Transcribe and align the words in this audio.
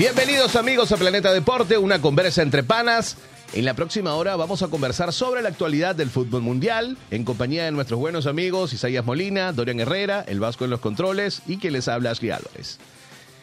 Bienvenidos 0.00 0.56
amigos 0.56 0.92
a 0.92 0.96
Planeta 0.96 1.30
Deporte, 1.30 1.76
una 1.76 2.00
conversa 2.00 2.40
entre 2.40 2.62
panas. 2.62 3.18
En 3.52 3.66
la 3.66 3.74
próxima 3.74 4.14
hora 4.14 4.34
vamos 4.34 4.62
a 4.62 4.68
conversar 4.68 5.12
sobre 5.12 5.42
la 5.42 5.50
actualidad 5.50 5.94
del 5.94 6.08
fútbol 6.08 6.40
mundial 6.40 6.96
en 7.10 7.22
compañía 7.22 7.66
de 7.66 7.70
nuestros 7.70 8.00
buenos 8.00 8.26
amigos 8.26 8.72
Isaías 8.72 9.04
Molina, 9.04 9.52
Dorian 9.52 9.78
Herrera, 9.78 10.24
el 10.26 10.40
Vasco 10.40 10.64
en 10.64 10.70
los 10.70 10.80
controles 10.80 11.42
y 11.46 11.58
que 11.58 11.70
les 11.70 11.86
habla 11.86 12.12
Ashley 12.12 12.30
Álvarez. 12.30 12.78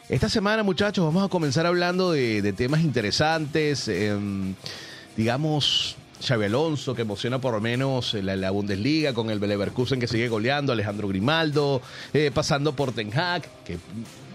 Esta 0.09 0.29
semana 0.29 0.63
muchachos 0.63 1.05
vamos 1.05 1.23
a 1.23 1.29
comenzar 1.29 1.67
hablando 1.67 2.13
de, 2.13 2.53
temas 2.53 2.81
interesantes, 2.81 3.87
em, 3.87 4.55
digamos 5.15 5.95
Xavi 6.25 6.45
Alonso 6.45 6.95
que 6.95 7.03
emociona 7.03 7.39
por 7.39 7.53
lo 7.53 7.61
menos 7.61 8.15
la, 8.15 8.35
la 8.35 8.49
Bundesliga 8.49 9.13
con 9.13 9.29
el 9.29 9.39
Leverkusen 9.39 9.99
que 9.99 10.07
sigue 10.07 10.27
goleando, 10.27 10.73
Alejandro 10.73 11.07
Grimaldo, 11.07 11.83
eh, 12.15 12.31
pasando 12.33 12.75
por 12.75 12.93
Ten 12.93 13.15
Hag, 13.15 13.43
que 13.63 13.77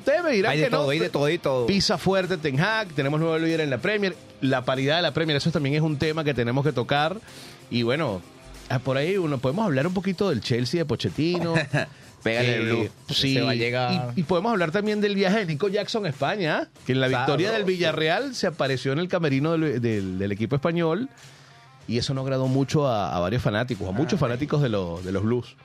ustedes 0.03 0.23
me 0.23 0.33
dirán 0.33 0.53
Hay 0.53 0.59
de 0.59 0.65
que 0.65 0.71
no, 0.71 0.79
todo, 0.79 0.91
hay 0.91 0.99
de 0.99 1.09
todo, 1.11 1.29
todo. 1.41 1.67
Pisa 1.67 1.97
fuerte 1.99 2.37
Ten 2.37 2.61
Hag, 2.61 2.89
tenemos 2.89 3.19
nuevo 3.21 3.39
líder 3.39 3.61
en 3.61 3.71
la 3.71 3.79
Premier, 3.79 4.15
la 4.41 4.65
paridad 4.65 4.97
de 4.97 5.03
la 5.03 5.13
Premier, 5.15 5.37
eso 5.37 5.51
también 5.51 5.75
es 5.77 5.81
un 5.83 5.97
tema 5.99 6.25
que 6.25 6.35
tenemos 6.35 6.65
que 6.65 6.73
tocar. 6.73 7.17
Y 7.71 7.83
bueno, 7.85 8.21
ah, 8.69 8.79
por 8.79 8.97
ahí 8.97 9.17
uno 9.17 9.39
podemos 9.39 9.65
hablar 9.65 9.87
un 9.87 9.95
poquito 9.95 10.29
del 10.31 10.41
Chelsea 10.41 10.79
de 10.81 10.85
Pochettino. 10.85 11.55
Pégale 12.23 12.55
el 12.55 12.63
blue. 12.67 12.89
Sí, 13.09 13.35
Se 13.35 13.41
va 13.41 13.51
a 13.51 13.55
llegar. 13.57 14.13
Y, 14.17 14.21
y 14.21 14.23
podemos 14.23 14.53
hablar 14.53 14.71
también 14.71 15.01
del 15.01 15.17
viaje 15.17 15.41
de 15.41 15.47
Nico 15.47 15.67
Jackson 15.69 16.07
a 16.07 16.09
España, 16.09 16.69
que 16.87 16.93
en 16.93 17.01
la 17.01 17.09
victoria 17.09 17.51
del. 17.51 17.65
Villarreal 17.65 18.35
se 18.37 18.47
apareció 18.47 18.93
en 18.93 19.01
el 19.01 19.09
camerino 19.09 19.53
del, 19.53 19.81
del- 19.81 20.19
del 20.19 20.31
equipo 20.33 20.55
español 20.55 21.09
y 21.89 21.99
eso 21.99 22.15
no 22.15 22.21
agradó 22.21 22.47
mucho 22.47 22.87
a, 22.87 23.17
a 23.17 23.19
varios 23.19 23.43
fanáticos, 23.43 23.89
a 23.89 23.91
muchos 23.93 24.21
fanáticos 24.21 24.63
de, 24.63 24.69
los 24.69 25.05
de 25.05 25.11
los 25.11 25.25
Blues. 25.25 25.57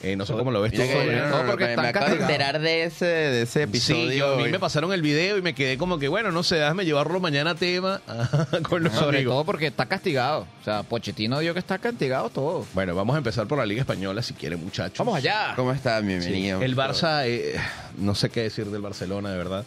Eh, 0.00 0.14
no 0.14 0.24
sé 0.24 0.32
cómo 0.32 0.52
lo 0.52 0.60
ves 0.60 0.72
tú. 0.72 0.78
No, 0.78 1.44
porque 1.46 1.64
me, 1.64 1.70
están 1.70 1.82
me 1.82 1.88
acabo 1.88 2.06
de 2.06 2.18
castigados. 2.18 2.20
enterar 2.20 2.60
de 2.60 2.84
ese, 2.84 3.04
de 3.06 3.42
ese 3.42 3.62
episodio. 3.64 4.10
Sí, 4.10 4.16
yo, 4.16 4.34
a 4.34 4.36
mí 4.36 4.48
me 4.48 4.60
pasaron 4.60 4.92
el 4.92 5.02
video 5.02 5.36
y 5.38 5.42
me 5.42 5.54
quedé 5.54 5.76
como 5.76 5.98
que, 5.98 6.06
bueno, 6.06 6.30
no 6.30 6.44
sé, 6.44 6.54
déjame 6.54 6.84
llevarlo 6.84 7.18
mañana 7.18 7.50
a 7.50 7.54
tema 7.56 8.00
con 8.68 8.84
los 8.84 8.92
Sobre 8.92 9.18
amigos. 9.18 9.34
todo 9.34 9.44
porque 9.44 9.66
está 9.66 9.86
castigado. 9.86 10.46
O 10.60 10.64
sea, 10.64 10.84
Pochettino 10.84 11.40
dio 11.40 11.52
que 11.52 11.58
está 11.58 11.78
castigado 11.78 12.30
todo. 12.30 12.64
Bueno, 12.74 12.94
vamos 12.94 13.14
a 13.14 13.18
empezar 13.18 13.48
por 13.48 13.58
la 13.58 13.66
Liga 13.66 13.80
Española 13.80 14.22
si 14.22 14.34
quieren, 14.34 14.62
muchachos. 14.62 14.98
Vamos 14.98 15.16
allá. 15.16 15.54
¿Cómo 15.56 15.72
está? 15.72 15.98
Bienvenido. 16.00 16.62
El 16.62 16.76
Barça, 16.76 17.24
eh, 17.26 17.56
no 17.96 18.14
sé 18.14 18.30
qué 18.30 18.42
decir 18.42 18.66
del 18.66 18.82
Barcelona, 18.82 19.32
de 19.32 19.36
verdad. 19.38 19.64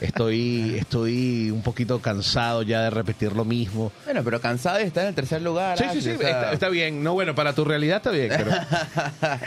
Estoy, 0.00 0.76
estoy 0.78 1.50
un 1.50 1.62
poquito 1.62 2.00
cansado 2.00 2.62
ya 2.62 2.82
de 2.82 2.90
repetir 2.90 3.32
lo 3.32 3.44
mismo. 3.44 3.90
Bueno, 4.04 4.22
pero 4.24 4.40
cansado 4.40 4.78
de 4.78 4.84
estar 4.84 5.02
en 5.04 5.08
el 5.10 5.14
tercer 5.14 5.42
lugar. 5.42 5.78
Sí, 5.78 5.84
sí, 5.84 5.88
Ashley, 5.98 6.02
sí, 6.02 6.10
o 6.10 6.18
sea, 6.18 6.28
está, 6.30 6.52
está 6.52 6.68
bien. 6.68 7.02
No, 7.02 7.14
bueno, 7.14 7.34
para 7.34 7.52
tu 7.52 7.64
realidad 7.64 7.98
está 7.98 8.10
bien, 8.10 8.28
pero... 8.28 8.50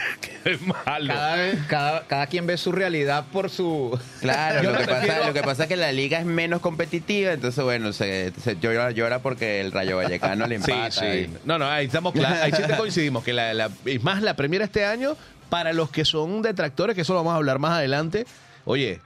qué 0.44 0.58
malo. 0.58 1.14
Cada, 1.14 1.36
vez, 1.36 1.60
cada, 1.68 2.08
cada 2.08 2.28
quien 2.28 2.46
ve 2.48 2.58
su 2.58 2.72
realidad 2.72 3.26
por 3.32 3.50
su... 3.50 3.98
Claro, 4.22 4.64
lo 4.72 4.78
que, 4.78 4.86
refiero- 4.86 5.08
pasa, 5.16 5.28
lo 5.28 5.34
que 5.34 5.42
pasa 5.44 5.64
es 5.64 5.70
que 5.70 5.76
la 5.78 5.92
liga 5.92 6.20
es 6.20 6.26
menos 6.26 6.62
competitiva, 6.62 7.32
entonces 7.34 7.64
bueno, 7.64 7.92
se, 7.94 8.34
se 8.44 8.58
llora, 8.60 8.92
llora 8.92 9.20
porque 9.20 9.62
el 9.62 9.72
Rayo 9.72 9.98
Vallecano 9.98 10.48
le 10.48 10.60
Sí, 10.62 10.72
empata. 10.72 10.92
sí. 10.92 11.06
y- 11.06 11.30
No, 11.46 11.58
no, 11.58 11.68
ahí 11.68 11.86
estamos 11.88 12.14
claros. 12.14 12.40
Ahí 12.42 12.52
sí 12.52 12.62
te 12.68 12.76
coincidimos. 12.78 13.24
Que 13.24 13.34
la, 13.34 13.54
la- 13.54 13.70
es 13.86 14.04
más, 14.04 14.22
la 14.22 14.36
Premier 14.36 14.62
este 14.62 14.86
año, 14.86 15.16
para 15.50 15.74
los 15.74 15.90
que 15.90 16.06
son 16.06 16.42
detractores, 16.42 16.96
que 16.96 17.02
eso 17.02 17.14
lo 17.14 17.20
vamos 17.20 17.34
a 17.34 17.38
hablar 17.38 17.60
más 17.60 17.74
adelante. 17.74 18.26
Oye, 18.66 19.00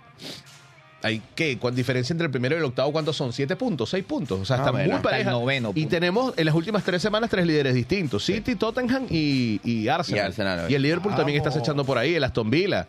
hay 1.06 1.22
que, 1.36 1.58
con 1.60 1.76
diferencia 1.76 2.14
entre 2.14 2.26
el 2.26 2.32
primero 2.32 2.56
y 2.56 2.58
el 2.58 2.64
octavo, 2.66 2.92
¿cuántos 2.92 3.16
son? 3.16 3.32
¿Siete 3.32 3.56
puntos? 3.56 3.90
¿Seis 3.92 4.04
puntos? 4.04 4.40
O 4.42 4.46
sea, 4.46 4.58
Más 4.58 4.66
está 4.68 4.72
o 4.72 4.74
muy. 4.74 4.82
Hasta 4.84 4.96
el 4.98 5.02
pareja. 5.02 5.32
noveno 5.32 5.72
y 5.76 5.86
tenemos 5.86 6.34
en 6.36 6.46
las 6.46 6.56
últimas 6.56 6.84
tres 6.84 7.02
semanas 7.02 7.30
tres 7.30 7.46
líderes 7.46 7.74
distintos: 7.76 8.26
City, 8.26 8.56
Tottenham 8.56 9.06
y, 9.10 9.62
y 9.64 9.88
Arsenal. 9.88 10.24
Y 10.24 10.26
Arsenal, 10.28 10.72
Y 10.72 10.76
el 10.76 10.82
Liverpool 10.82 11.16
también 11.16 11.38
está 11.38 11.50
Vamos. 11.50 11.62
acechando 11.62 11.86
por 11.86 11.98
ahí, 11.98 12.16
el 12.16 12.24
Aston 12.24 12.50
Villa. 12.50 12.88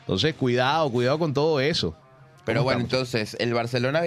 Entonces, 0.00 0.34
cuidado, 0.34 0.90
cuidado 0.90 1.18
con 1.18 1.32
todo 1.32 1.60
eso. 1.60 1.96
Pero 2.44 2.60
¿Cómo 2.60 2.64
bueno, 2.64 2.80
estamos? 2.84 3.08
entonces 3.14 3.36
el 3.40 3.54
Barcelona 3.54 4.02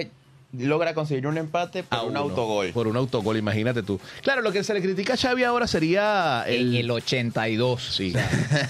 logra 0.52 0.94
conseguir 0.94 1.26
un 1.26 1.36
empate 1.36 1.82
por 1.82 1.98
A 1.98 2.02
un 2.02 2.10
uno. 2.10 2.20
autogol. 2.20 2.68
Por 2.72 2.86
un 2.86 2.96
autogol, 2.96 3.36
imagínate 3.36 3.82
tú. 3.82 4.00
Claro, 4.22 4.40
lo 4.42 4.52
que 4.52 4.62
se 4.64 4.72
le 4.74 4.80
critica 4.80 5.14
a 5.14 5.16
Xavi 5.16 5.42
ahora 5.42 5.66
sería 5.66 6.44
En 6.46 6.74
el 6.74 6.90
82. 6.90 7.82
Sí, 7.96 8.14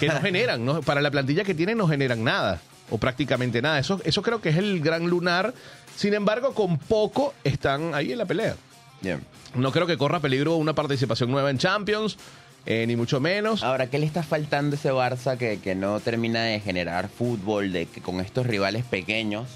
que 0.00 0.08
no 0.08 0.20
generan, 0.22 0.64
no, 0.64 0.80
para 0.82 1.00
la 1.02 1.10
plantilla 1.10 1.44
que 1.44 1.54
tienen 1.54 1.76
no 1.78 1.86
generan 1.86 2.24
nada, 2.24 2.60
o 2.90 2.98
prácticamente 2.98 3.62
nada. 3.62 3.78
Eso, 3.78 4.00
eso 4.04 4.22
creo 4.22 4.40
que 4.40 4.50
es 4.50 4.56
el 4.56 4.80
gran 4.80 5.06
lunar. 5.06 5.54
Sin 5.96 6.14
embargo, 6.14 6.54
con 6.54 6.78
poco 6.78 7.34
están 7.44 7.94
ahí 7.94 8.12
en 8.12 8.18
la 8.18 8.26
pelea. 8.26 8.54
Bien. 9.00 9.20
No 9.54 9.72
creo 9.72 9.86
que 9.86 9.96
corra 9.96 10.20
peligro 10.20 10.56
una 10.56 10.74
participación 10.74 11.30
nueva 11.30 11.50
en 11.50 11.58
Champions, 11.58 12.18
eh, 12.66 12.86
ni 12.86 12.96
mucho 12.96 13.20
menos. 13.20 13.62
Ahora, 13.62 13.88
¿qué 13.88 13.98
le 13.98 14.06
está 14.06 14.22
faltando 14.22 14.74
a 14.74 14.78
ese 14.78 14.92
Barça 14.92 15.38
que, 15.38 15.58
que 15.60 15.74
no 15.74 16.00
termina 16.00 16.42
de 16.42 16.60
generar 16.60 17.08
fútbol, 17.08 17.72
de 17.72 17.86
que 17.86 18.00
con 18.00 18.20
estos 18.20 18.46
rivales 18.46 18.84
pequeños 18.84 19.48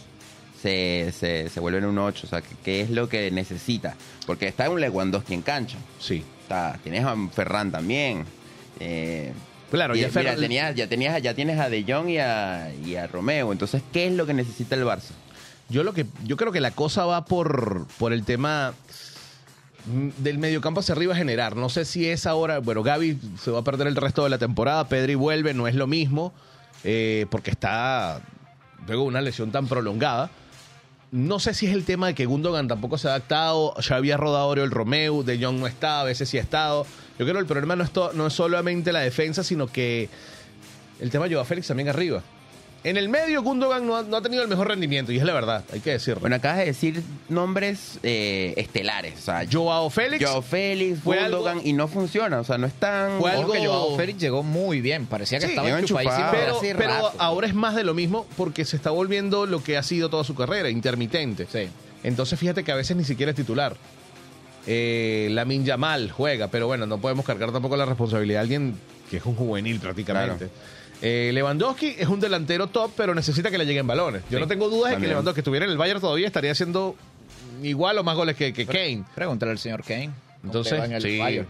se, 0.61 1.13
se, 1.13 1.49
se 1.49 1.61
vuelven 1.61 1.85
un 1.85 1.99
8? 1.99 2.27
O 2.27 2.31
sea, 2.31 2.41
¿qué, 2.41 2.55
qué 2.65 2.81
es 2.81 2.91
lo 2.91 3.09
que 3.09 3.31
necesita? 3.31 3.97
Porque 4.27 4.49
está 4.49 4.71
un 4.71 4.81
Lewandowski 4.81 5.35
en 5.35 5.43
cancha. 5.43 5.79
Sí. 5.99 6.25
Está, 6.43 6.79
tienes 6.83 7.05
a 7.05 7.15
Ferran 7.33 7.71
también. 7.71 8.25
Eh, 8.81 9.33
Claro, 9.73 9.97
y- 9.97 10.01
ya 10.01 10.11
mira, 10.15 10.37
tenías, 10.37 10.75
ya, 10.75 10.87
tenías, 10.87 11.23
ya 11.23 11.33
tienes 11.35 11.59
a 11.59 11.71
De 11.71 11.83
Jong 11.89 12.11
y 12.11 12.19
a, 12.19 12.71
y 12.85 12.95
a 12.97 13.07
Romeo. 13.07 13.53
Entonces, 13.53 13.83
¿qué 13.91 14.07
es 14.07 14.13
lo 14.13 14.27
que 14.27 14.35
necesita 14.35 14.75
el 14.77 14.85
Barça? 14.85 15.13
Yo 15.71 15.83
lo 15.83 15.95
que 15.95 16.05
yo 16.25 16.37
creo 16.37 16.53
que 16.53 16.61
la 16.61 16.73
cosa 16.73 17.07
va 17.07 17.25
por, 17.25 17.87
por 17.99 18.13
el 18.13 18.25
tema 18.25 18.75
mm, 19.87 20.09
del 20.23 20.37
mediocampo 20.37 20.81
hacia 20.81 20.95
arriba 20.95 21.15
generar. 21.17 21.57
No 21.57 21.71
sé 21.71 21.87
si 21.87 22.07
es 22.07 22.27
ahora, 22.27 22.59
bueno, 22.59 22.83
Gaby 22.83 23.19
se 23.43 23.51
va 23.51 23.61
a 23.61 23.65
perder 23.65 23.87
el 23.87 23.97
resto 23.97 24.23
de 24.25 24.29
la 24.29 24.37
temporada, 24.37 24.89
Pedri 24.89 25.15
vuelve, 25.15 25.55
no 25.55 25.67
es 25.67 25.75
lo 25.75 25.87
mismo, 25.87 26.35
eh, 26.85 27.25
porque 27.31 27.51
está 27.51 28.21
luego 28.87 29.05
de 29.05 29.09
una 29.09 29.23
lesión 29.23 29.51
tan 29.53 29.69
prolongada. 29.69 30.31
No 31.13 31.39
sé 31.41 31.55
si 31.55 31.67
es 31.67 31.73
el 31.75 31.85
tema 31.85 32.07
de 32.09 32.15
que 32.15 32.25
Gundogan 32.27 32.69
tampoco 32.69 32.97
se 32.99 33.07
ha 33.09 33.13
adaptado, 33.13 33.75
ya 33.81 33.97
había 33.97 34.17
rodado 34.17 34.53
el 34.55 34.71
Romeo, 34.71 35.23
De 35.23 35.43
Jong 35.43 35.59
no 35.61 35.67
está, 35.67 36.01
a 36.01 36.05
veces 36.05 36.29
sí 36.29 36.39
ha 36.39 36.43
estado. 36.43 36.87
Yo 37.25 37.33
creo 37.33 37.37
que 37.37 37.41
el 37.41 37.47
problema 37.47 37.77
no 37.77 37.85
es, 37.85 37.91
to- 37.91 38.13
no 38.15 38.27
es 38.27 38.33
solamente 38.33 38.93
la 38.93 39.01
defensa, 39.01 39.43
sino 39.45 39.67
que 39.67 40.09
el 41.01 41.11
tema 41.11 41.27
lleva 41.27 41.43
a 41.43 41.45
Félix 41.45 41.69
también 41.69 41.89
arriba. 41.89 42.23
En 42.85 42.97
el 42.97 43.09
medio, 43.09 43.43
Gundogan 43.45 43.87
no 43.87 43.95
ha, 43.97 44.03
no 44.03 44.17
ha 44.17 44.23
tenido 44.23 44.43
el 44.43 44.49
mejor 44.49 44.67
rendimiento, 44.67 45.13
y 45.13 45.17
es 45.17 45.23
la 45.23 45.33
verdad, 45.33 45.63
hay 45.73 45.79
que 45.79 45.91
decirlo. 45.93 46.19
Bueno, 46.21 46.35
acabas 46.35 46.59
de 46.59 46.65
decir 46.65 47.01
nombres 47.29 48.01
eh, 48.03 48.55
estelares. 48.57 49.15
O 49.21 49.23
sea, 49.23 49.47
Joao 49.51 49.89
Félix 49.89 50.25
Joao 50.25 50.43
Félix, 50.43 50.99
fue 50.99 51.21
Gundogan, 51.23 51.59
algo- 51.59 51.69
y 51.69 51.73
no 51.75 51.87
funciona. 51.87 52.41
O 52.41 52.45
sea, 52.45 52.59
no 52.59 52.67
están... 52.67 53.21
Fue 53.21 53.31
algo- 53.31 53.53
que 53.53 53.65
Joao 53.65 53.97
Félix 53.97 54.19
llegó 54.19 54.43
muy 54.43 54.81
bien. 54.81 55.07
Parecía 55.07 55.39
que 55.39 55.45
Sí, 55.47 55.51
estaba 55.53 55.69
desde 55.69 55.95
pero, 56.33 56.57
hace 56.59 56.75
pero 56.75 56.89
rato. 56.91 57.13
ahora 57.19 57.47
es 57.47 57.55
más 57.55 57.77
de 57.77 57.85
lo 57.85 57.95
mismo 57.95 58.27
porque 58.37 58.65
se 58.65 58.75
está 58.75 58.91
volviendo 58.91 59.47
lo 59.47 59.63
que 59.63 59.77
ha 59.77 59.85
sido 59.85 60.11
toda 60.11 60.25
su 60.25 60.35
carrera, 60.35 60.69
intermitente. 60.69 61.47
Sí. 61.53 61.69
Entonces 62.03 62.37
fíjate 62.37 62.65
que 62.65 62.73
a 62.73 62.77
veces 62.77 62.97
ni 62.97 63.05
siquiera 63.05 63.31
es 63.31 63.37
titular. 63.37 63.77
Eh, 64.67 65.29
Lamin 65.31 65.65
Yamal 65.65 66.11
juega, 66.11 66.49
pero 66.49 66.67
bueno, 66.67 66.87
no 66.87 66.99
podemos 66.99 67.25
cargar 67.25 67.53
tampoco 67.53 67.77
la 67.77 67.85
responsabilidad 67.85 68.41
de 68.41 68.43
alguien 68.43 68.75
que 69.11 69.17
es 69.19 69.27
un 69.27 69.35
juvenil 69.35 69.79
prácticamente. 69.81 70.49
Eh, 71.03 71.31
Lewandowski 71.35 71.97
es 71.99 72.07
un 72.07 72.21
delantero 72.21 72.69
top, 72.69 72.93
pero 72.97 73.15
necesita 73.15 73.51
que 73.51 73.59
le 73.59 73.67
lleguen 73.67 73.87
balones. 73.87 74.23
Yo 74.31 74.39
Sí, 74.39 74.43
no 74.43 74.49
tengo 74.49 74.69
dudas 74.69 74.93
de 74.93 74.99
que. 74.99 75.09
Lewandowski 75.09 75.41
estuviera 75.41 75.67
en 75.67 75.73
el 75.73 75.79
Bayern 75.79 76.01
todavía 76.01 76.27
estaría 76.27 76.53
haciendo 76.53 76.95
igual 77.63 77.99
o 77.99 78.05
más 78.05 78.17
goles 78.17 78.37
que, 78.37 78.53
que 78.53 78.67
Kane. 78.67 79.05
Pregúntale 79.15 79.53
al 79.53 79.59
señor 79.59 79.83
Kane. 79.83 80.07
¿Cómo 80.07 80.45
Entonces, 80.45 80.73
le 80.75 80.79
va 80.79 80.85
en 80.87 80.93
el 80.93 81.03
sí. 81.03 81.19
Bayern? 81.19 81.49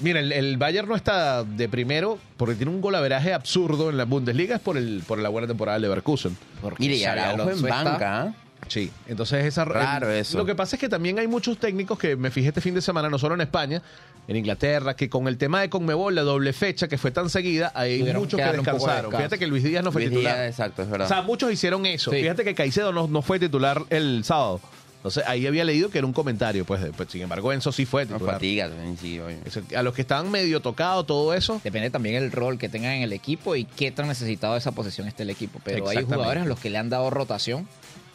Mira, 0.00 0.20
el, 0.20 0.32
el 0.32 0.56
Bayern 0.56 0.88
no 0.88 0.96
está 0.96 1.44
de 1.44 1.68
primero 1.68 2.18
porque 2.36 2.54
tiene 2.54 2.72
un 2.72 2.80
golaveraje 2.80 3.34
absurdo 3.34 3.90
en 3.90 3.96
la 3.96 4.04
Bundesliga, 4.04 4.56
es 4.56 4.60
por, 4.62 4.76
el, 4.76 5.02
por 5.06 5.18
la 5.18 5.28
buena 5.28 5.46
temporada 5.46 5.74
del 5.76 5.82
Leverkusen. 5.82 6.36
Mire, 6.78 6.96
y 6.96 7.04
Araujo 7.04 7.50
en 7.50 7.62
banca, 7.62 8.22
¿ah? 8.22 8.34
Sí, 8.70 8.88
entonces 9.08 9.44
esa 9.46 9.64
el- 9.64 10.10
eso. 10.14 10.38
Lo 10.38 10.46
que 10.46 10.54
pasa 10.54 10.76
es 10.76 10.80
que 10.80 10.88
también 10.88 11.18
hay 11.18 11.26
muchos 11.26 11.58
técnicos 11.58 11.98
que 11.98 12.14
me 12.14 12.30
fijé 12.30 12.48
este 12.48 12.60
fin 12.60 12.72
de 12.72 12.80
semana, 12.80 13.10
no 13.10 13.18
solo 13.18 13.34
en 13.34 13.40
España, 13.40 13.82
en 14.28 14.36
Inglaterra, 14.36 14.94
que 14.94 15.10
con 15.10 15.26
el 15.26 15.36
tema 15.38 15.60
de 15.60 15.68
Conmebol, 15.68 16.14
la 16.14 16.22
doble 16.22 16.52
fecha 16.52 16.86
que 16.86 16.96
fue 16.96 17.10
tan 17.10 17.28
seguida, 17.30 17.72
hay 17.74 17.98
Tuvieron 17.98 18.22
muchos 18.22 18.38
que 18.38 18.42
que 18.42 18.46
darle 18.46 18.60
un 18.60 18.64
poco 18.64 18.76
de 18.76 18.80
descansaron. 18.82 19.10
descanso. 19.10 19.16
Fíjate 19.28 19.38
que 19.40 19.46
Luis 19.48 19.64
Díaz 19.64 19.82
no 19.82 19.90
fue 19.90 20.02
Luis 20.02 20.10
titular. 20.12 20.36
Díaz, 20.36 20.48
exacto, 20.50 20.82
es 20.82 20.88
verdad. 20.90 21.06
O 21.06 21.08
sea, 21.08 21.22
muchos 21.22 21.52
hicieron 21.52 21.84
eso. 21.84 22.12
Sí. 22.12 22.18
Fíjate 22.20 22.44
que 22.44 22.54
Caicedo 22.54 22.92
no, 22.92 23.08
no 23.08 23.22
fue 23.22 23.40
titular 23.40 23.82
el 23.90 24.22
sábado. 24.24 24.60
Entonces 24.98 25.24
ahí 25.26 25.46
había 25.48 25.64
leído 25.64 25.88
que 25.90 25.96
era 25.98 26.06
un 26.06 26.12
comentario, 26.12 26.64
pues, 26.66 26.82
de- 26.82 26.92
pues, 26.92 27.10
sin 27.10 27.22
embargo 27.22 27.52
Enzo 27.54 27.72
sí 27.72 27.86
fue 27.86 28.04
no 28.04 28.12
titular. 28.16 28.34
fatiga 28.34 28.68
también, 28.68 28.96
sí, 28.98 29.18
oye. 29.18 29.38
Eso, 29.46 29.62
A 29.74 29.82
los 29.82 29.94
que 29.94 30.02
estaban 30.02 30.30
medio 30.30 30.60
tocados, 30.60 31.06
todo 31.06 31.32
eso, 31.34 31.58
Depende 31.64 31.90
también 31.90 32.16
el 32.16 32.30
rol 32.30 32.56
que 32.58 32.68
tengan 32.68 32.92
en 32.92 33.02
el 33.02 33.12
equipo 33.14 33.56
y 33.56 33.64
qué 33.64 33.90
tan 33.90 34.06
necesitado 34.06 34.52
de 34.52 34.58
esa 34.60 34.70
posición 34.72 35.08
esté 35.08 35.22
el 35.24 35.30
equipo. 35.30 35.58
Pero 35.64 35.76
hay 35.88 35.96
Exactamente. 35.96 36.14
jugadores 36.14 36.42
a 36.44 36.46
los 36.46 36.60
que 36.60 36.68
le 36.70 36.76
han 36.78 36.90
dado 36.90 37.08
rotación 37.10 37.66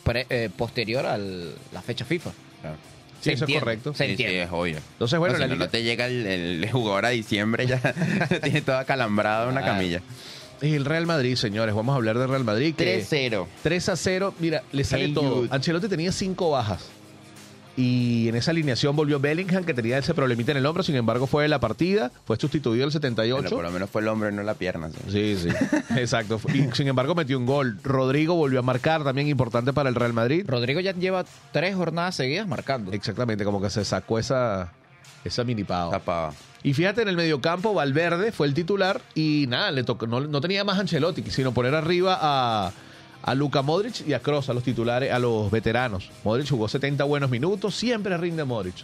pre- 0.05 0.25
eh, 0.29 0.49
posterior 0.55 1.05
a 1.05 1.17
la 1.17 1.81
fecha 1.85 2.05
FIFA. 2.05 2.31
Claro. 2.61 2.77
Sí, 3.19 3.31
eso 3.31 3.37
es 3.37 3.41
entiende, 3.41 3.59
correcto. 3.59 3.93
Se 3.93 3.97
Sí, 4.03 4.05
sí, 4.05 4.11
entiende. 4.11 4.43
es 4.43 4.49
obvio. 4.51 4.77
Entonces, 4.77 5.17
bueno, 5.19 5.33
No, 5.33 5.37
si 5.37 5.41
la 5.41 5.47
no, 5.47 5.53
liga- 5.55 5.65
no 5.65 5.71
te 5.71 5.83
llega 5.83 6.05
el, 6.07 6.25
el 6.63 6.71
jugador 6.71 7.05
a 7.05 7.09
diciembre, 7.09 7.65
ya 7.67 7.81
tiene 8.43 8.61
todo 8.61 8.77
acalambrado 8.77 9.45
en 9.45 9.51
una 9.57 9.61
Ah. 9.61 9.65
camilla. 9.65 10.01
es 10.61 10.73
el 10.73 10.85
Real 10.85 11.05
Madrid, 11.05 11.35
señores. 11.35 11.75
Vamos 11.75 11.93
a 11.93 11.95
hablar 11.97 12.17
del 12.17 12.29
Real 12.29 12.43
Madrid. 12.45 12.75
que- 12.75 13.03
3-0. 13.03 13.47
3 13.63 13.89
a 13.89 13.95
0, 13.97 14.33
mira, 14.39 14.63
le 14.71 14.83
sale 14.83 15.05
Hey, 15.05 15.13
todo. 15.13 15.47
Ancelotti 15.49 15.87
tenía 15.89 16.11
cinco 16.11 16.51
bajas. 16.51 16.85
Y 17.77 18.29
en 18.29 18.35
esa 18.35 18.51
alineación 18.51 18.95
volvió 18.95 19.19
Bellingham, 19.19 19.65
que 19.65 19.73
tenía 19.73 19.97
ese 19.97 20.13
problemita 20.13 20.51
en 20.51 20.57
el 20.57 20.65
hombro, 20.65 20.81
sin 20.81 20.95
embargo 20.95 21.27
fue 21.27 21.43
de 21.43 21.49
la 21.49 21.59
partida, 21.59 22.11
fue 22.25 22.37
sustituido 22.37 22.85
el 22.85 22.91
78. 22.91 23.35
Bueno, 23.35 23.49
por 23.49 23.63
lo 23.63 23.71
menos 23.71 23.89
fue 23.89 24.01
el 24.01 24.07
hombre, 24.07 24.31
no 24.31 24.43
la 24.43 24.53
pierna. 24.53 24.89
sí. 24.89 24.97
Sí, 25.09 25.37
sí, 25.37 25.49
exacto. 25.97 26.39
Y 26.53 26.63
sin 26.73 26.87
embargo 26.87 27.15
metió 27.15 27.37
un 27.37 27.45
gol. 27.45 27.77
Rodrigo 27.83 28.35
volvió 28.35 28.59
a 28.59 28.61
marcar, 28.61 29.03
también 29.03 29.27
importante 29.27 29.73
para 29.73 29.89
el 29.89 29.95
Real 29.95 30.13
Madrid. 30.13 30.45
Rodrigo 30.47 30.79
ya 30.79 30.93
lleva 30.93 31.25
tres 31.51 31.75
jornadas 31.75 32.15
seguidas 32.15 32.47
marcando. 32.47 32.91
Exactamente, 32.93 33.43
como 33.43 33.61
que 33.61 33.69
se 33.69 33.83
sacó 33.83 34.19
esa, 34.19 34.71
esa 35.23 35.43
mini. 35.43 35.63
Tapaba. 35.63 36.33
Y 36.63 36.73
fíjate, 36.73 37.03
en 37.03 37.09
el 37.09 37.15
mediocampo, 37.15 37.73
Valverde 37.73 38.31
fue 38.31 38.47
el 38.47 38.53
titular 38.53 39.01
y 39.13 39.45
nada, 39.47 39.71
le 39.71 39.83
tocó, 39.83 40.07
no, 40.07 40.21
no 40.21 40.41
tenía 40.41 40.63
más 40.63 40.79
Ancelotti, 40.79 41.23
sino 41.29 41.53
poner 41.53 41.75
arriba 41.75 42.17
a, 42.19 42.71
a 43.25 43.33
Luka 43.33 43.63
Modric 43.63 44.07
y 44.07 44.13
a 44.13 44.19
Kroos, 44.19 44.49
a 44.49 44.53
los 44.53 44.63
titulares, 44.63 45.11
a 45.11 45.17
los 45.17 45.49
veteranos. 45.49 46.11
Modric 46.23 46.47
jugó 46.47 46.67
70 46.67 47.03
buenos 47.05 47.31
minutos, 47.31 47.75
siempre 47.75 48.15
rinde 48.17 48.43
Modric. 48.43 48.75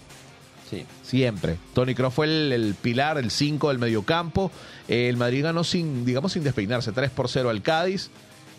Sí. 0.67 0.83
Siempre. 1.03 1.57
Tony 1.73 1.93
Kroos 1.93 2.11
fue 2.11 2.25
el, 2.25 2.51
el 2.51 2.73
pilar, 2.73 3.19
el 3.19 3.29
5 3.29 3.69
del 3.69 3.77
mediocampo. 3.77 4.49
Eh, 4.87 5.09
el 5.09 5.17
Madrid 5.17 5.43
ganó 5.43 5.63
sin, 5.63 6.05
digamos, 6.05 6.31
sin 6.31 6.43
despeinarse, 6.43 6.91
3 6.91 7.11
por 7.11 7.29
0 7.29 7.51
al 7.51 7.61
Cádiz. 7.61 8.09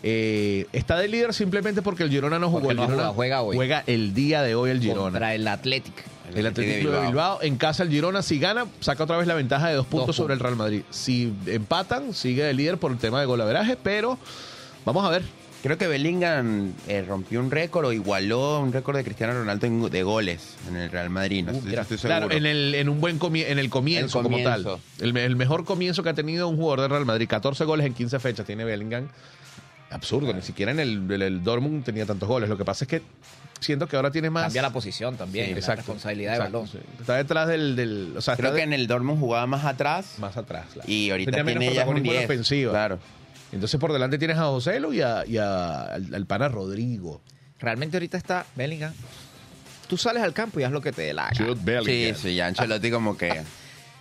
Eh, 0.03 0.67
está 0.71 0.97
de 0.97 1.09
líder 1.09 1.33
simplemente 1.33 1.81
porque 1.81 2.03
el 2.03 2.09
Girona 2.09 2.39
no 2.39 2.47
jugó. 2.47 2.61
Porque 2.61 2.71
el 2.71 2.77
no 2.77 2.83
Girona 2.83 3.01
jugado, 3.01 3.13
juega 3.15 3.41
hoy. 3.41 3.55
Juega 3.57 3.83
el 3.85 4.13
día 4.13 4.41
de 4.41 4.55
hoy 4.55 4.69
el 4.69 4.79
Girona. 4.79 5.01
Contra 5.01 5.35
el 5.35 5.45
Athletic. 5.45 6.05
El 6.33 6.47
Atlético 6.47 6.91
de 6.91 7.07
Bilbao. 7.07 7.41
En 7.41 7.57
casa 7.57 7.83
el 7.83 7.89
Girona, 7.89 8.21
si 8.21 8.39
gana, 8.39 8.67
saca 8.79 9.03
otra 9.03 9.17
vez 9.17 9.27
la 9.27 9.33
ventaja 9.33 9.67
de 9.67 9.75
dos 9.75 9.85
puntos 9.85 10.05
puntos. 10.05 10.15
sobre 10.15 10.33
el 10.33 10.39
Real 10.39 10.55
Madrid. 10.55 10.83
Si 10.91 11.33
empatan, 11.45 12.13
sigue 12.13 12.43
de 12.43 12.53
líder 12.53 12.77
por 12.77 12.91
el 12.91 12.99
tema 12.99 13.19
de 13.19 13.25
golaveraje, 13.25 13.75
pero 13.75 14.17
vamos 14.85 15.05
a 15.05 15.09
ver. 15.09 15.42
Creo 15.63 15.77
que 15.77 15.87
Bellingham 15.87 16.73
eh, 16.89 17.03
rompió 17.07 17.39
un 17.39 17.49
récord 17.49 17.85
o 17.85 17.93
igualó 17.93 18.59
un 18.59 18.73
récord 18.73 18.97
de 18.97 19.03
Cristiano 19.05 19.33
Ronaldo 19.33 19.65
en- 19.65 19.89
de 19.89 20.03
goles 20.03 20.55
en 20.67 20.75
el 20.75 20.91
Real 20.91 21.09
Madrid. 21.09 21.45
No 21.45 21.53
Uh, 21.53 21.61
mira, 21.61 21.83
estoy 21.83 21.97
claro, 21.97 22.29
en 22.29 22.45
el, 22.45 22.75
en 22.75 22.89
un 22.89 22.99
buen 22.99 23.17
comie- 23.17 23.45
en 23.47 23.57
el 23.59 23.69
comienzo, 23.69 24.19
El 24.19 24.23
como 24.23 24.43
tal. 24.43 24.79
El, 24.99 25.13
me- 25.13 25.23
el 25.23 25.37
mejor 25.37 25.63
comienzo 25.63 26.03
que 26.03 26.09
ha 26.09 26.13
tenido 26.13 26.49
un 26.49 26.57
jugador 26.57 26.81
de 26.81 26.87
Real 26.89 27.05
Madrid. 27.05 27.27
14 27.29 27.63
goles 27.63 27.85
en 27.85 27.93
15 27.93 28.19
fechas 28.19 28.45
tiene 28.45 28.65
Bellingham. 28.65 29.07
Absurdo, 29.89 30.33
ni 30.33 30.41
siquiera 30.41 30.71
en 30.73 30.79
el, 30.79 31.09
el- 31.09 31.21
el 31.21 31.43
Dortmund 31.43 31.83
tenía 31.85 32.05
tantos 32.05 32.27
goles. 32.27 32.49
Lo 32.49 32.57
que 32.57 32.65
pasa 32.65 32.83
es 32.83 32.89
que 32.89 33.01
siento 33.61 33.87
que 33.87 33.95
ahora 33.95 34.11
tiene 34.11 34.29
más. 34.29 34.43
Cambia 34.43 34.63
la 34.63 34.73
posición 34.73 35.15
también. 35.15 35.45
Sí, 35.45 35.51
la 35.53 35.59
exacto, 35.59 35.77
responsabilidad 35.81 36.33
de 36.33 36.39
balón. 36.39 36.67
sí. 36.67 36.79
Está 36.99 37.15
detrás 37.15 37.47
del. 37.47 37.75
del- 37.77 38.13
o 38.17 38.21
sea, 38.21 38.35
Creo 38.35 38.51
que 38.51 38.57
de- 38.57 38.63
en 38.63 38.73
el 38.73 38.87
Dortmund 38.87 39.19
jugaba 39.19 39.45
más 39.47 39.63
atrás 39.63 40.15
más 40.19 40.35
atrás. 40.35 40.65
claro. 40.73 40.89
y 40.91 41.09
ahorita 41.11 41.31
Tenía 41.31 41.43
menos 41.45 41.59
tiene 41.61 41.75
ya 41.75 41.81
un 41.83 41.85
protagonismo 41.93 42.11
en 42.11 42.15
la 42.15 42.19
10. 42.21 42.29
ofensiva. 42.29 42.71
Claro. 42.71 42.99
Entonces 43.53 43.79
por 43.79 43.93
delante 43.93 44.17
tienes 44.17 44.37
a 44.37 44.45
Joselo 44.45 44.91
y, 44.93 45.01
a, 45.01 45.25
y 45.25 45.37
a- 45.37 45.83
al, 45.83 46.13
al 46.13 46.25
pana 46.25 46.49
Rodrigo. 46.49 47.21
Realmente 47.59 47.97
ahorita 47.97 48.17
está 48.17 48.45
Bellingham. 48.55 48.93
Tú 49.87 49.97
sales 49.97 50.23
al 50.23 50.33
campo 50.33 50.59
y 50.59 50.63
haz 50.63 50.71
lo 50.71 50.81
que 50.81 50.91
te 50.91 51.03
dé 51.03 51.13
la 51.13 51.23
gana. 51.25 51.35
Sí, 51.85 52.13
sí, 52.15 52.35
ya 52.35 52.47
Ancelotti 52.47 52.89
como 52.91 53.15
que... 53.17 53.41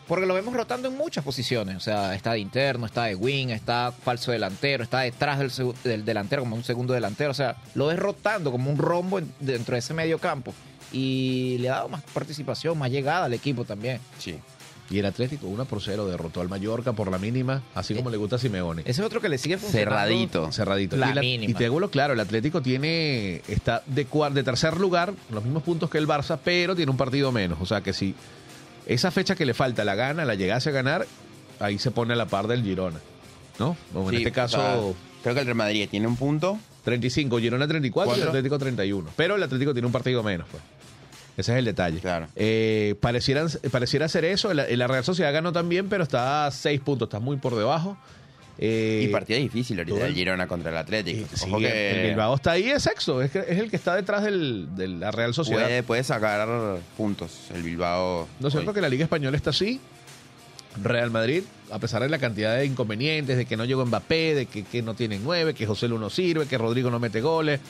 Porque 0.09 0.27
lo 0.27 0.35
vemos 0.35 0.53
rotando 0.55 0.89
en 0.89 0.97
muchas 0.97 1.25
posiciones. 1.25 1.77
O 1.77 1.81
sea, 1.81 2.15
está 2.15 2.33
de 2.33 2.41
interno, 2.41 2.87
está 2.87 3.05
de 3.05 3.15
wing, 3.15 3.49
está 3.51 3.93
falso 3.93 4.33
delantero, 4.33 4.83
está 4.83 5.01
detrás 5.01 5.39
del, 5.85 6.05
delantero 6.05 6.43
como 6.43 6.57
un 6.57 6.65
segundo 6.65 6.93
delantero. 6.93 7.31
O 7.31 7.35
sea, 7.35 7.57
lo 7.75 7.87
ves 7.87 7.99
rotando 7.99 8.51
como 8.51 8.71
un 8.71 8.79
rombo 8.79 9.19
en- 9.21 9.33
dentro 9.39 9.75
de 9.75 9.79
ese 9.79 9.95
medio 9.95 10.19
campo. 10.19 10.53
Y 10.93 11.57
le 11.61 11.71
ha 11.71 11.75
dado 11.77 11.89
más 11.89 12.03
participación, 12.13 12.77
más 12.79 12.91
llegada 12.91 13.27
al 13.27 13.33
equipo 13.33 13.65
también. 13.65 14.01
Sí. 14.19 14.39
Y 14.91 14.99
el 14.99 15.07
Atlético 15.07 15.47
1 15.47 15.65
por 15.65 15.81
0 15.81 16.07
derrotó 16.07 16.41
al 16.43 16.49
Mallorca 16.51 16.93
por 16.93 17.11
la 17.11 17.17
mínima, 17.19 17.63
así 17.75 17.95
como 17.95 18.11
le 18.11 18.19
gusta 18.19 18.37
a 18.37 18.39
Simeone. 18.39 18.83
Ese 18.83 19.01
es 19.01 19.07
otro 19.07 19.21
que 19.23 19.29
le 19.31 19.39
sigue 19.39 19.57
funcionando. 19.57 19.91
Cerradito. 19.97 20.53
Cerradito. 20.53 20.97
La 20.97 21.11
y, 21.17 21.21
mínima. 21.21 21.51
y 21.51 21.55
te 21.55 21.65
digo 21.65 21.81
lo 21.81 21.91
claro, 21.91 22.13
el 22.13 22.21
Atlético 22.21 22.61
tiene 22.61 23.43
está 23.49 23.83
de, 23.87 24.07
cuar- 24.07 24.33
de 24.33 24.43
tercer 24.43 24.79
lugar, 24.79 25.15
los 25.31 25.45
mismos 25.45 25.63
puntos 25.63 25.89
que 25.89 25.97
el 25.99 26.07
Barça, 26.07 26.39
pero 26.45 26.77
tiene 26.77 26.91
un 26.91 26.99
partido 26.99 27.33
menos. 27.33 27.59
O 27.63 27.67
sea 27.67 27.81
que 27.81 27.93
si 27.95 28.15
esa 28.87 29.11
fecha 29.11 29.35
que 29.35 29.47
le 29.47 29.55
falta 29.55 29.85
la 29.85 29.95
gana, 29.95 30.25
la 30.27 30.35
llegase 30.35 30.69
a 30.69 30.73
ganar, 30.73 31.07
ahí 31.59 31.79
se 31.79 31.91
pone 31.91 32.13
a 32.13 32.17
la 32.17 32.27
par 32.27 32.47
del 32.47 32.63
Girona. 32.63 33.01
¿No? 33.59 33.77
O 33.95 34.05
en 34.05 34.11
Sí, 34.11 34.17
este 34.17 34.31
o 34.31 34.33
caso, 34.35 34.57
sea, 34.59 34.77
creo 35.23 35.35
que 35.35 35.41
el 35.41 35.47
Real 35.47 35.57
Madrid 35.57 35.89
tiene 35.91 36.07
un 36.07 36.17
punto. 36.17 36.59
35, 36.85 37.39
Girona 37.39 37.69
34 37.69 38.11
y 38.11 38.15
el 38.15 38.21
¿Cuatro? 38.25 38.31
Atlético 38.31 38.59
31. 38.59 39.11
Pero 39.17 39.37
el 39.37 39.43
Atlético 39.43 39.73
tiene 39.73 39.87
un 39.87 39.93
partido 39.93 40.23
menos, 40.23 40.49
pues. 40.51 40.63
Ese 41.37 41.53
es 41.53 41.59
el 41.59 41.65
detalle. 41.65 41.99
Claro. 42.01 42.29
Eh, 42.37 42.95
parecieran, 43.01 43.49
pareciera 43.71 44.09
ser 44.09 44.25
eso. 44.27 44.53
La, 44.53 44.67
la 44.69 44.87
Real 44.87 45.03
Sociedad 45.05 45.33
ganó 45.33 45.53
también, 45.53 45.89
pero 45.89 46.03
está 46.05 46.47
a 46.47 46.51
6 46.51 46.81
puntos, 46.81 47.07
está 47.07 47.21
muy 47.21 47.37
por 47.39 47.57
debajo. 47.57 47.97
Eh, 48.59 49.07
y 49.09 49.09
partido 49.09 49.39
difícil 49.41 49.79
ahorita 49.79 50.07
el- 50.07 50.15
Girona 50.15 50.47
contra 50.47 50.71
el 50.71 50.77
Atlético. 50.77 51.27
y- 51.33 51.37
sí, 51.37 51.47
Ojo 51.49 51.59
que 51.59 52.03
el 52.03 52.09
Bilbao 52.11 52.35
está 52.35 52.51
ahí, 52.53 52.69
es 52.69 52.83
sexto, 52.83 53.23
es, 53.23 53.31
que- 53.31 53.39
es 53.49 53.59
el 53.59 53.71
que 53.71 53.77
está 53.77 53.97
detrás 53.97 54.23
del- 54.23 54.69
de 54.77 54.89
la 54.89 55.11
Real 55.11 55.33
Sociedad. 55.33 55.63
puede, 55.65 55.83
puede 55.83 56.05
sacar 56.05 56.79
puntos 56.97 57.47
el 57.55 57.63
Bilbao. 57.63 58.29
¿No 58.39 58.49
es 58.49 58.53
cierto 58.53 58.71
hoy. 58.71 58.75
que 58.75 58.81
la 58.83 58.91
Liga 58.91 59.05
Española 59.05 59.37
está 59.37 59.51
así? 59.51 59.81
Real 60.83 61.11
Madrid, 61.11 61.43
a 61.71 61.79
pesar 61.79 62.03
de 62.03 62.09
la 62.09 62.19
cantidad 62.19 62.57
de 62.57 62.65
inconvenientes, 62.67 63.37
de 63.37 63.45
que 63.47 63.57
no 63.57 63.65
llegó 63.65 63.85
Mbappé, 63.85 64.35
de 64.35 64.47
que, 64.47 64.63
que 64.65 64.83
no 64.83 64.95
tienen 64.95 65.23
nueve, 65.25 65.55
que 65.55 65.67
José 65.67 65.89
Lu 65.89 65.99
no 65.99 66.09
sirve, 66.11 66.47
que 66.47 66.57
Rodrigo 66.59 66.91
no 66.91 66.99
mete 66.99 67.21
goles, 67.21 67.61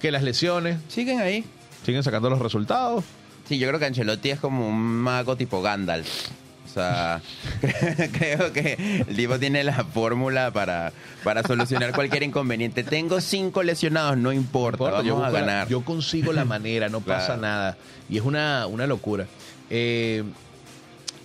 que 0.00 0.10
las 0.10 0.22
lesiones, 0.22 0.78
Siguen 0.88 1.20
ahí. 1.20 1.44
Siguen 1.86 2.02
sacando 2.02 2.28
los 2.28 2.40
resultados. 2.40 3.04
Sí, 3.48 3.58
yo 3.58 3.68
creo 3.68 3.78
que 3.78 3.86
Ancelotti 3.86 4.30
es 4.30 4.40
como 4.40 4.68
un 4.68 4.76
mago 4.76 5.36
tipo 5.36 5.62
Gandalf. 5.62 6.28
O 6.64 6.68
sea, 6.68 7.22
creo 8.12 8.52
que 8.52 9.04
el 9.08 9.16
tipo 9.16 9.38
tiene 9.38 9.64
la 9.64 9.84
fórmula 9.84 10.50
para, 10.50 10.92
para 11.24 11.42
solucionar 11.44 11.94
cualquier 11.94 12.24
inconveniente. 12.24 12.82
Tengo 12.82 13.20
cinco 13.20 13.62
lesionados, 13.62 14.18
no 14.18 14.32
importa, 14.32 14.84
importa, 14.84 15.02
yo, 15.02 15.14
vamos 15.14 15.28
a 15.28 15.30
busco 15.30 15.46
ganar. 15.46 15.68
yo 15.68 15.84
consigo 15.84 16.32
la 16.32 16.44
manera, 16.44 16.88
no 16.88 17.00
pasa 17.02 17.36
nada. 17.36 17.78
Y 18.10 18.18
es 18.18 18.24
una, 18.24 18.66
una 18.66 18.86
locura. 18.86 19.26
Eh, 19.70 20.24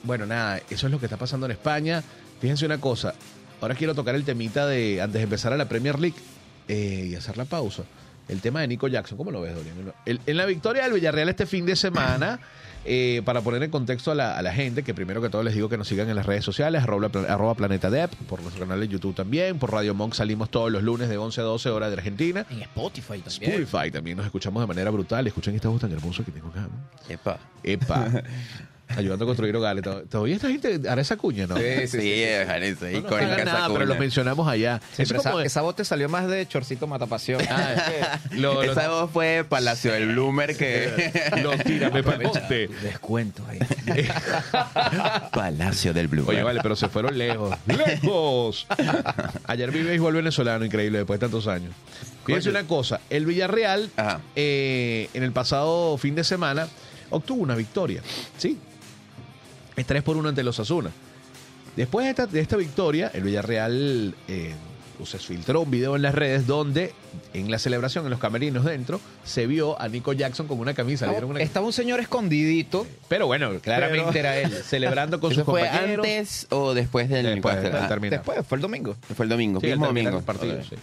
bueno, 0.04 0.26
nada, 0.26 0.62
eso 0.70 0.88
es 0.88 0.92
lo 0.92 1.00
que 1.00 1.08
está 1.08 1.18
pasando 1.18 1.48
en 1.48 1.54
España. 1.54 2.04
Fíjense 2.40 2.66
una 2.66 2.80
cosa, 2.80 3.14
ahora 3.60 3.76
quiero 3.76 3.94
tocar 3.94 4.16
el 4.16 4.24
temita 4.24 4.68
de, 4.68 5.02
antes 5.02 5.20
de 5.20 5.24
empezar 5.24 5.54
a 5.54 5.58
la 5.58 5.68
Premier 5.68 6.00
League 6.00 6.18
eh, 6.68 7.10
y 7.12 7.16
hacer 7.16 7.38
la 7.38 7.46
pausa, 7.46 7.84
el 8.32 8.42
tema 8.42 8.62
de 8.62 8.68
Nico 8.68 8.88
Jackson. 8.88 9.18
¿Cómo 9.18 9.30
lo 9.30 9.42
ves, 9.42 9.54
Dorian? 9.54 9.94
El- 10.06 10.20
en 10.26 10.38
la 10.38 10.46
victoria 10.48 10.84
del 10.84 10.94
Villarreal 10.94 11.30
este 11.30 11.46
fin 11.46 11.66
de 11.68 11.76
semana, 11.76 12.40
eh, 12.86 13.22
para 13.26 13.42
poner 13.42 13.62
en 13.62 13.70
contexto 13.70 14.12
a 14.12 14.16
la, 14.16 14.38
a 14.38 14.42
la 14.42 14.52
gente, 14.54 14.82
que 14.84 14.94
primero 14.96 15.22
que 15.22 15.30
todo 15.30 15.44
les 15.44 15.54
digo 15.54 15.70
que 15.70 15.78
nos 15.78 15.88
sigan 15.88 16.10
en 16.10 16.16
las 16.16 16.26
redes 16.26 16.44
sociales, 16.44 16.82
arroba, 16.82 17.10
arroba 17.30 17.54
Planeta 17.54 17.90
Dep, 17.92 18.12
por 18.28 18.42
nuestro 18.42 18.62
canal 18.66 18.80
de 18.80 18.88
YouTube 18.88 19.14
también, 19.14 19.60
por 19.60 19.72
Radio 19.72 19.94
Monk 19.94 20.14
salimos 20.14 20.50
todos 20.50 20.72
los 20.72 20.82
lunes 20.82 21.10
de 21.10 21.18
11 21.18 21.42
a 21.42 21.44
12 21.44 21.70
horas 21.70 21.90
de 21.92 21.98
Argentina. 21.98 22.46
En 22.50 22.62
Spotify 22.64 23.20
también. 23.20 23.52
Spotify 23.62 23.92
también 23.92 24.18
nos 24.18 24.26
escuchamos 24.26 24.64
de 24.64 24.68
manera 24.68 24.90
brutal. 24.90 25.28
Escuchen 25.28 25.54
esta 25.54 25.70
voz 25.70 25.82
tan 25.82 25.92
hermosa 25.92 26.24
que 26.24 26.32
tengo 26.32 26.48
acá. 26.48 26.68
Epa. 27.10 27.38
Epa. 27.64 28.24
Ayudando 28.98 29.26
a 29.26 29.28
construir 29.28 29.56
hogares. 29.56 29.84
¿Tod- 29.84 30.08
¿Todavía 30.10 30.36
esta 30.36 30.48
gente 30.50 30.80
hará 30.90 31.02
esa 31.02 31.18
cuña, 31.18 31.48
no? 31.48 31.56
Sí, 31.58 31.62
dejar 31.98 32.64
eso. 32.64 32.86
No 32.86 33.02
nos 33.02 33.22
esa 33.22 33.44
nada, 33.46 33.70
pero 33.72 33.86
lo 33.86 33.96
mencionamos 33.96 34.48
allá. 34.48 34.80
Como 34.96 35.20
esa, 35.20 35.44
esa 35.44 35.62
voz 35.62 35.76
te 35.76 35.86
salió 35.86 36.10
más 36.10 36.28
de 36.28 36.48
chorcito 36.48 36.88
matapasión. 36.88 37.42
Ah, 37.50 38.20
lo, 38.32 38.64
lo- 38.64 38.72
Esa 38.72 38.90
voz 38.90 39.12
fue 39.12 39.46
Palacio 39.48 39.94
del 39.94 40.08
Bloomer 40.14 40.56
que... 40.56 41.32
lo 41.44 41.58
tírame 41.58 42.04
para 42.04 42.20
monte. 42.20 42.68
Descuento 42.82 43.44
ahí. 43.48 43.60
Palacio 45.32 45.94
del 45.94 46.08
Bloomer. 46.08 46.36
Oye, 46.36 46.44
vale, 46.44 46.60
pero 46.62 46.76
se 46.76 46.88
fueron 46.90 47.18
lejos. 47.18 47.56
¡Lejos! 47.66 48.68
Ayer 49.46 49.72
vi 49.72 49.82
béisbol 49.84 50.14
venezolano, 50.16 50.66
increíble, 50.66 51.00
después 51.00 51.20
de 51.20 51.26
tantos 51.28 51.48
años. 51.48 51.74
Fíjense 52.26 52.50
Coño. 52.50 52.60
una 52.60 52.68
cosa, 52.68 53.02
el 53.10 53.26
Villarreal 53.26 53.90
Ajá. 53.96 54.22
eh, 54.36 55.10
en 55.14 55.24
el 55.24 55.32
pasado 55.32 55.98
fin 55.98 56.14
de 56.14 56.24
semana 56.24 56.68
obtuvo 57.10 57.42
una 57.42 57.56
victoria, 57.56 58.02
¿sí? 58.38 58.60
Es 59.76 59.86
3 59.86 60.04
por 60.04 60.18
1 60.18 60.30
ante 60.30 60.44
los 60.44 60.60
Asuna. 60.60 60.92
Después 61.76 62.06
de 62.06 62.10
esta, 62.10 62.26
de 62.28 62.40
esta 62.42 62.58
victoria, 62.58 63.10
el 63.14 63.24
Villarreal 63.24 64.14
eh, 64.28 64.54
se 65.06 65.18
filtró 65.18 65.62
un 65.62 65.72
video 65.72 65.96
en 65.96 66.02
las 66.04 66.14
redes 66.14 66.46
donde 66.46 66.94
en 67.34 67.50
la 67.50 67.58
celebración, 67.58 68.04
en 68.06 68.12
los 68.12 68.20
camerinos 68.20 68.66
dentro, 68.66 69.00
se 69.24 69.48
vio 69.48 69.80
a 69.82 69.88
Nico 69.88 70.14
Jackson 70.14 70.48
con 70.48 70.60
una 70.60 70.74
camisa. 70.74 71.10
una- 71.10 71.40
Estaba 71.42 71.66
un 71.66 71.74
señor 71.74 72.00
escondidito. 72.02 72.86
Pero 73.08 73.26
bueno, 73.26 73.52
claramente 73.62 74.06
Pero- 74.12 74.20
era 74.20 74.38
él, 74.38 74.52
celebrando 74.64 75.20
con 75.20 75.32
¿Eso 75.32 75.42
sus 75.42 75.46
fue 75.50 75.62
compañeros. 75.62 76.06
antes 76.06 76.48
o 76.52 76.74
después 76.74 77.10
del 77.10 77.26
Después, 77.42 77.56
Ah. 77.74 77.98
Después, 78.00 78.46
fue 78.48 78.58
el 78.58 78.62
domingo. 78.62 78.96
Fue 79.16 79.24
el 79.26 79.30
domingo, 79.30 79.60
Sí, 79.62 79.68
mismo 79.68 79.86
terminar 79.86 80.14
domingo. 80.14 80.20
el 80.20 80.38
partido, 80.38 80.64
sí. 80.70 80.76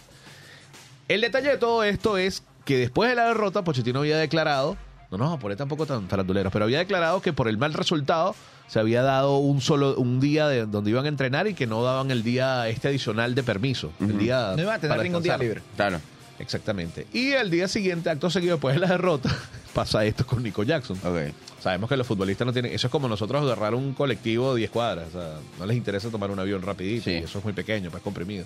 El 1.07 1.21
detalle 1.21 1.49
de 1.51 1.57
todo 1.57 1.83
esto 1.83 2.17
es 2.17 2.43
que 2.65 2.77
después 2.77 3.09
de 3.09 3.15
la 3.15 3.27
derrota, 3.27 3.63
Pochettino 3.63 3.99
había 3.99 4.17
declarado, 4.17 4.75
no 5.11 5.17
nos 5.17 5.25
vamos 5.27 5.37
a 5.37 5.41
poner 5.41 5.57
tampoco 5.57 5.85
tan 5.85 6.07
faranduleros, 6.07 6.51
pero 6.53 6.65
había 6.65 6.79
declarado 6.79 7.21
que 7.21 7.33
por 7.33 7.47
el 7.47 7.57
mal 7.57 7.73
resultado 7.73 8.35
se 8.67 8.79
había 8.79 9.01
dado 9.01 9.37
un 9.37 9.61
solo 9.61 9.95
un 9.95 10.19
día 10.19 10.47
de, 10.47 10.65
donde 10.67 10.91
iban 10.91 11.05
a 11.05 11.09
entrenar 11.09 11.47
y 11.47 11.55
que 11.55 11.65
no 11.65 11.83
daban 11.83 12.11
el 12.11 12.21
día 12.23 12.67
este 12.69 12.87
adicional 12.89 13.33
de 13.33 13.41
permiso. 13.43 13.91
El 13.99 14.11
Ujú. 14.11 14.17
día 14.19 14.53
No 14.55 14.61
iba 14.61 14.75
a 14.75 14.79
tener 14.79 14.95
para 14.95 15.03
ningún 15.03 15.23
día 15.23 15.37
libre. 15.37 15.61
Claro. 15.75 15.99
Exactamente. 16.37 17.05
Y 17.11 17.31
el 17.31 17.49
día 17.49 17.67
siguiente, 17.67 18.09
acto 18.09 18.29
seguido 18.29 18.55
después 18.55 18.73
de 18.75 18.79
la 18.79 18.87
derrota, 18.87 19.29
pasa 19.73 20.05
esto 20.05 20.25
con 20.25 20.41
Nico 20.41 20.63
Jackson. 20.63 20.97
Ok. 21.03 21.33
Sabemos 21.59 21.89
que 21.89 21.97
los 21.97 22.07
futbolistas 22.07 22.45
no 22.47 22.53
tienen. 22.53 22.71
Eso 22.73 22.87
es 22.87 22.91
como 22.91 23.09
nosotros 23.09 23.41
agarrar 23.41 23.73
un 23.75 23.93
colectivo 23.93 24.53
de 24.53 24.59
10 24.59 24.71
cuadras. 24.71 25.07
O 25.09 25.11
sea, 25.19 25.33
no 25.57 25.65
les 25.65 25.75
interesa 25.75 26.09
tomar 26.09 26.31
un 26.31 26.39
avión 26.39 26.61
rapidito. 26.61 27.05
Sí. 27.05 27.11
Y 27.11 27.15
eso 27.15 27.39
es 27.39 27.43
muy 27.43 27.53
pequeño, 27.53 27.91
pues 27.91 28.01
comprimido. 28.01 28.45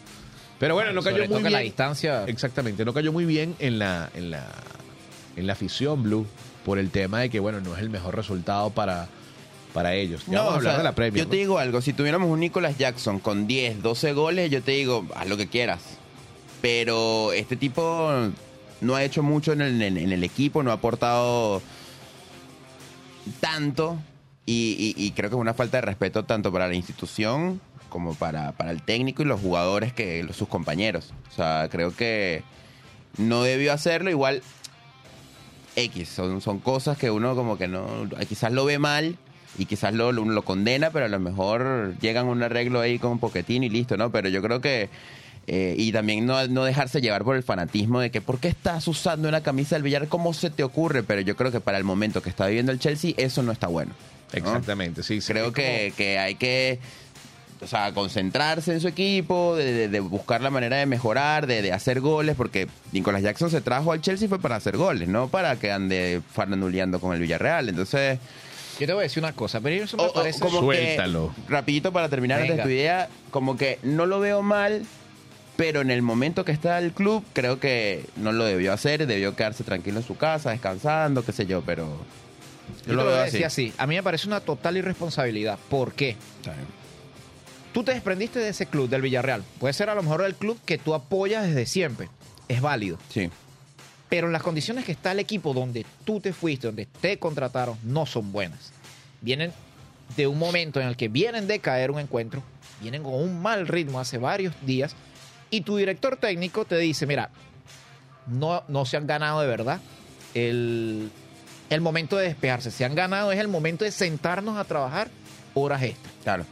Pero 0.60 0.74
bueno, 0.74 0.92
no 0.94 1.04
cayó 1.04 1.28
muy 1.28 1.42
bien. 1.42 1.52
la 1.54 1.60
distancia. 1.60 2.24
Exactamente, 2.26 2.84
no 2.86 2.94
cayó 2.94 3.12
muy 3.12 3.26
bien 3.26 3.56
en 3.60 3.78
la, 3.78 4.10
en 4.16 4.32
la, 4.32 4.48
en 5.36 5.46
la 5.46 5.54
afición 5.54 6.02
Blue 6.02 6.26
por 6.66 6.80
el 6.80 6.90
tema 6.92 7.20
de 7.20 7.30
que, 7.30 7.40
bueno, 7.40 7.60
no 7.62 7.76
es 7.76 7.82
el 7.82 7.90
mejor 7.90 8.16
resultado 8.16 8.70
para, 8.70 9.08
para 9.74 9.94
ellos. 9.96 10.24
Ya 10.28 10.40
vamos 10.40 10.52
a 10.52 10.56
o 10.56 10.58
hablar 10.58 10.74
sea, 10.74 10.78
de 10.80 10.84
la 10.84 10.96
Premier. 10.96 11.24
Yo 11.26 11.30
te 11.30 11.36
¿no? 11.36 11.40
digo 11.40 11.60
algo, 11.60 11.82
si 11.82 11.94
tuviéramos 11.94 12.30
un 12.30 12.40
Nicolas 12.40 12.78
Jackson 12.78 13.20
con 13.20 13.48
10, 13.48 13.82
12 13.82 14.14
goles, 14.14 14.50
yo 14.52 14.62
te 14.62 14.72
digo, 14.72 15.06
haz 15.16 15.28
lo 15.28 15.38
que 15.38 15.48
quieras. 15.48 15.82
Pero 16.62 17.34
este 17.34 17.56
tipo 17.58 18.12
no 18.82 18.96
ha 18.96 19.04
hecho 19.04 19.24
mucho 19.24 19.52
en 19.54 19.62
el, 19.62 19.82
en- 19.82 19.98
en 19.98 20.12
el 20.12 20.24
equipo, 20.24 20.64
no 20.64 20.72
ha 20.72 20.76
aportado 20.76 21.62
tanto. 23.40 23.98
Y, 24.46 24.94
y- 24.98 25.04
y 25.06 25.12
creo 25.12 25.30
que 25.30 25.36
es 25.38 25.40
una 25.42 25.54
falta 25.54 25.78
de 25.78 25.82
respeto 25.82 26.24
tanto 26.26 26.52
para 26.52 26.68
la 26.68 26.76
institución 26.76 27.62
como 27.90 28.14
para, 28.16 28.52
para 28.54 28.72
el 28.72 28.82
técnico 28.82 29.22
y 29.22 29.26
los 29.26 29.40
jugadores 29.40 29.94
que 29.94 30.26
sus 30.34 30.48
compañeros. 30.50 31.14
O 31.32 31.36
sea, 31.36 31.68
creo 31.72 31.96
que 31.96 32.44
no 33.18 33.44
debió 33.44 33.72
hacerlo. 33.72 34.10
Igual 34.10 34.42
X, 35.76 36.10
son, 36.10 36.42
son 36.42 36.60
cosas 36.60 36.98
que 36.98 37.12
uno 37.12 37.36
como 37.36 37.58
que 37.58 37.68
no, 37.68 38.08
quizás 38.28 38.52
lo 38.52 38.66
ve 38.66 38.80
mal 38.80 39.18
y 39.58 39.66
quizás 39.66 39.94
lo, 39.94 40.12
lo, 40.12 40.26
lo 40.26 40.42
condena, 40.44 40.90
pero 40.92 41.06
a 41.06 41.10
lo 41.10 41.20
mejor 41.20 41.96
llegan 42.02 42.28
a 42.28 42.32
un 42.32 42.44
arreglo 42.44 42.80
ahí 42.80 43.00
con 43.00 43.12
un 43.12 43.20
poquetín 43.20 43.64
y 43.64 43.70
listo, 43.70 43.98
¿no? 43.98 44.12
Pero 44.12 44.30
yo 44.30 44.42
creo 44.42 44.62
que, 44.62 44.90
eh, 45.48 45.76
y 45.78 45.92
también 45.92 46.26
no, 46.26 46.48
no 46.48 46.64
dejarse 46.64 47.02
llevar 47.02 47.24
por 47.24 47.36
el 47.36 47.44
fanatismo 47.44 48.00
de 48.00 48.10
que, 48.10 48.22
¿por 48.22 48.40
qué 48.40 48.48
estás 48.48 48.88
usando 48.88 49.28
una 49.28 49.42
camisa 49.42 49.76
del 49.76 49.84
Villar? 49.84 50.08
¿Cómo 50.08 50.34
se 50.34 50.50
te 50.50 50.64
ocurre? 50.64 51.04
Pero 51.04 51.22
yo 51.22 51.36
creo 51.36 51.52
que 51.52 51.60
para 51.60 51.78
el 51.78 51.84
momento 51.84 52.22
que 52.22 52.30
está 52.30 52.48
viviendo 52.48 52.72
el 52.72 52.80
Chelsea, 52.80 53.14
eso 53.18 53.44
no 53.44 53.52
está 53.52 53.68
bueno. 53.68 53.92
¿no? 54.32 54.38
Exactamente, 54.38 55.04
sí. 55.04 55.22
sí. 55.22 55.32
Creo 55.32 55.54
que, 55.54 55.94
que 55.96 56.18
hay 56.18 56.36
que 56.36 56.80
o 57.64 57.68
sea, 57.68 57.92
concentrarse 57.94 58.74
en 58.74 58.82
su 58.82 58.88
equipo, 58.88 59.56
de, 59.56 59.72
de- 59.74 59.88
de 59.90 60.00
buscar 60.00 60.42
la 60.42 60.50
manera 60.50 60.78
de 60.78 60.86
mejorar, 60.86 61.48
de, 61.48 61.62
de 61.62 61.72
hacer 61.72 62.00
goles, 62.02 62.36
porque 62.36 62.68
Nicolás 62.92 63.22
Jackson 63.22 63.50
se 63.50 63.62
trajo 63.62 63.92
al 63.92 64.02
Chelsea 64.02 64.28
fue 64.30 64.40
para 64.40 64.56
hacer 64.58 64.78
goles, 64.78 65.08
no 65.08 65.28
para 65.30 65.56
que 65.58 65.72
ande 65.72 66.22
faranduleando 66.34 67.00
con 67.00 67.14
el 67.14 67.20
Villarreal. 67.22 67.70
Entonces, 67.70 68.20
Yo 68.80 68.88
te 68.88 68.94
voy 68.94 69.02
a 69.02 69.04
decir 69.04 69.22
una 69.24 69.34
cosa, 69.34 69.62
pero 69.62 69.84
eso 69.84 69.98
me 69.98 70.04
o- 70.04 70.14
parece. 70.14 70.40
como 70.40 70.60
Suéltalo. 70.60 71.34
que, 71.48 71.52
rapidito 71.54 71.92
para 71.94 72.10
terminar 72.10 72.42
antes 72.42 72.58
de 72.58 72.64
tu 72.64 72.70
idea, 72.70 73.08
como 73.32 73.56
que 73.58 73.80
no 73.84 74.06
lo 74.06 74.20
veo 74.20 74.42
mal, 74.42 74.84
pero 75.56 75.82
en 75.82 75.92
el 75.92 76.02
momento 76.02 76.44
que 76.44 76.52
está 76.52 76.80
el 76.80 76.92
club, 76.94 77.24
creo 77.34 77.60
que 77.60 78.06
no 78.18 78.32
lo 78.32 78.44
debió 78.46 78.74
hacer, 78.74 79.06
debió 79.06 79.36
quedarse 79.36 79.64
tranquilo 79.64 80.00
en 80.00 80.06
su 80.06 80.18
casa, 80.18 80.50
descansando, 80.50 81.24
qué 81.24 81.32
sé 81.32 81.46
yo, 81.46 81.62
pero 81.62 81.86
Yo 82.80 82.86
te 82.88 82.94
lo 82.94 83.04
voy 83.06 83.14
a 83.14 83.24
decir 83.26 83.46
así. 83.46 83.72
A 83.78 83.86
mí 83.86 83.94
me 83.96 84.02
parece 84.02 84.26
una 84.28 84.40
total 84.40 84.78
irresponsabilidad. 84.78 85.60
¿Por 85.70 85.94
qué? 85.94 86.16
Tú 87.74 87.84
te 87.84 87.94
desprendiste 87.94 88.40
de 88.40 88.50
ese 88.50 88.68
club, 88.68 88.88
del 88.88 89.02
Villarreal. 89.02 89.44
Puede 89.60 89.74
ser 89.74 89.90
a 89.90 89.96
lo 89.96 90.04
mejor 90.04 90.24
el 90.24 90.36
club 90.36 90.60
que 90.66 90.78
tú 90.78 90.94
apoyas 90.94 91.48
desde 91.48 91.66
siempre. 91.66 92.10
Es 92.48 92.62
válido. 92.62 93.00
Sí, 93.10 93.30
Pero 94.10 94.28
en 94.28 94.34
las 94.34 94.44
condiciones 94.44 94.86
que 94.86 94.92
está 94.92 95.12
el 95.12 95.20
equipo 95.20 95.54
donde 95.54 95.86
tú 96.06 96.20
te 96.20 96.34
fuiste, 96.34 96.68
donde 96.68 96.86
te 96.86 97.18
contrataron, 97.18 97.78
no 97.84 98.06
son 98.06 98.32
buenas. 98.32 98.72
Vienen 99.22 99.52
de 100.16 100.28
un 100.28 100.38
momento 100.38 100.80
en 100.80 100.88
el 100.88 100.96
que 100.96 101.08
vienen 101.08 101.48
de 101.48 101.60
caer 101.60 101.90
un 101.90 102.00
encuentro, 102.00 102.44
vienen 102.80 103.02
con 103.02 103.16
un 103.16 103.42
mal 103.42 103.68
ritmo 103.68 104.00
hace 104.00 104.20
varios 104.20 104.54
días, 104.66 104.96
y 105.50 105.62
tu 105.62 105.78
director 105.78 106.18
técnico 106.18 106.66
te 106.66 106.78
dice, 106.78 107.08
mira, 107.08 107.32
no, 108.28 108.64
no 108.68 108.86
se 108.86 108.98
han 108.98 109.08
ganado 109.08 109.42
de 109.42 109.48
verdad 109.48 109.80
el, 110.34 111.10
el 111.70 111.82
momento 111.82 112.18
de 112.18 112.28
despejarse. 112.28 112.70
Se 112.70 112.86
han 112.86 112.94
ganado 112.96 113.32
es 113.32 113.40
el 113.40 113.48
momento 113.48 113.84
de 113.84 113.92
sentarnos 113.92 114.58
a 114.58 114.64
trabajar 114.66 115.10
horas 115.56 115.82
extras 115.84 116.14
claro. 116.24 116.46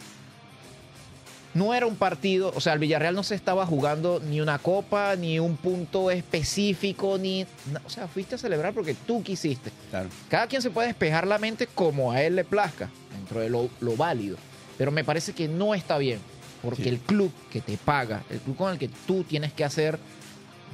No 1.54 1.74
era 1.74 1.86
un 1.86 1.96
partido, 1.96 2.54
o 2.56 2.62
sea, 2.62 2.74
el 2.74 2.80
Villarreal 2.80 3.14
no 3.16 3.24
se 3.24 3.36
estaba 3.36 3.66
jugando 3.66 4.22
ni 4.26 4.40
una 4.40 4.58
copa, 4.60 5.16
ni 5.16 5.38
un 5.40 5.58
punto 5.58 6.10
específico, 6.12 7.18
ni. 7.18 7.46
O 7.86 7.90
sea, 7.90 8.08
fuiste 8.08 8.36
a 8.36 8.38
celebrar 8.38 8.74
porque 8.74 8.94
tú 8.94 9.22
quisiste. 9.24 9.72
Claro. 9.90 10.10
Cada 10.30 10.48
quien 10.48 10.62
se 10.62 10.70
puede 10.70 10.88
despejar 10.88 11.28
la 11.28 11.38
mente 11.38 11.68
como 11.68 12.12
a 12.12 12.22
él 12.22 12.36
le 12.36 12.44
plazca, 12.46 12.90
dentro 13.18 13.40
de 13.42 13.50
lo, 13.50 13.70
lo 13.82 13.96
válido. 13.98 14.38
Pero 14.78 14.92
me 14.92 15.04
parece 15.04 15.34
que 15.34 15.48
no 15.48 15.76
está 15.76 15.98
bien, 15.98 16.20
porque 16.62 16.84
Sí. 16.84 16.90
el 16.90 17.00
club 17.00 17.32
que 17.52 17.62
te 17.62 17.78
paga, 17.78 18.24
el 18.30 18.40
club 18.40 18.56
con 18.56 18.72
el 18.72 18.80
que 18.80 18.90
tú 19.06 19.24
tienes 19.24 19.52
que 19.54 19.64
hacer 19.66 20.00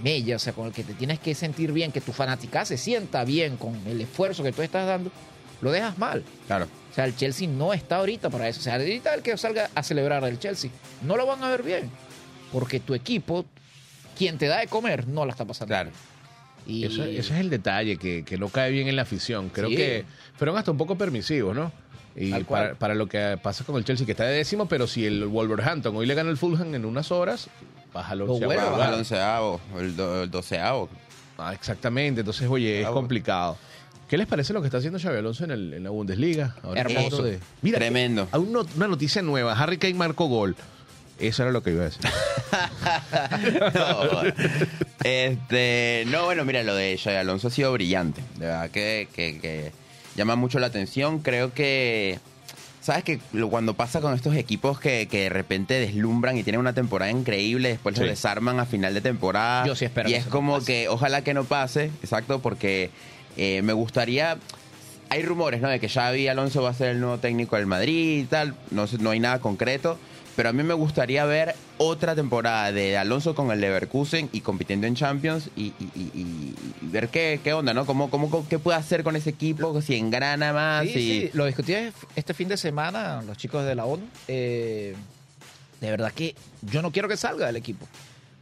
mella, 0.03 0.35
o 0.35 0.39
sea, 0.39 0.53
con 0.53 0.67
el 0.67 0.73
que 0.73 0.83
te 0.83 0.93
tienes 0.93 1.19
que 1.19 1.33
sentir 1.33 1.71
bien, 1.71 1.91
que 1.91 2.01
tu 2.01 2.13
fanática 2.13 2.65
se 2.65 2.77
sienta 2.77 3.23
bien 3.23 3.57
con 3.57 3.75
el 3.87 3.99
esfuerzo 4.01 4.43
que 4.43 4.51
tú 4.51 4.61
estás 4.61 4.85
dando, 4.87 5.11
lo 5.59 5.71
dejas 5.71 5.97
mal. 5.97 6.23
Claro. 6.45 6.67
O 6.97 6.99
sea, 6.99 7.05
el 7.05 7.15
Chelsea 7.15 7.47
no 7.47 7.73
está 7.73 7.97
ahorita 7.97 8.31
para 8.31 8.47
eso. 8.49 8.59
O 8.59 8.63
sea, 8.63 8.73
ahorita 8.75 9.13
el 9.13 9.21
que 9.21 9.37
salga 9.37 9.69
a 9.75 9.83
celebrar 9.83 10.23
el 10.23 10.39
Chelsea, 10.39 10.71
no 11.03 11.15
lo 11.15 11.27
van 11.27 11.43
a 11.43 11.49
ver 11.51 11.61
bien. 11.61 11.91
Porque 12.51 12.79
tu 12.79 12.95
equipo, 12.95 13.45
quien 14.17 14.39
te 14.39 14.47
da 14.47 14.57
de 14.61 14.67
comer, 14.67 15.07
no 15.07 15.23
la 15.23 15.31
está 15.31 15.45
pasando. 15.45 15.67
Claro. 15.71 15.91
Y 16.65 16.85
Eso- 16.85 17.03
ese 17.03 17.19
es 17.19 17.39
el 17.39 17.51
detalle 17.51 17.97
que, 17.97 18.25
que 18.25 18.37
no 18.39 18.49
cae 18.49 18.71
bien 18.71 18.87
en 18.87 18.95
la 18.95 19.03
afición. 19.03 19.49
Creo 19.49 19.69
Sí. 19.69 19.75
que 19.75 20.05
fueron 20.37 20.57
hasta 20.57 20.71
un 20.71 20.77
poco 20.77 20.97
permisivos, 20.97 21.55
¿no? 21.55 21.71
Y 22.15 22.33
para, 22.45 22.73
para 22.73 22.95
lo 22.95 23.05
que 23.07 23.37
pasa 23.43 23.63
con 23.63 23.75
el 23.77 23.85
Chelsea, 23.85 24.03
que 24.07 24.13
está 24.13 24.23
de 24.25 24.33
décimo, 24.35 24.67
pero 24.67 24.87
si 24.87 25.05
el 25.05 25.23
Wolverhampton 25.27 25.95
hoy 25.95 26.07
le 26.07 26.15
gana 26.15 26.31
el 26.31 26.37
Fulham 26.37 26.73
en 26.73 26.83
unas 26.83 27.11
horas. 27.11 27.47
Baja 27.93 28.13
al 28.13 28.23
onceavo, 28.23 29.61
o 29.75 29.79
el, 29.79 29.95
do- 29.95 30.23
el 30.23 30.31
doceavo. 30.31 30.89
Ah, 31.37 31.53
exactamente. 31.53 32.21
Entonces, 32.21 32.47
oye, 32.49 32.81
es 32.81 32.87
complicado. 32.87 33.55
¿Qué 34.07 34.17
les 34.17 34.25
parece 34.27 34.53
lo 34.53 34.61
que 34.61 34.67
está 34.67 34.77
haciendo 34.77 34.99
Xabi 34.99 35.17
Alonso 35.17 35.43
en, 35.43 35.51
el- 35.51 35.73
en 35.73 35.83
la 35.83 35.89
Bundesliga? 35.89 36.55
Ahora 36.63 36.81
Hermoso. 36.81 37.23
de- 37.23 37.39
Mira, 37.61 37.77
Tremendo. 37.79 38.27
hay 38.31 38.39
un- 38.39 38.67
una 38.75 38.87
noticia 38.87 39.21
nueva. 39.21 39.53
Harry 39.53 39.77
Kane 39.77 39.95
marcó 39.95 40.27
gol. 40.27 40.55
Eso 41.19 41.41
era 41.43 41.51
lo 41.51 41.61
que 41.63 41.71
iba 41.71 41.81
a 41.81 41.85
decir. 41.85 42.01
no, 43.73 44.21
este, 45.03 46.03
no, 46.07 46.25
bueno, 46.25 46.45
mira, 46.45 46.63
lo 46.63 46.75
de 46.75 46.97
Xabi 46.97 47.17
Alonso 47.17 47.47
ha 47.47 47.51
sido 47.51 47.71
brillante. 47.73 48.21
De 48.37 48.45
verdad 48.45 48.69
que, 48.69 49.07
que- 49.13 49.39
que 49.39 49.71
llama 50.15 50.35
mucho 50.35 50.59
la 50.59 50.67
atención. 50.67 51.19
Creo 51.19 51.53
que, 51.53 52.19
¿sabes 52.81 53.03
que 53.03 53.19
Cuando 53.49 53.73
pasa 53.73 53.99
con 54.01 54.13
estos 54.13 54.35
equipos 54.35 54.79
que, 54.79 55.07
que 55.09 55.23
de 55.23 55.29
repente 55.29 55.73
deslumbran 55.79 56.37
y 56.37 56.43
tienen 56.43 56.59
una 56.59 56.73
temporada 56.73 57.11
increíble, 57.11 57.69
después 57.69 57.95
Sí. 57.95 58.01
los 58.01 58.09
desarman 58.09 58.59
a 58.59 58.65
final 58.65 58.93
de 58.93 59.01
temporada. 59.01 59.65
Yo 59.65 59.75
sí 59.75 59.85
espero 59.85 60.09
Y 60.09 60.13
es 60.13 60.25
como 60.27 60.55
pase. 60.59 60.65
que, 60.65 60.89
ojalá 60.89 61.23
que 61.23 61.33
no 61.33 61.43
pase, 61.45 61.85
exacto, 62.03 62.39
porque 62.39 62.89
eh, 63.37 63.61
me 63.61 63.73
gustaría... 63.73 64.37
Hay 65.09 65.21
rumores, 65.23 65.61
¿no? 65.61 65.69
De 65.69 65.79
que 65.79 65.87
Xavi 65.87 66.27
Alonso 66.27 66.61
va 66.61 66.71
a 66.71 66.73
ser 66.73 66.89
el 66.89 66.99
nuevo 66.99 67.17
técnico 67.17 67.55
del 67.55 67.65
Madrid 67.65 68.23
y 68.23 68.25
tal. 68.25 68.55
No, 68.71 68.87
sé, 68.87 68.97
no 68.97 69.11
hay 69.11 69.21
nada 69.21 69.39
concreto. 69.39 69.97
Pero 70.35 70.49
a 70.49 70.53
mí 70.53 70.61
me 70.63 70.73
gustaría 70.73 71.23
ver 71.25 71.55
otra 71.77 72.13
temporada 72.13 72.71
de 72.73 72.97
Alonso 72.97 73.33
con 73.33 73.49
el 73.51 73.61
Leverkusen 73.61 74.29
y 74.33 74.41
compitiendo 74.41 74.85
en 74.85 74.95
Champions 74.95 75.49
y, 75.55 75.67
y- 75.79 75.89
y- 75.95 76.11
y- 76.13 76.53
ver 76.81 77.07
qué, 77.07 77.39
qué 77.43 77.53
onda, 77.53 77.73
¿no? 77.73 77.85
¿Cómo, 77.85 78.09
cómo, 78.09 78.45
¿Qué 78.49 78.59
puede 78.59 78.77
hacer 78.77 79.03
con 79.03 79.15
ese 79.15 79.29
equipo? 79.31 79.81
Si 79.81 79.95
engrana 79.95 80.51
más. 80.53 80.83
Sí, 80.83 80.89
y... 80.89 81.21
sí, 81.21 81.29
lo 81.33 81.45
discutí 81.45 81.73
este 82.15 82.33
fin 82.33 82.49
de 82.49 82.57
semana 82.57 83.21
los 83.25 83.37
chicos 83.37 83.65
de 83.65 83.75
la 83.75 83.85
ONU. 83.85 84.03
Eh, 84.27 84.93
de 85.79 85.89
verdad 85.89 86.11
que 86.11 86.35
yo 86.63 86.81
no 86.81 86.91
quiero 86.91 87.07
que 87.07 87.15
salga 87.17 87.47
del 87.47 87.55
equipo. 87.55 87.87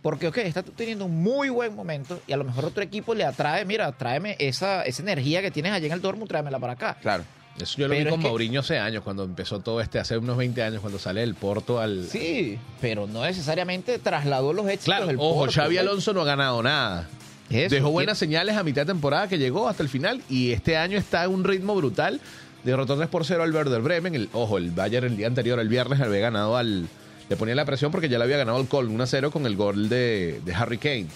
Porque, 0.06 0.28
ok, 0.28 0.38
está 0.38 0.62
teniendo 0.62 1.06
un 1.06 1.24
muy 1.24 1.50
buen 1.50 1.76
momento 1.76 2.22
y 2.28 2.32
a 2.34 2.38
lo 2.38 2.44
mejor 2.44 2.64
otro 2.66 2.84
equipo 2.84 3.16
le 3.16 3.24
atrae, 3.24 3.66
mira, 3.66 3.92
tráeme 3.92 4.36
esa, 4.38 4.84
esa 4.84 5.02
energía 5.02 5.42
que 5.42 5.50
tienes 5.50 5.72
allá 5.72 5.88
en 5.88 5.94
el 5.94 6.00
Dortmund, 6.02 6.30
tráemela 6.30 6.60
para 6.60 6.74
acá. 6.74 6.96
Claro. 7.02 7.24
Eso 7.60 7.78
yo 7.80 7.88
lo 7.88 7.96
Pero 7.96 8.06
vi 8.06 8.12
con 8.12 8.22
que- 8.22 8.28
Mauriño 8.28 8.60
hace 8.60 8.78
años, 8.78 9.02
cuando 9.02 9.24
empezó 9.24 9.62
todo 9.62 9.82
este, 9.82 9.98
hace 9.98 10.16
unos 10.20 10.38
20 10.38 10.62
años, 10.62 10.82
cuando 10.82 11.00
sale 11.00 11.22
del 11.22 11.34
Porto 11.34 11.80
al... 11.80 12.06
Sí, 12.08 12.60
pero 12.80 13.08
no 13.08 13.24
necesariamente 13.24 13.98
trasladó 13.98 14.54
los 14.54 14.68
éxitos 14.68 14.86
Claro, 14.86 15.08
del 15.08 15.16
ojo, 15.18 15.40
Porto, 15.40 15.54
Xavi. 15.56 15.80
Alonso 15.80 16.14
no 16.14 16.22
ha 16.22 16.26
ganado 16.26 16.62
nada. 16.62 17.08
Eso, 17.50 17.74
Dejó 17.74 17.90
y- 17.90 17.94
buenas 17.94 18.20
señales 18.20 18.58
a 18.58 18.64
mitad 18.64 18.84
de 18.84 18.94
temporada 18.94 19.28
que 19.28 19.40
llegó 19.40 19.68
hasta 19.68 19.82
el 19.82 19.90
final 19.90 20.22
y 20.30 20.52
este 20.52 20.78
año 20.78 21.00
está 21.00 21.24
a 21.24 21.30
un 21.30 21.44
ritmo 21.44 21.74
brutal. 21.76 22.22
Derrotó 22.64 22.96
3 22.96 23.10
por 23.10 23.26
0 23.26 23.42
al 23.42 23.52
Werder 23.52 23.82
Bremen. 23.82 24.14
El, 24.14 24.30
ojo, 24.34 24.60
el 24.60 24.70
Bayern 24.70 25.08
el 25.08 25.18
día 25.18 25.26
anterior, 25.26 25.60
el 25.60 25.68
viernes, 25.68 26.00
había 26.00 26.20
ganado 26.20 26.58
al 26.58 26.88
le 27.30 27.36
ponía 27.36 27.56
la 27.56 27.66
presión 27.66 27.92
porque 27.92 28.10
ya 28.10 28.18
le 28.18 28.24
había 28.24 28.38
ganado 28.38 28.60
el 28.60 28.68
gol 28.68 28.90
1-0 28.90 29.32
con 29.32 29.46
el 29.46 29.56
gol 29.56 29.90
de, 29.90 30.42
de 30.44 30.54
Harry 30.54 30.78
Kane. 30.78 31.08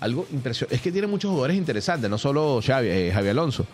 Algo 0.00 0.26
impresionante. 0.32 0.76
Es 0.76 0.82
que 0.82 0.92
tiene 0.92 1.06
muchos 1.08 1.30
jugadores 1.30 1.56
interesantes, 1.56 2.08
no 2.08 2.18
solo 2.18 2.60
Xavi, 2.64 2.88
eh, 2.88 3.10
Javi 3.12 3.28
Alonso. 3.28 3.66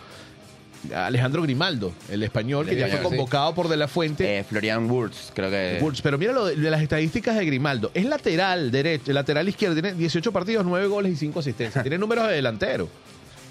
Alejandro 0.94 1.40
Grimaldo, 1.42 1.92
el 2.10 2.22
español, 2.22 2.68
El 2.68 2.74
que 2.74 2.80
ya 2.80 2.88
fue 2.88 2.98
sí. 2.98 3.02
convocado 3.04 3.54
por 3.54 3.68
De 3.68 3.76
La 3.76 3.88
Fuente. 3.88 4.38
Eh, 4.38 4.44
Florian 4.44 4.90
Wurz, 4.90 5.30
creo 5.34 5.48
que. 5.50 5.78
Wurz, 5.80 6.02
pero 6.02 6.18
mira 6.18 6.32
lo 6.32 6.44
de, 6.44 6.56
de 6.56 6.70
las 6.70 6.82
estadísticas 6.82 7.36
de 7.36 7.46
Grimaldo. 7.46 7.90
Es 7.94 8.04
lateral 8.04 8.70
derecho, 8.70 9.12
lateral 9.12 9.48
izquierdo, 9.48 9.74
tiene 9.74 9.94
18 9.94 10.30
partidos, 10.32 10.64
9 10.66 10.86
goles 10.88 11.12
y 11.12 11.16
5 11.16 11.40
asistencias. 11.40 11.82
tiene 11.82 11.96
números 11.96 12.28
de 12.28 12.34
delantero. 12.34 12.88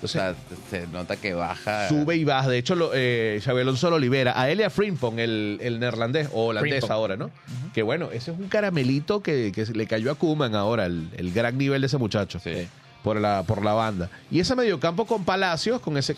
O 0.03 0.07
sea, 0.07 0.35
se 0.69 0.85
nota 0.87 1.15
que 1.15 1.33
baja. 1.33 1.87
Sube 1.87 2.15
y 2.17 2.25
baja. 2.25 2.49
De 2.49 2.57
hecho, 2.57 2.75
lo, 2.75 2.91
eh, 2.93 3.39
Xabi 3.43 3.61
Alonso 3.61 3.89
lo 3.89 3.97
libera. 3.97 4.39
A 4.39 4.49
Elia 4.49 4.69
Frimpong, 4.69 5.17
el, 5.19 5.59
el 5.61 5.79
neerlandés, 5.79 6.27
o 6.33 6.47
holandés 6.47 6.71
Frimpong. 6.79 6.91
ahora, 6.91 7.15
¿no? 7.17 7.31
Que 7.73 7.81
bueno, 7.83 8.09
ese 8.11 8.31
es 8.31 8.37
un 8.37 8.49
caramelito 8.49 9.23
que, 9.23 9.51
que 9.53 9.65
le 9.65 9.87
cayó 9.87 10.11
a 10.11 10.15
Kuman 10.15 10.55
ahora, 10.55 10.85
el, 10.85 11.09
el 11.15 11.31
gran 11.31 11.57
nivel 11.57 11.81
de 11.81 11.87
ese 11.87 11.97
muchacho. 11.97 12.39
Sí. 12.39 12.67
Por 13.03 13.19
la, 13.19 13.43
por 13.43 13.63
la 13.63 13.73
banda. 13.73 14.09
Y 14.31 14.39
ese 14.39 14.55
mediocampo 14.55 15.05
con 15.05 15.25
Palacios, 15.25 15.81
con 15.81 15.97
ese. 15.97 16.15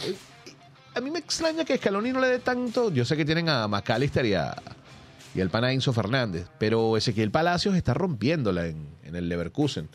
A 0.96 1.02
mí 1.02 1.12
me 1.12 1.20
extraña 1.20 1.66
que 1.66 1.78
Scaloni 1.78 2.12
no 2.12 2.20
le 2.22 2.28
dé 2.28 2.40
tanto. 2.40 2.92
Yo 2.92 3.06
sé 3.06 3.18
que 3.18 3.26
tienen 3.26 3.50
a 3.50 3.68
McAllister 3.68 4.26
y 4.26 4.34
a. 4.34 4.56
Y 5.34 5.42
al 5.42 5.50
pana 5.50 5.72
Enzo 5.74 5.92
Fernández. 5.94 6.48
Pero 6.58 6.96
Ezequiel 6.96 7.30
Palacios 7.30 7.76
está 7.76 7.94
rompiéndola 7.94 8.68
en, 8.68 8.88
en 9.04 9.16
el 9.16 9.28
Leverkusen. 9.28 9.90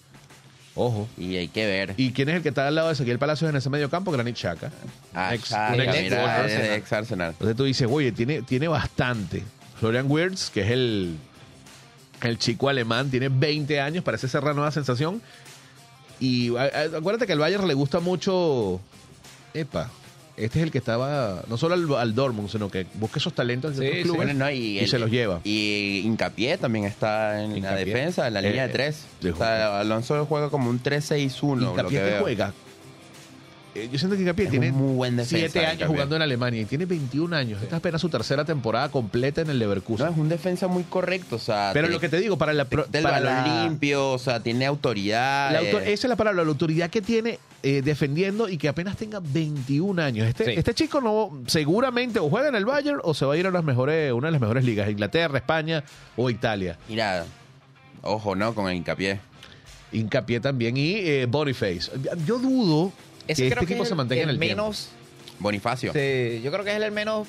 Ojo. 0.81 1.09
Y 1.19 1.37
hay 1.37 1.49
que 1.49 1.67
ver. 1.67 1.95
¿Y 1.97 2.13
quién 2.13 2.29
es 2.31 2.37
el 2.37 2.43
que 2.43 2.49
está 2.51 2.67
al 2.67 2.75
lado 2.75 2.89
de 2.89 2.95
Ezequiel 2.95 3.19
Palacios 3.19 3.51
en 3.51 3.57
ese 3.57 3.69
mediocampo? 3.69 4.11
Granit 4.13 4.37
Xhaka. 4.37 4.71
Ah, 5.15 5.35
Ex- 5.35 5.49
Xhaka, 5.49 5.75
un 5.75 5.81
ex- 5.83 6.03
mira, 6.03 6.45
ex- 6.47 6.53
es 6.55 6.71
ex 6.79 6.93
Arsenal. 6.93 7.31
entonces 7.33 7.57
tú 7.57 7.65
dices, 7.65 7.89
oye, 7.91 8.13
tiene, 8.13 8.43
tiene 8.43 8.67
bastante. 8.69 9.43
Florian 9.79 10.11
Wirtz, 10.11 10.51
que 10.51 10.63
es 10.63 10.71
el, 10.71 11.17
el 12.23 12.39
chico 12.39 12.69
alemán, 12.69 13.11
tiene 13.11 13.29
20 13.29 13.81
años, 13.81 14.03
parece 14.05 14.27
ser 14.29 14.43
la 14.43 14.53
nueva 14.55 14.71
sensación. 14.71 15.21
Y 16.19 16.55
a- 16.57 16.63
a- 16.63 16.97
acuérdate 16.99 17.27
que 17.27 17.33
al 17.35 17.39
Bayern 17.39 17.67
le 17.69 17.75
gusta 17.75 18.01
mucho. 18.01 18.81
Epa, 19.55 19.91
este 20.45 20.59
es 20.59 20.65
el 20.65 20.71
que 20.71 20.79
estaba, 20.79 21.43
no 21.49 21.57
solo 21.57 21.75
al, 21.75 21.95
al 22.01 22.15
Dortmund, 22.15 22.49
sino 22.51 22.69
que 22.71 22.87
busca 22.95 23.19
esos 23.19 23.33
talentos 23.35 23.77
de 23.77 23.83
Sí, 23.83 23.87
otros 23.87 23.97
sí. 23.99 24.03
clubes 24.05 24.19
Bueno, 24.27 24.45
no, 24.45 24.51
y, 24.51 24.79
el- 24.79 24.89
se 24.89 24.99
los 24.99 25.11
lleva. 25.11 25.41
Y 25.45 26.03
Hincapié 26.05 26.59
también 26.59 26.85
está 26.85 27.43
en 27.43 27.51
la 27.53 27.57
Hincapié. 27.59 27.85
defensa, 27.85 28.27
en 28.29 28.35
la 28.35 28.41
Eh, 28.41 28.43
línea 28.45 28.63
de 28.65 28.71
eh, 28.71 28.73
tres. 28.73 29.05
O 29.33 29.37
sea, 29.37 29.81
Alonso 29.81 30.25
juega 30.27 30.49
como 30.51 30.71
un 30.71 30.81
3-6-1. 30.83 31.57
lo 31.61 31.71
Hincapié 31.73 31.99
que 32.03 32.17
juega. 32.21 32.53
Eh, 33.73 33.89
yo 33.93 33.99
siento 34.01 34.17
que 34.17 34.23
Hincapié 34.23 34.47
Es 34.47 34.51
tiene 34.51 34.71
un 34.73 34.77
muy 34.79 34.95
buen 34.97 35.17
defensa, 35.17 35.37
siete 35.39 35.61
años 35.61 35.75
Hincapié. 35.75 35.95
jugando 35.95 36.17
en 36.17 36.23
Alemania 36.23 36.61
y 36.63 36.65
tiene 36.65 36.87
21 36.87 37.37
años. 37.37 37.63
Esta 37.63 37.77
es 37.77 37.79
apenas 37.81 38.01
su 38.01 38.09
tercera 38.09 38.45
temporada 38.45 38.89
completa 38.89 39.43
en 39.43 39.51
el 39.51 39.61
Leverkusen. 39.61 40.07
No, 40.07 40.13
es 40.13 40.19
un 40.19 40.29
defensa 40.29 40.67
muy 40.67 40.83
correcto. 40.83 41.37
O 41.37 41.39
sea, 41.39 41.71
Pero 41.73 41.87
te- 41.87 41.93
lo 41.93 42.01
que 42.01 42.09
te 42.09 42.19
digo, 42.19 42.37
para 42.37 42.53
la... 42.53 42.65
pro- 42.65 42.87
del 42.91 43.05
para 43.05 43.21
balón 43.21 43.33
la- 43.49 43.65
limpio, 43.65 44.11
o 44.11 44.19
sea, 44.19 44.41
tiene 44.43 44.67
autoridad. 44.67 45.53
La 45.53 45.61
autor- 45.61 45.83
eh, 45.83 45.93
esa 45.93 46.07
es 46.07 46.09
la 46.09 46.17
palabra, 46.17 46.43
la 46.43 46.49
autoridad 46.49 46.91
que 46.91 47.01
tiene 47.01 47.39
eh, 47.63 47.81
defendiendo 47.85 48.49
y 48.49 48.57
que 48.59 48.69
apenas 48.69 48.97
tenga 48.97 49.21
21 49.23 50.03
años. 50.03 50.27
Este, 50.27 50.47
Sí. 50.47 50.51
este 50.57 50.75
chico 50.75 51.01
no 51.01 51.43
seguramente 51.47 52.19
o 52.19 52.29
juega 52.29 52.49
en 52.49 52.57
el 52.57 52.65
Bayern 52.65 52.99
o 53.05 53.15
se 53.15 53.25
va 53.25 53.35
a 53.35 53.37
ir 53.37 53.47
a 53.47 53.51
las 53.53 53.63
mejores, 53.63 54.13
una 54.13 54.29
de 54.29 54.33
las 54.33 54.41
mejores 54.41 54.65
ligas, 54.65 54.91
Inglaterra, 54.91 55.39
España 55.39 55.85
o 56.17 56.29
Italia. 56.29 56.77
Mira, 56.89 57.25
ojo, 58.03 58.35
¿no? 58.35 58.53
Con 58.55 58.69
el 58.69 58.77
hincapié. 58.77 59.21
Hincapié 59.93 60.41
también 60.41 60.77
y 60.77 60.95
eh, 60.97 61.27
Boniface. 61.29 61.91
Yo 62.27 62.39
dudo 62.39 62.93
Ese 63.29 63.43
que 63.45 63.49
creo 63.51 63.61
este 63.63 63.67
que 63.67 63.73
equipo 63.75 63.83
es 63.85 63.89
se 63.89 63.95
mantenga 63.95 64.23
en 64.25 64.31
el 64.31 64.39
tiempo. 64.39 64.63
menos. 64.63 64.89
Bonifacio. 65.39 65.93
yo 65.93 66.51
creo 66.53 66.65
que 66.65 66.77
es 66.77 66.83
el 66.83 66.93
menos 66.93 67.27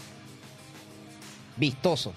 vistoso 1.57 2.13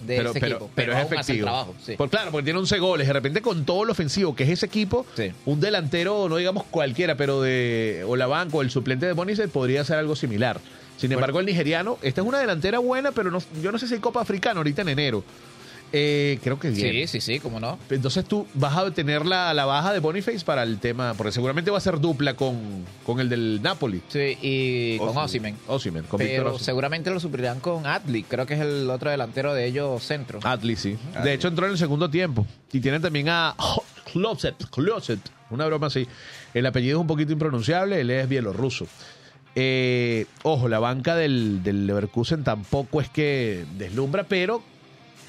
de 0.00 0.16
Pero, 0.16 0.30
ese 0.30 0.40
pero, 0.40 0.56
equipo. 0.56 0.70
pero 0.74 0.92
es 0.92 0.98
aún 0.98 1.04
hace 1.06 1.14
el 1.14 1.20
efectivo. 1.20 1.44
trabajo, 1.46 1.74
sí. 1.84 1.96
Por, 1.96 2.08
claro, 2.08 2.30
porque 2.30 2.44
tiene 2.44 2.58
11 2.60 2.78
goles. 2.78 3.06
De 3.06 3.12
repente, 3.12 3.42
con 3.42 3.64
todo 3.64 3.84
lo 3.84 3.92
ofensivo 3.92 4.34
que 4.36 4.44
es 4.44 4.50
ese 4.50 4.66
equipo, 4.66 5.04
Sí. 5.16 5.32
un 5.44 5.58
delantero, 5.60 6.28
no 6.28 6.36
digamos 6.36 6.64
cualquiera, 6.64 7.16
pero 7.16 7.42
de 7.42 8.04
o 8.06 8.14
la 8.16 8.26
banca 8.26 8.56
o 8.56 8.62
el 8.62 8.70
suplente 8.70 9.06
de 9.06 9.12
Boniface 9.12 9.48
podría 9.48 9.84
ser 9.84 9.96
algo 9.98 10.14
similar. 10.14 10.60
Sin 10.96 11.12
embargo, 11.12 11.40
el 11.40 11.46
nigeriano, 11.46 11.98
esta 12.02 12.20
es 12.22 12.26
una 12.26 12.38
delantera 12.40 12.78
buena, 12.80 13.12
pero 13.12 13.30
no, 13.30 13.40
yo 13.62 13.70
no 13.72 13.78
sé 13.78 13.86
si 13.88 13.94
hay 13.94 14.00
Copa 14.00 14.20
Africana 14.20 14.58
ahorita 14.58 14.82
en 14.82 14.88
enero. 14.90 15.24
Eh, 15.92 16.38
creo 16.42 16.58
que 16.58 16.70
bien. 16.70 17.08
Sí, 17.08 17.20
sí, 17.20 17.20
sí, 17.20 17.40
cómo 17.40 17.60
no. 17.60 17.78
Entonces 17.88 18.24
tú 18.24 18.46
vas 18.54 18.76
a 18.76 18.90
tener 18.90 19.24
la, 19.24 19.54
la 19.54 19.64
baja 19.64 19.92
de 19.92 20.00
Boniface 20.00 20.44
para 20.44 20.62
el 20.62 20.78
tema, 20.78 21.14
porque 21.14 21.32
seguramente 21.32 21.70
va 21.70 21.78
a 21.78 21.80
ser 21.80 21.98
dupla 21.98 22.34
con, 22.34 22.84
con 23.06 23.20
el 23.20 23.28
del 23.28 23.60
Napoli. 23.62 24.02
Sí, 24.08 24.36
y 24.42 24.98
con. 24.98 25.16
Osimhen. 25.16 25.56
Osimhen, 25.66 26.04
con 26.04 26.18
Pero 26.18 26.58
seguramente 26.58 27.10
lo 27.10 27.20
suplirán 27.20 27.60
con 27.60 27.86
Atli, 27.86 28.22
creo 28.22 28.44
que 28.44 28.54
es 28.54 28.60
el 28.60 28.88
otro 28.90 29.10
delantero 29.10 29.54
de 29.54 29.66
ellos 29.66 30.02
centro. 30.02 30.40
Atli, 30.42 30.76
sí. 30.76 30.98
Atli. 31.14 31.22
De 31.22 31.34
hecho, 31.34 31.48
entró 31.48 31.66
en 31.66 31.72
el 31.72 31.78
segundo 31.78 32.10
tiempo. 32.10 32.46
Y 32.70 32.80
tienen 32.80 33.00
también 33.00 33.28
a 33.30 33.56
Closet, 34.12 34.56
Closet, 34.70 35.20
una 35.50 35.66
broma 35.66 35.86
así. 35.86 36.06
El 36.52 36.66
apellido 36.66 36.98
es 36.98 37.00
un 37.00 37.06
poquito 37.06 37.32
impronunciable, 37.32 38.00
él 38.00 38.10
es 38.10 38.28
bielorruso. 38.28 38.86
Eh, 39.54 40.26
ojo, 40.42 40.68
la 40.68 40.78
banca 40.78 41.16
del, 41.16 41.62
del 41.62 41.86
Leverkusen 41.86 42.44
tampoco 42.44 43.00
es 43.00 43.08
que 43.08 43.64
deslumbra, 43.76 44.24
pero 44.24 44.62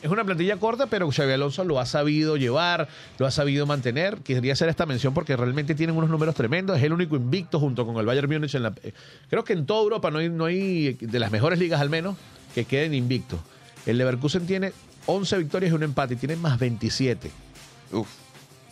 es 0.01 0.09
una 0.09 0.23
plantilla 0.23 0.57
corta, 0.57 0.88
pero 0.88 1.09
Xavi 1.12 1.33
Alonso 1.33 1.63
lo 1.63 1.79
ha 1.79 1.85
sabido 1.85 2.38
llevar, 2.38 2.88
lo 3.17 3.25
ha 3.25 3.31
sabido 3.31 3.65
mantener. 3.65 4.17
Quería 4.17 4.53
hacer 4.53 4.69
esta 4.69 4.85
mención 4.85 5.13
porque 5.13 5.35
realmente 5.35 5.75
tienen 5.75 5.95
unos 5.95 6.09
números 6.09 6.35
tremendos. 6.35 6.77
Es 6.77 6.83
el 6.83 6.93
único 6.93 7.15
invicto 7.15 7.59
junto 7.59 7.85
con 7.85 7.97
el 7.97 8.05
Bayern 8.05 8.29
Múnich. 8.31 8.55
En 8.55 8.63
la, 8.63 8.73
eh, 8.83 8.93
creo 9.29 9.43
que 9.43 9.53
en 9.53 9.65
toda 9.65 9.81
Europa 9.83 10.09
no 10.12 10.19
hay, 10.19 10.29
no 10.29 10.45
hay, 10.45 10.93
de 10.93 11.19
las 11.19 11.31
mejores 11.31 11.59
ligas 11.59 11.81
al 11.81 11.89
menos, 11.89 12.15
que 12.55 12.65
queden 12.65 12.93
invictos. 12.93 13.39
El 13.85 13.97
Leverkusen 13.97 14.45
tiene 14.45 14.71
11 15.05 15.38
victorias 15.38 15.71
y 15.71 15.75
un 15.75 15.83
empate 15.83 16.13
y 16.13 16.17
tiene 16.17 16.35
más 16.35 16.59
27. 16.59 17.31
Uf. 17.91 18.07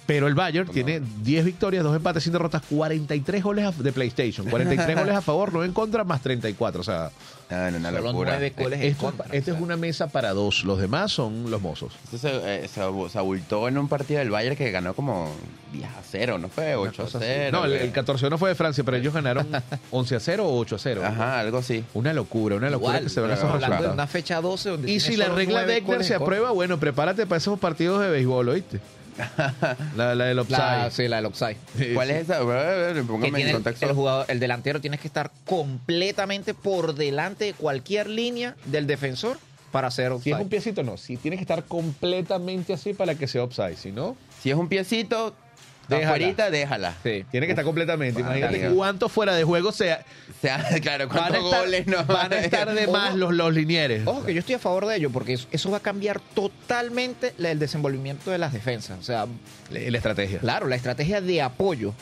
Pero 0.06 0.28
el 0.28 0.36
Bayern 0.36 0.70
tiene 0.72 1.02
10 1.24 1.44
victorias, 1.44 1.84
2 1.84 1.98
empates, 1.98 2.24
sin 2.24 2.32
derrotas, 2.32 2.62
43 2.70 3.44
goles 3.44 3.78
de 3.78 3.92
PlayStation, 3.92 4.48
43 4.48 4.96
goles 5.00 5.16
a 5.16 5.22
favor, 5.22 5.50
9 5.52 5.68
en 5.68 5.74
contra, 5.74 6.06
más 6.06 6.22
34. 6.22 6.80
O 6.80 6.84
sea, 6.84 7.12
No, 7.50 7.72
no, 7.72 7.78
una 7.78 7.90
Solo 7.92 8.02
locura. 8.02 8.32
nueve 8.32 8.54
goles 8.58 8.82
en 8.82 8.88
esto, 8.88 9.06
contra. 9.06 9.26
esto 9.34 9.54
es 9.54 9.62
una 9.62 9.78
mesa 9.78 10.08
para 10.08 10.34
dos. 10.34 10.66
Los 10.66 10.80
demás 10.80 11.14
son 11.14 11.50
los 11.50 11.62
mozos. 11.62 11.94
Esto 12.04 12.18
se, 12.18 12.64
eh, 12.64 12.68
se, 12.68 12.82
abu- 12.82 13.08
se 13.08 13.18
abultó 13.18 13.68
en 13.70 13.78
un 13.78 13.88
partido 13.88 14.20
del 14.20 14.30
Bayern 14.30 14.58
que 14.58 14.70
ganó 14.70 14.94
como 14.94 15.32
10 15.72 15.86
a 15.86 16.02
0, 16.12 16.40
¿no 16.40 16.50
fue? 16.50 16.76
8 16.76 17.02
a 17.02 17.06
Cosa 17.06 17.20
así. 17.20 17.28
0. 17.30 17.58
No, 17.58 17.64
el, 17.66 17.78
que- 17.78 17.84
el 17.86 17.92
14 17.94 18.30
no 18.30 18.38
fue 18.38 18.50
de 18.50 18.56
Francia, 18.56 18.84
pero 18.84 18.98
ellos 18.98 19.14
ganaron 19.14 19.48
11 19.92 20.16
a 20.18 20.20
0 20.20 20.46
o 20.46 20.58
8 20.60 20.76
a 20.76 20.80
0. 20.80 21.02
Ajá, 21.06 21.40
algo 21.40 21.60
así. 21.60 21.86
Una 21.94 22.12
locura, 22.12 22.58
una 22.58 22.70
locura 22.70 22.92
Igual, 22.96 23.04
que 23.04 23.10
se 23.10 23.22
ven 23.22 23.30
pero 23.30 23.40
esos 23.40 23.46
hablando 23.46 23.66
de 23.68 23.70
resultados. 23.84 23.94
una 23.94 24.08
fecha 24.08 24.42
12 24.42 24.70
donde 24.70 24.88
Y 24.92 24.98
tiene 25.00 25.06
si 25.14 25.16
la 25.18 25.26
solo 25.28 25.38
regla 25.38 25.54
nueve 25.54 25.72
de 25.72 25.78
Eckler 25.78 25.96
goles 25.96 26.08
se 26.08 26.14
contra. 26.16 26.26
aprueba, 26.26 26.52
bueno, 26.52 26.78
prepárate 26.80 27.26
para 27.28 27.38
esos 27.38 27.58
partidos 27.60 28.02
de 28.02 28.10
béisbol, 28.10 28.50
¿oíste? 28.50 28.80
La, 29.96 30.16
la 30.16 30.26
del 30.26 30.40
offside. 30.40 30.58
La, 30.58 30.92
sí, 30.92 31.08
la 31.08 31.16
del 31.18 31.26
offside. 31.26 31.58
¿Cuál 31.94 32.12
es 32.12 32.24
esa? 32.24 32.40
Póngame 32.40 33.42
en 33.42 33.48
el, 33.48 33.54
contexto. 33.54 33.86
el 33.88 33.94
jugador, 33.94 34.26
el 34.30 34.40
delantero 34.40 34.80
tiene 34.82 34.98
que 34.98 35.08
estar 35.08 35.32
completamente 35.46 36.54
por 36.54 36.96
delante 36.96 37.46
de 37.46 37.54
cualquier 37.54 38.08
línea 38.08 38.56
del 38.66 38.88
defensor 38.88 39.38
para 39.72 39.88
hacer 39.90 40.12
Si 40.22 40.30
es 40.30 40.36
un 40.36 40.42
offside. 40.42 40.50
piecito, 40.50 40.84
no. 40.84 40.98
Si 40.98 41.18
tiene 41.18 41.38
que 41.38 41.42
estar 41.44 41.64
completamente 41.66 42.74
así 42.74 42.94
para 42.94 43.16
que 43.16 43.28
sea 43.28 43.44
offside. 43.44 43.76
Si 43.76 43.92
no, 43.92 44.16
Si 44.42 44.50
es 44.50 44.56
un 44.56 44.68
piecito, 44.70 45.36
Déjala. 45.88 46.08
afuerita, 46.08 46.50
déjala. 46.52 46.94
Sí. 47.04 47.26
tiene 47.32 47.46
que 47.48 47.52
estar 47.54 47.64
completamente. 47.66 48.20
Imagínate 48.22 48.70
cuánto 48.76 49.08
fuera 49.10 49.34
de 49.36 49.44
juego 49.44 49.72
sea. 49.72 50.04
Sea, 50.42 50.64
claro, 50.82 51.08
Van 51.08 51.18
a, 51.18 51.22
¿cuántos 51.22 51.44
estar, 51.46 51.60
goles 51.62 51.88
no? 51.88 52.06
van 52.06 52.34
a 52.34 52.40
estar 52.40 52.74
de 52.74 52.88
más 52.88 53.16
los, 53.16 53.34
los 53.34 53.54
linieres. 53.54 54.06
Ojo 54.06 54.26
que 54.26 54.34
yo 54.34 54.40
estoy 54.40 54.56
a 54.56 54.60
favor 54.60 54.86
de 54.86 54.96
ello 54.98 55.10
porque 55.10 55.34
eso, 55.34 55.48
eso 55.52 55.72
va 55.72 55.78
a 55.78 55.82
cambiar 55.82 56.20
totalmente 56.36 57.34
la- 57.38 57.52
el 57.52 57.60
desenvolvimiento 57.60 58.32
de 58.32 58.38
las 58.38 58.52
defensas. 58.54 59.00
O 59.00 59.04
sea, 59.04 59.26
La, 59.70 59.80
la 59.90 59.98
estrategia. 59.98 60.40
claro, 60.40 60.68
la 60.68 60.76
estrategia 60.76 61.22
de 61.22 61.42
apoyo 61.42 61.94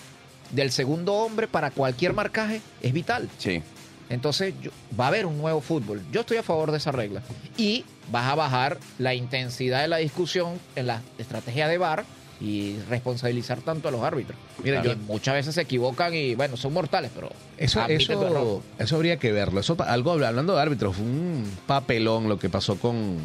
del 0.52 0.72
segundo 0.72 1.14
hombre 1.14 1.48
para 1.48 1.72
cualquier 1.72 2.14
marcaje 2.14 2.62
es 2.82 2.94
vital. 2.94 3.30
Sí. 3.38 3.62
Entonces 4.10 4.54
yo- 4.62 4.72
va 5.00 5.06
a 5.06 5.08
haber 5.10 5.26
un 5.26 5.38
nuevo 5.38 5.62
fútbol. 5.62 6.02
Yo 6.12 6.22
estoy 6.22 6.38
a 6.38 6.44
favor 6.44 6.72
de 6.72 6.78
esa 6.78 6.92
regla. 6.92 7.22
Y 7.58 7.86
vas 8.12 8.26
a 8.32 8.36
bajar 8.36 8.78
la 9.00 9.14
intensidad 9.16 9.82
de 9.82 9.88
la 9.88 9.98
discusión 9.98 10.60
en 10.76 10.88
la 10.88 11.02
estrategia 11.18 11.68
de 11.68 11.78
VAR 11.80 12.06
y 12.42 12.76
responsabilizar 12.90 13.60
tanto 13.62 13.88
a 13.88 13.92
los 13.92 14.02
árbitros. 14.04 14.38
Mira, 14.64 14.84
muchas 15.08 15.36
veces 15.36 15.56
se 15.56 15.62
equivocan 15.62 16.14
y 16.14 16.36
bueno, 16.36 16.58
son 16.58 16.74
mortales, 16.74 17.12
pero 17.16 17.30
Eso, 17.58 17.82
eso, 17.88 18.62
eso 18.78 18.96
habría 18.96 19.18
que 19.18 19.32
verlo. 19.32 19.60
Eso, 19.62 19.78
algo 19.88 20.12
hablando 20.12 20.56
de 20.56 20.62
árbitros, 20.62 20.96
fue 20.98 21.06
un 21.06 21.50
papelón 21.66 22.28
lo 22.28 22.38
que 22.38 22.50
pasó 22.50 22.76
con 22.78 23.18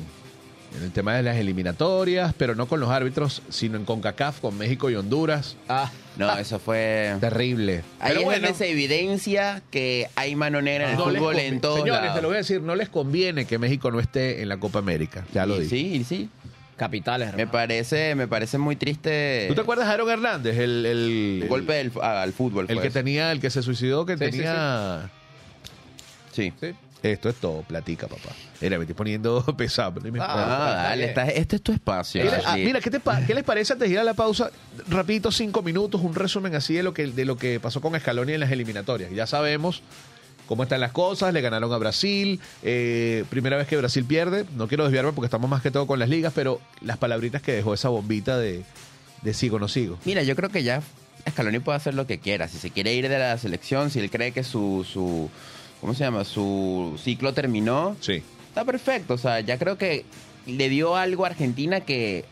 en 0.76 0.84
el 0.84 0.92
tema 0.92 1.16
de 1.16 1.24
las 1.24 1.36
eliminatorias, 1.36 2.32
pero 2.38 2.54
no 2.54 2.66
con 2.68 2.78
los 2.78 2.90
árbitros, 2.90 3.42
sino 3.48 3.76
en 3.76 3.84
CONCACAF, 3.84 4.38
con 4.38 4.56
México 4.56 4.88
y 4.88 4.94
Honduras. 4.94 5.56
Ah, 5.68 5.90
No, 6.16 6.32
eso 6.38 6.60
fue... 6.60 7.16
Terrible. 7.18 7.82
Ahí 7.98 8.10
pero 8.10 8.20
es 8.20 8.24
bueno, 8.24 8.42
donde 8.46 8.56
se 8.56 8.70
evidencia 8.70 9.62
que 9.72 10.08
hay 10.14 10.36
mano 10.36 10.62
negra 10.62 10.84
en 10.84 10.90
el 10.92 10.96
no 10.98 11.06
fútbol 11.06 11.40
en 11.40 11.60
todos 11.60 11.80
Señores, 11.80 12.02
lados. 12.02 12.14
te 12.14 12.22
lo 12.22 12.28
voy 12.28 12.36
a 12.36 12.38
decir, 12.38 12.62
no 12.62 12.76
les 12.76 12.88
conviene 12.88 13.46
que 13.46 13.58
México 13.58 13.90
no 13.90 13.98
esté 13.98 14.42
en 14.42 14.48
la 14.48 14.58
Copa 14.58 14.78
América. 14.78 15.26
Ya 15.34 15.44
lo 15.44 15.56
Y 15.56 15.62
dije. 15.64 15.70
Sí, 15.70 15.86
y 15.96 16.04
sí. 16.04 16.28
Capitales, 16.80 17.34
Me 17.34 17.46
parece, 17.46 18.14
me 18.14 18.26
parece 18.26 18.56
muy 18.58 18.74
triste 18.74 19.44
¿Tú 19.48 19.54
te 19.54 19.60
acuerdas 19.60 19.86
de 19.86 19.92
Aaron 19.92 20.10
Hernández? 20.10 20.58
El, 20.58 20.86
el, 20.86 21.40
el 21.42 21.48
golpe 21.48 21.74
del- 21.74 21.92
a- 22.02 22.22
al 22.22 22.32
fútbol. 22.32 22.64
el 22.68 22.74
fue 22.76 22.82
que 22.82 22.88
eso. 22.88 22.94
tenía, 22.98 23.30
el 23.32 23.40
que 23.40 23.50
se 23.50 23.62
suicidó, 23.62 24.06
que 24.06 24.14
Sí, 24.14 24.18
tenía. 24.18 25.10
Sí. 26.32 26.52
Sí. 26.60 26.74
Esto 27.02 27.30
es 27.30 27.36
todo, 27.36 27.62
platica, 27.62 28.06
papá. 28.08 28.28
Mira, 28.60 28.76
me 28.76 28.84
estoy 28.84 28.94
poniendo 28.94 29.42
pesado. 29.56 29.94
pero 29.94 30.06
no 30.06 30.12
me 30.12 30.18
Ah. 30.20 30.24
Ah, 30.28 30.34
está 30.34 30.82
dale, 30.88 31.04
estás- 31.06 31.28
este 31.34 31.56
es 31.56 31.62
tu 31.62 31.72
espacio. 31.72 32.22
Mira, 32.22 32.40
ah, 32.44 32.56
mira, 32.56 32.80
¿qué, 32.80 32.90
te 32.90 33.00
pa- 33.00 33.20
¿qué 33.26 33.34
les 33.34 33.44
parece 33.44 33.72
antes 33.72 33.88
de 33.88 33.94
ir 33.94 33.98
a 34.00 34.04
la 34.04 34.12
pausa? 34.14 34.50
Rapidito, 34.88 35.30
cinco 35.32 35.62
minutos, 35.62 36.00
un 36.02 36.14
resumen 36.14 36.54
así 36.54 36.74
de 36.74 36.82
lo 36.82 36.92
que, 36.92 37.06
de 37.06 37.24
lo 37.24 37.36
que 37.36 37.58
pasó 37.58 37.80
con 37.80 37.98
Scaloni 37.98 38.34
en 38.34 38.40
las 38.40 38.50
eliminatorias. 38.52 39.10
Ya 39.12 39.26
sabemos 39.26 39.82
cómo 40.50 40.64
están 40.64 40.80
las 40.80 40.90
cosas, 40.90 41.32
le 41.32 41.40
ganaron 41.42 41.72
a 41.72 41.78
Brasil, 41.78 42.40
eh, 42.64 43.22
primera 43.30 43.56
vez 43.56 43.68
que 43.68 43.76
Brasil 43.76 44.04
pierde, 44.04 44.44
no 44.56 44.66
quiero 44.66 44.82
desviarme 44.82 45.12
porque 45.12 45.26
estamos 45.26 45.48
más 45.48 45.62
que 45.62 45.70
todo 45.70 45.86
con 45.86 46.00
las 46.00 46.08
ligas, 46.08 46.32
pero 46.34 46.60
las 46.80 46.98
palabritas 46.98 47.40
que 47.40 47.52
dejó 47.52 47.72
esa 47.72 47.88
bombita 47.88 48.36
de, 48.36 48.64
de 49.22 49.32
sigo 49.32 49.60
no 49.60 49.68
sigo. 49.68 49.96
Mira, 50.04 50.24
yo 50.24 50.34
creo 50.34 50.48
que 50.48 50.64
ya 50.64 50.82
Scaloni 51.30 51.60
puede 51.60 51.76
hacer 51.76 51.94
lo 51.94 52.08
que 52.08 52.18
quiera. 52.18 52.48
Si 52.48 52.58
se 52.58 52.70
quiere 52.72 52.92
ir 52.94 53.08
de 53.08 53.16
la 53.16 53.38
selección, 53.38 53.90
si 53.92 54.00
él 54.00 54.10
cree 54.10 54.32
que 54.32 54.42
su, 54.42 54.84
su 54.92 55.30
¿cómo 55.80 55.94
se 55.94 56.02
llama? 56.02 56.24
Su 56.24 56.98
ciclo 57.00 57.32
terminó, 57.32 57.96
Sí. 58.00 58.20
está 58.48 58.64
perfecto. 58.64 59.14
O 59.14 59.18
sea, 59.18 59.38
ya 59.38 59.56
creo 59.56 59.78
que 59.78 60.04
le 60.46 60.68
dio 60.68 60.96
algo 60.96 61.26
a 61.26 61.28
Argentina 61.28 61.80
que 61.82 62.24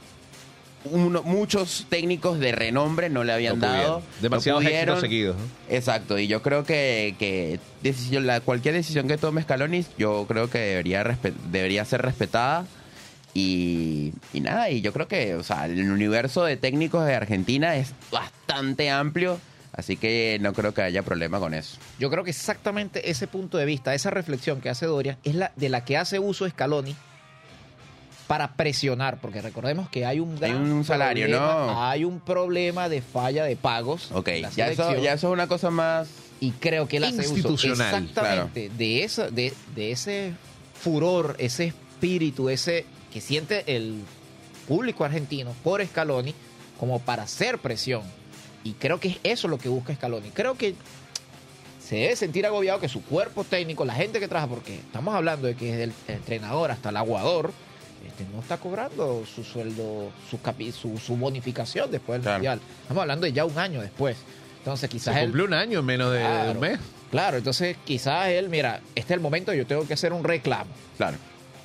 uno- 0.85 1.23
muchos 1.23 1.87
técnicos 1.89 2.39
de 2.39 2.53
renombre 2.53 3.09
no 3.11 3.25
le 3.25 3.33
habían 3.33 3.59
No 3.59 3.67
dado. 3.67 4.03
Demasiados 4.21 4.63
no 4.63 4.69
éxitos 4.71 5.01
seguidos. 5.01 5.37
¿no? 5.37 5.75
Exacto, 5.75 6.19
y 6.19 6.27
yo 6.29 6.43
creo 6.43 6.65
que, 6.65 7.15
que 7.19 7.61
decisión, 7.83 8.27
la, 8.27 8.41
cualquier 8.41 8.75
decisión 8.75 9.09
que 9.09 9.19
tome 9.19 9.43
Scaloni, 9.43 9.85
yo 9.99 10.25
creo 10.29 10.49
que 10.51 10.59
debería, 10.59 11.05
respe- 11.05 11.35
debería 11.51 11.85
ser 11.85 12.03
respetada. 12.03 12.65
Y, 13.35 14.13
y 14.33 14.41
nada, 14.41 14.71
y 14.71 14.81
yo 14.81 14.93
creo 14.93 15.07
que, 15.07 15.35
o 15.35 15.43
sea, 15.43 15.67
el 15.67 15.91
universo 15.91 16.45
de 16.45 16.57
técnicos 16.57 17.05
de 17.07 17.15
Argentina 17.15 17.77
es 17.77 17.93
bastante 18.11 18.91
amplio, 18.91 19.39
así 19.73 19.97
que 19.97 20.39
no 20.41 20.53
creo 20.55 20.75
que 20.75 20.83
haya 20.83 21.03
problema 21.03 21.39
con 21.39 21.55
eso. 21.55 21.77
Yo 22.01 22.11
creo 22.11 22.25
que 22.25 22.31
exactamente 22.31 23.11
ese 23.11 23.27
punto 23.29 23.59
de 23.59 23.67
vista, 23.67 23.95
esa 23.95 24.11
reflexión 24.11 24.61
que 24.61 24.71
hace 24.71 24.87
Doria, 24.87 25.19
es 25.25 25.35
la 25.35 25.53
de 25.57 25.69
la 25.69 25.85
que 25.85 25.97
hace 25.97 26.19
uso 26.19 26.49
Scaloni 26.49 26.97
para 28.29 28.53
presionar, 28.53 29.19
porque 29.21 29.43
recordemos 29.43 29.89
que 29.89 30.07
hay 30.07 30.21
un 30.21 30.37
gran 30.37 30.71
un 30.71 30.85
salario, 30.85 31.25
problema, 31.27 31.47
¿no? 31.47 31.83
Hay 31.83 32.05
un 32.05 32.21
problema 32.21 32.89
de 32.89 33.03
falla 33.03 33.45
de 33.45 33.57
pagos. 33.57 34.11
Ok, 34.13 34.29
ya 34.55 34.69
eso, 34.69 34.97
ya 34.99 35.15
eso 35.15 35.29
es 35.29 35.33
una 35.33 35.49
cosa 35.49 35.71
más... 35.71 36.09
y 36.39 36.53
creo 36.53 36.87
que 36.87 36.99
él 36.99 37.05
hace 37.05 37.27
uso 37.27 37.55
exactamente 37.55 38.71
de 38.77 39.03
esa, 39.03 39.31
de, 39.31 39.53
de 39.75 39.93
ese 39.93 40.35
furor, 40.81 41.37
ese 41.39 41.65
espíritu, 41.69 42.51
ese 42.51 42.85
que 43.13 43.23
siente 43.23 43.65
el 43.75 44.03
público 44.69 45.05
argentino 45.05 45.55
por 45.65 45.85
Scaloni 45.85 46.35
como 46.79 47.01
para 47.01 47.23
hacer 47.23 47.59
presión. 47.59 48.03
Y 48.63 48.75
creo 48.75 49.01
que 49.01 49.09
es 49.09 49.19
eso 49.25 49.49
lo 49.49 49.57
que 49.57 49.71
busca 49.71 49.95
Scaloni. 49.95 50.31
Creo 50.31 50.55
que 50.55 50.75
se 51.83 51.97
debe 51.97 52.17
sentir 52.17 52.45
agobiado 52.45 52.79
que 52.79 52.89
su 52.91 53.03
cuerpo 53.03 53.45
técnico, 53.45 53.87
la 53.87 53.95
gente 53.95 54.21
que 54.21 54.29
trabaja, 54.29 54.49
porque 54.49 54.75
estamos 54.75 55.15
hablando 55.15 55.47
de 55.47 55.55
que 55.55 55.75
desde 55.75 55.85
el 55.85 55.93
entrenador 56.09 56.71
hasta 56.71 56.91
el 56.91 56.99
aguador, 56.99 57.53
este, 58.19 58.33
no 58.35 58.41
está 58.41 58.57
cobrando 58.59 59.25
su 59.27 59.45
sueldo, 59.45 60.11
su, 60.31 60.39
capi- 60.43 60.73
su, 60.73 60.99
su 60.99 61.17
bonificación 61.17 61.91
después 61.91 62.19
del 62.19 62.23
Claro. 62.23 62.39
mundial. 62.39 62.61
Estamos 62.83 63.01
hablando 63.03 63.27
de 63.27 63.33
ya 63.33 63.45
un 63.45 63.59
año 63.59 63.81
después. 63.81 64.17
Entonces 64.59 64.91
quizás 64.91 65.15
Se 65.15 65.21
él 65.21 65.27
cumplió 65.27 65.45
un 65.47 65.55
año 65.55 65.79
en 65.81 65.85
menos 65.85 66.13
de, 66.13 66.25
un 66.53 66.61
mes. 66.61 66.79
Claro, 67.11 67.39
entonces 67.39 67.77
quizás 67.85 68.29
él, 68.29 68.49
mira, 68.49 68.81
este 68.95 69.13
es 69.15 69.17
el 69.17 69.21
momento, 69.21 69.55
yo 69.55 69.67
tengo 69.67 69.87
que 69.87 69.95
hacer 69.95 70.13
un 70.13 70.25
reclamo. 70.25 70.71
Claro. 70.97 71.17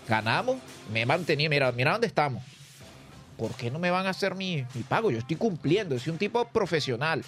Ganamos, 0.08 0.58
me 0.92 1.02
he 1.02 1.06
mantenido, 1.06 1.50
mira, 1.50 1.72
mira 1.72 1.92
dónde 1.94 2.08
estamos. 2.08 2.44
¿Por 3.38 3.52
qué 3.56 3.72
no 3.72 3.80
me 3.80 3.90
van 3.90 4.06
a 4.06 4.12
hacer 4.12 4.36
mi, 4.36 4.64
mi 4.74 4.84
pago? 4.84 5.12
Yo 5.12 5.18
estoy 5.18 5.36
cumpliendo, 5.38 5.98
soy 6.00 6.12
un 6.12 6.18
tipo 6.20 6.46
profesional. 6.46 7.24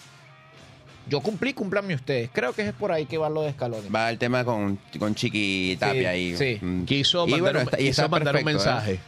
Yo 1.08 1.20
cumplí, 1.22 1.54
cúmplanme 1.54 1.94
ustedes. 1.94 2.30
Creo 2.34 2.54
que 2.54 2.68
es 2.68 2.74
por 2.74 2.92
ahí 2.92 3.06
que 3.06 3.18
va 3.18 3.30
lo 3.30 3.42
de 3.44 3.50
escalones. 3.50 3.94
Va 3.94 4.10
el 4.10 4.18
tema 4.18 4.44
con, 4.44 4.80
con 4.98 5.14
Chiqui 5.14 5.78
Tapia 5.80 6.10
ahí. 6.12 6.36
sí. 6.36 6.58
Mm. 6.62 6.86
Quiso 6.86 7.28
Y 7.28 7.32
mandar, 7.32 7.42
bueno, 7.42 7.60
un, 7.60 7.66
está- 7.66 7.78
y 7.80 7.88
quiso 7.88 8.02
está 8.04 8.08
mandar 8.08 8.36
un 8.36 8.50
¿eh? 8.88 9.00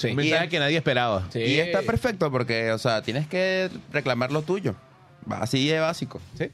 Sí. 0.00 0.08
Un 0.08 0.16
mensaje 0.16 0.46
Y- 0.46 0.48
que 0.48 0.58
nadie 0.58 0.76
esperaba. 0.76 1.26
Sí. 1.32 1.40
Y 1.40 1.58
está 1.60 1.82
perfecto 1.82 2.30
porque, 2.30 2.72
o 2.72 2.78
sea, 2.78 3.02
tienes 3.02 3.26
que 3.26 3.68
reclamar 3.92 4.32
lo 4.32 4.42
tuyo. 4.42 4.74
Así 5.28 5.68
de 5.68 5.78
básico. 5.80 6.20
Sí. 6.38 6.50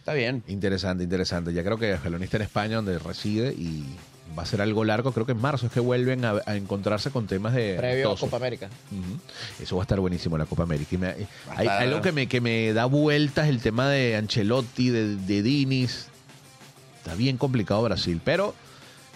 Está 0.00 0.12
bien. 0.14 0.42
Interesante, 0.48 1.04
interesante. 1.04 1.52
Ya 1.52 1.62
creo 1.62 1.78
que 1.78 1.96
Scaloni 1.96 2.24
está 2.24 2.38
en 2.38 2.42
España, 2.44 2.76
donde 2.76 2.98
reside, 2.98 3.52
y 3.52 3.84
va 4.36 4.42
a 4.42 4.46
ser 4.46 4.60
algo 4.62 4.82
largo. 4.84 5.12
Creo 5.12 5.26
que 5.26 5.32
en 5.32 5.40
marzo 5.40 5.66
es 5.66 5.72
que 5.72 5.80
vuelven 5.80 6.24
a, 6.24 6.40
a 6.46 6.56
encontrarse 6.56 7.10
con 7.10 7.26
temas 7.26 7.52
de 7.54 7.74
Previo 7.76 8.12
a. 8.12 8.16
Copa 8.16 8.38
América. 8.38 8.68
Eso 9.60 9.76
va 9.76 9.82
a 9.82 9.84
estar 9.84 10.00
buenísimo 10.00 10.36
la 10.38 10.46
Copa 10.46 10.62
América. 10.64 10.94
Y 10.94 10.98
me- 10.98 11.06
Va 11.06 11.12
a 11.12 11.58
hay 11.60 11.66
estar- 11.66 11.82
algo 11.82 12.00
que 12.00 12.12
me, 12.12 12.26
que 12.26 12.40
me 12.40 12.72
da 12.72 12.86
vueltas, 12.86 13.48
el 13.48 13.60
tema 13.60 13.88
de 13.88 14.16
Ancelotti, 14.16 14.88
de, 14.90 15.16
de 15.16 15.42
Dinis. 15.42 16.08
Está 16.98 17.14
bien 17.14 17.36
complicado 17.36 17.82
Brasil, 17.82 18.20
pero 18.24 18.54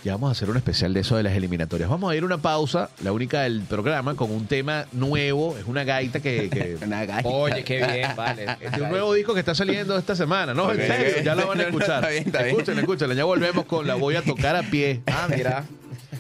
ya 0.05 0.13
vamos 0.13 0.29
a 0.29 0.33
hacer 0.33 0.51
un 0.51 0.57
especial 0.57 0.93
de 0.95 1.01
eso 1.01 1.17
de 1.17 1.23
las 1.23 1.35
eliminatorias. 1.35 1.89
Vamos 1.89 2.11
a 2.11 2.17
ir 2.17 2.23
a 2.23 2.27
una 2.27 2.39
pausa, 2.39 2.91
la 3.05 3.13
única 3.13 3.43
del 3.43 3.61
programa, 3.63 4.15
con 4.17 4.31
un 4.33 4.47
tema 4.47 4.87
nuevo. 4.93 5.57
Es 5.57 5.65
una 5.67 5.85
gaita 5.85 6.21
que... 6.21 6.51
que- 6.51 6.77
Una 6.85 7.05
gaita. 7.05 7.29
Oye, 7.29 7.63
qué 7.65 7.77
bien, 7.87 8.11
vale. 8.17 8.47
es 8.61 8.73
de 8.73 8.83
un 8.83 8.89
nuevo 8.91 9.15
disco 9.15 9.33
que 9.35 9.41
está 9.41 9.55
saliendo 9.55 9.97
esta 9.97 10.17
semana, 10.17 10.55
¿no? 10.55 10.65
Ok. 10.65 10.73
En 10.79 10.87
serio, 10.87 11.23
ya 11.23 11.35
lo 11.35 11.47
van 11.47 11.61
a 11.61 11.65
No, 11.65 11.71
no, 11.71 11.79
escuchar. 11.79 11.97
está 11.99 12.09
bien, 12.11 12.23
está 12.27 12.39
bien. 12.43 12.49
Escuchen, 12.57 12.79
escuchen, 12.81 13.13
ya 13.15 13.25
volvemos 13.25 13.65
con 13.67 13.87
La 13.87 13.95
Voy 13.95 14.17
a 14.17 14.23
Tocar 14.23 14.57
a 14.57 14.63
Pie. 14.63 15.03
Ah, 15.07 15.29
mira. 15.29 15.65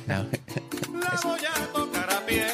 La 0.07 0.23
voy 1.25 1.40
a 1.45 1.73
tocar 1.73 2.11
a 2.12 2.21
pie 2.27 2.45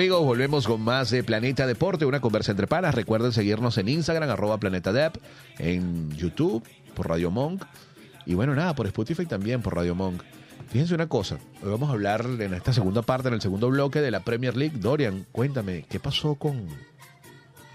amigos, 0.00 0.24
volvemos 0.24 0.66
con 0.66 0.80
más 0.80 1.10
de 1.10 1.22
Planeta 1.22 1.66
Deporte, 1.66 2.06
una 2.06 2.20
conversa 2.22 2.52
entre 2.52 2.66
panas. 2.66 2.94
Recuerden 2.94 3.32
seguirnos 3.32 3.76
en 3.76 3.86
Instagram, 3.90 4.30
arroba 4.30 4.56
Planeta 4.56 4.94
Dep, 4.94 5.18
en 5.58 6.10
YouTube, 6.16 6.66
por 6.94 7.06
Radio 7.10 7.30
Monk. 7.30 7.62
Y 8.24 8.32
bueno, 8.32 8.54
nada, 8.54 8.74
por 8.74 8.86
Spotify 8.86 9.26
también, 9.26 9.60
por 9.60 9.74
Radio 9.76 9.94
Monk. 9.94 10.22
Fíjense 10.70 10.94
una 10.94 11.06
cosa, 11.06 11.36
hoy 11.62 11.70
vamos 11.70 11.90
a 11.90 11.92
hablar 11.92 12.24
en 12.38 12.54
esta 12.54 12.72
segunda 12.72 13.02
parte, 13.02 13.28
en 13.28 13.34
el 13.34 13.42
segundo 13.42 13.68
bloque 13.68 14.00
de 14.00 14.10
la 14.10 14.20
Premier 14.20 14.56
League. 14.56 14.78
Dorian, 14.78 15.26
cuéntame, 15.32 15.84
¿qué 15.90 16.00
pasó 16.00 16.34
con, 16.36 16.66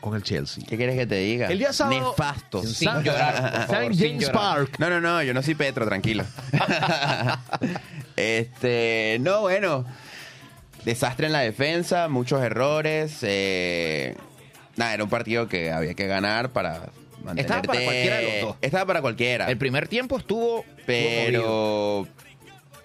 con 0.02 0.16
el 0.16 0.24
Chelsea? 0.24 0.64
¿Qué 0.68 0.78
quieres 0.78 0.96
que 0.98 1.06
te 1.06 1.18
diga? 1.18 1.46
El 1.50 1.60
día 1.60 1.74
sábado- 1.74 2.10
Nefasto. 2.10 2.62
En 2.64 2.68
Sin 2.70 2.88
San- 2.90 3.04
llorar, 3.04 3.52
por 3.68 3.68
favor, 3.76 3.92
St. 3.92 3.94
sin 3.98 4.08
James 4.14 4.28
llorar. 4.30 4.42
Park. 4.42 4.80
No, 4.80 4.90
no, 4.90 5.00
no, 5.00 5.22
yo 5.22 5.32
no 5.32 5.44
soy 5.44 5.54
Petro, 5.54 5.86
tranquilo. 5.86 6.24
este, 8.16 9.18
no, 9.22 9.42
bueno. 9.42 9.86
Desastre 10.86 11.26
en 11.28 11.34
la 11.34 11.40
defensa, 11.40 12.08
muchos 12.08 12.42
errores. 12.44 13.18
eh, 13.24 14.16
nada, 14.78 14.94
era 14.94 15.04
un 15.04 15.10
partido 15.10 15.48
que 15.48 15.72
había 15.72 15.94
que 15.96 16.08
ganar 16.08 16.52
para 16.52 16.90
mantenerte. 17.24 17.42
Estaba 17.42 17.62
para 17.64 17.84
cualquiera 17.84 18.18
de 18.18 18.24
los 18.24 18.42
dos. 18.50 18.56
Estaba 18.62 18.86
para 18.86 19.02
cualquiera. 19.02 19.50
El 19.50 19.58
primer 19.58 19.88
tiempo 19.88 20.18
estuvo. 20.18 20.64
pero 20.86 22.08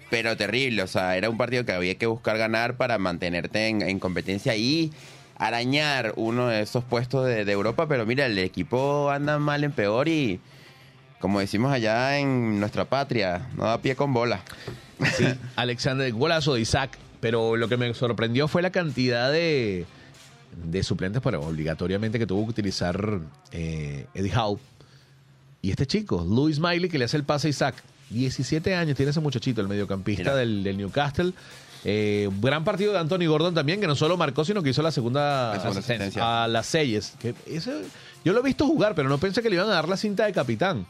pero 0.08 0.36
terrible, 0.36 0.82
o 0.82 0.88
sea, 0.88 1.16
era 1.16 1.30
un 1.30 1.36
partido 1.36 1.64
que 1.64 1.70
había 1.72 1.94
que 1.94 2.06
buscar 2.06 2.36
ganar 2.36 2.74
para 2.76 2.98
mantenerte 2.98 3.68
en, 3.68 3.80
en 3.82 4.00
competencia 4.00 4.56
y 4.56 4.90
arañar 5.36 6.14
uno 6.16 6.48
de 6.48 6.62
esos 6.62 6.82
puestos 6.82 7.26
de, 7.26 7.44
de 7.44 7.52
Europa, 7.52 7.86
pero 7.86 8.04
mira, 8.06 8.26
el 8.26 8.36
equipo 8.38 9.08
anda 9.10 9.38
mal 9.38 9.62
en 9.62 9.70
peor 9.70 10.08
y 10.08 10.40
como 11.20 11.38
decimos 11.38 11.70
allá 11.72 12.18
en 12.18 12.58
nuestra 12.58 12.86
patria, 12.86 13.46
no 13.56 13.64
da 13.66 13.78
pie 13.78 13.94
con 13.94 14.12
bola. 14.12 14.40
Sí, 15.16 15.26
Alexander, 15.54 16.10
golazo 16.12 16.54
de 16.54 16.62
Isaac. 16.62 16.98
Pero 17.20 17.56
lo 17.56 17.68
que 17.68 17.76
me 17.76 17.92
sorprendió 17.94 18.48
fue 18.48 18.62
la 18.62 18.70
cantidad 18.70 19.30
de, 19.30 19.84
de 20.64 20.82
suplentes, 20.82 21.20
pero 21.22 21.40
obligatoriamente 21.42 22.18
que 22.18 22.26
tuvo 22.26 22.44
que 22.46 22.50
utilizar 22.50 23.20
eh, 23.52 24.06
Eddie 24.14 24.34
Howe. 24.36 24.58
Y 25.62 25.70
este 25.70 25.86
chico, 25.86 26.24
Louis 26.26 26.58
Miley, 26.58 26.88
que 26.88 26.98
le 26.98 27.04
hace 27.04 27.16
el 27.18 27.24
pase 27.24 27.48
a 27.48 27.50
Isaac. 27.50 27.74
17 28.08 28.74
años 28.74 28.96
tiene 28.96 29.10
ese 29.10 29.20
muchachito, 29.20 29.60
el 29.60 29.68
mediocampista 29.68 30.34
del, 30.34 30.64
del 30.64 30.76
Newcastle. 30.78 31.32
Eh, 31.84 32.28
gran 32.40 32.64
partido 32.64 32.92
de 32.92 32.98
Anthony 32.98 33.26
Gordon 33.26 33.54
también, 33.54 33.80
que 33.80 33.86
no 33.86 33.94
solo 33.94 34.16
marcó, 34.16 34.44
sino 34.44 34.62
que 34.62 34.70
hizo 34.70 34.82
la 34.82 34.90
segunda, 34.90 35.52
La 35.54 35.60
segunda 35.60 35.80
asistencia. 35.80 36.44
a 36.44 36.48
las 36.48 36.66
Selles. 36.66 37.14
Que 37.20 37.34
ese- 37.46 37.82
yo 38.24 38.32
lo 38.32 38.40
he 38.40 38.42
visto 38.42 38.66
jugar, 38.66 38.94
pero 38.94 39.08
no 39.08 39.18
pensé 39.18 39.42
que 39.42 39.48
le 39.50 39.56
iban 39.56 39.68
a 39.68 39.74
dar 39.74 39.88
la 39.88 39.96
cinta 39.96 40.24
de 40.26 40.32
capitán. 40.32 40.86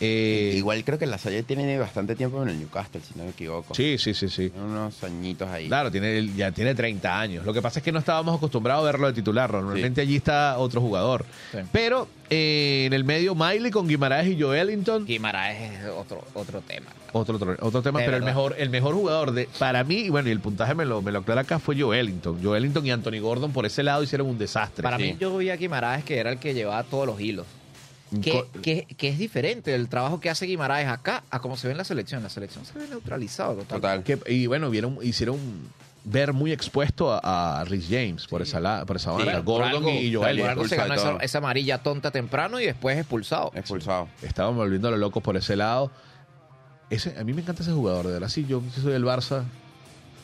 Eh, 0.00 0.54
Igual 0.56 0.82
creo 0.84 0.98
que 0.98 1.06
la 1.06 1.18
Salle 1.18 1.42
tiene 1.44 1.78
bastante 1.78 2.16
tiempo 2.16 2.42
en 2.42 2.48
el 2.48 2.58
Newcastle, 2.58 3.00
si 3.00 3.16
no 3.18 3.24
me 3.24 3.30
equivoco. 3.30 3.74
Sí, 3.74 3.96
sí, 3.98 4.12
sí, 4.14 4.28
sí. 4.28 4.50
Tiene 4.50 4.66
unos 4.66 5.02
añitos 5.04 5.48
ahí. 5.48 5.68
Claro, 5.68 5.90
tiene, 5.90 6.30
ya 6.36 6.50
tiene 6.50 6.74
30 6.74 7.20
años. 7.20 7.44
Lo 7.46 7.52
que 7.52 7.62
pasa 7.62 7.78
es 7.78 7.84
que 7.84 7.92
no 7.92 8.00
estábamos 8.00 8.36
acostumbrados 8.36 8.82
a 8.82 8.86
verlo 8.86 9.06
de 9.06 9.12
titular. 9.12 9.52
Normalmente 9.52 10.00
allí 10.00 10.16
está 10.16 10.58
otro 10.58 10.80
jugador. 10.80 11.24
Sí. 11.52 11.58
Pero 11.70 12.08
eh, 12.28 12.84
en 12.86 12.92
el 12.92 13.04
medio, 13.04 13.34
Miley 13.34 13.70
con 13.70 13.86
Guimaraes 13.86 14.26
y 14.28 14.40
Joelinton. 14.40 15.06
Guimaraes 15.06 15.80
es 15.80 15.86
otro, 15.90 16.24
otro 16.34 16.60
tema. 16.60 16.86
Otro, 17.12 17.36
otro, 17.36 17.56
otro 17.60 17.80
tema, 17.80 18.00
De 18.00 18.06
pero 18.06 18.16
el 18.16 18.24
mejor, 18.24 18.56
el 18.58 18.70
mejor 18.70 18.94
jugador 18.94 19.30
de, 19.30 19.48
para 19.60 19.84
mí, 19.84 19.94
y 20.00 20.08
bueno, 20.08 20.28
y 20.28 20.32
el 20.32 20.40
puntaje 20.40 20.74
me 20.74 20.84
lo, 20.84 21.00
me 21.00 21.12
lo 21.12 21.20
aclara 21.20 21.42
acá, 21.42 21.60
fue 21.60 21.80
Joelinton. 21.80 22.42
Joelinton 22.42 22.84
y 22.84 22.90
Anthony 22.90 23.20
Gordon 23.20 23.52
por 23.52 23.64
ese 23.66 23.84
lado 23.84 24.02
hicieron 24.02 24.26
un 24.26 24.36
desastre. 24.38 24.82
Para 24.82 24.96
Sí. 24.96 25.04
mí, 25.04 25.16
yo 25.20 25.36
vi 25.36 25.50
a 25.50 25.56
Guimaraes 25.56 26.04
que 26.04 26.18
era 26.18 26.32
el 26.32 26.38
que 26.40 26.54
llevaba 26.54 26.82
todos 26.82 27.06
los 27.06 27.20
hilos. 27.20 27.46
Que, 28.20 28.44
que, 28.62 28.86
que 28.96 29.08
es 29.08 29.18
diferente 29.18 29.74
el 29.74 29.88
trabajo 29.88 30.20
que 30.20 30.30
hace 30.30 30.46
Guimaraes 30.46 30.88
acá 30.88 31.24
a 31.30 31.40
como 31.40 31.56
se 31.56 31.66
ve 31.68 31.72
en 31.72 31.78
la 31.78 31.84
selección. 31.84 32.22
La 32.22 32.28
selección 32.28 32.64
se 32.64 32.78
ve 32.78 32.86
neutralizado 32.88 33.54
total. 33.54 33.80
Total. 33.80 34.02
que- 34.02 34.32
y 34.32 34.46
bueno, 34.46 34.70
vieron, 34.70 34.98
hicieron 35.02 35.38
ver 36.04 36.32
muy 36.34 36.52
expuesto 36.52 37.12
a, 37.12 37.60
a 37.60 37.64
Rhys 37.64 37.86
James 37.88 38.26
por 38.26 38.42
esa, 38.42 38.60
la- 38.60 38.84
por 38.84 38.96
esa 38.96 39.10
Sí, 39.12 39.16
banda. 39.24 39.32
Por 39.42 39.44
Gordon 39.44 39.68
algo- 39.76 39.90
y 39.90 40.12
por 40.12 40.24
Joelinton. 40.24 40.50
algo 40.50 40.68
se 40.68 40.76
ganó 40.76 40.94
esa, 40.94 41.16
esa 41.16 41.38
amarilla 41.38 41.82
tonta 41.82 42.10
temprano 42.10 42.60
y 42.60 42.66
después 42.66 42.98
expulsado. 42.98 43.52
Expulsado. 43.54 44.08
Estaban 44.22 44.54
volviéndolo 44.56 44.96
locos 44.98 45.22
por 45.22 45.36
ese 45.36 45.56
lado. 45.56 45.90
Ese, 46.90 47.18
a 47.18 47.24
mí 47.24 47.32
me 47.32 47.40
encanta 47.40 47.62
ese 47.62 47.72
jugador, 47.72 48.06
de 48.06 48.12
verdad. 48.12 48.28
Sí, 48.28 48.44
yo 48.46 48.62
sí 48.74 48.80
soy 48.82 48.92
del 48.92 49.04
Barça. 49.04 49.44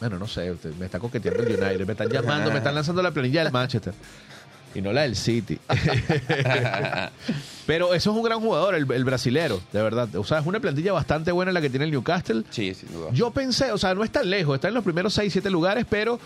Bueno, 0.00 0.18
no 0.18 0.26
sé, 0.26 0.50
usted- 0.50 0.74
me 0.76 0.86
está 0.86 0.98
coqueteando 0.98 1.42
el 1.42 1.48
United. 1.60 1.86
Me 1.86 1.92
están 1.92 2.08
llamando, 2.10 2.50
me 2.50 2.58
están 2.58 2.74
lanzando 2.74 3.02
la 3.02 3.10
planilla 3.10 3.42
del 3.42 3.52
Manchester. 3.52 3.94
Y 4.74 4.80
no 4.80 4.92
la 4.92 5.02
del 5.02 5.16
City. 5.16 5.58
Pero 7.66 7.94
eso 7.94 8.10
es 8.10 8.16
un 8.16 8.22
gran 8.22 8.40
jugador, 8.40 8.74
el, 8.74 8.90
el 8.90 9.04
brasilero, 9.04 9.60
de 9.72 9.82
verdad. 9.82 10.14
O 10.16 10.24
sea, 10.24 10.38
es 10.38 10.46
una 10.46 10.60
plantilla 10.60 10.92
bastante 10.92 11.30
buena 11.32 11.52
la 11.52 11.60
que 11.60 11.70
tiene 11.70 11.84
el 11.84 11.90
Newcastle. 11.90 12.44
Sí, 12.50 12.74
sin 12.74 12.92
duda. 12.92 13.10
Yo 13.12 13.30
pensé, 13.30 13.70
o 13.72 13.78
sea, 13.78 13.94
no 13.94 14.02
es 14.04 14.10
tan 14.10 14.28
lejos, 14.28 14.54
está 14.56 14.68
en 14.68 14.74
los 14.74 14.84
primeros 14.84 15.14
6, 15.14 15.32
7 15.32 15.50
lugares, 15.50 15.86
pero 15.88 16.18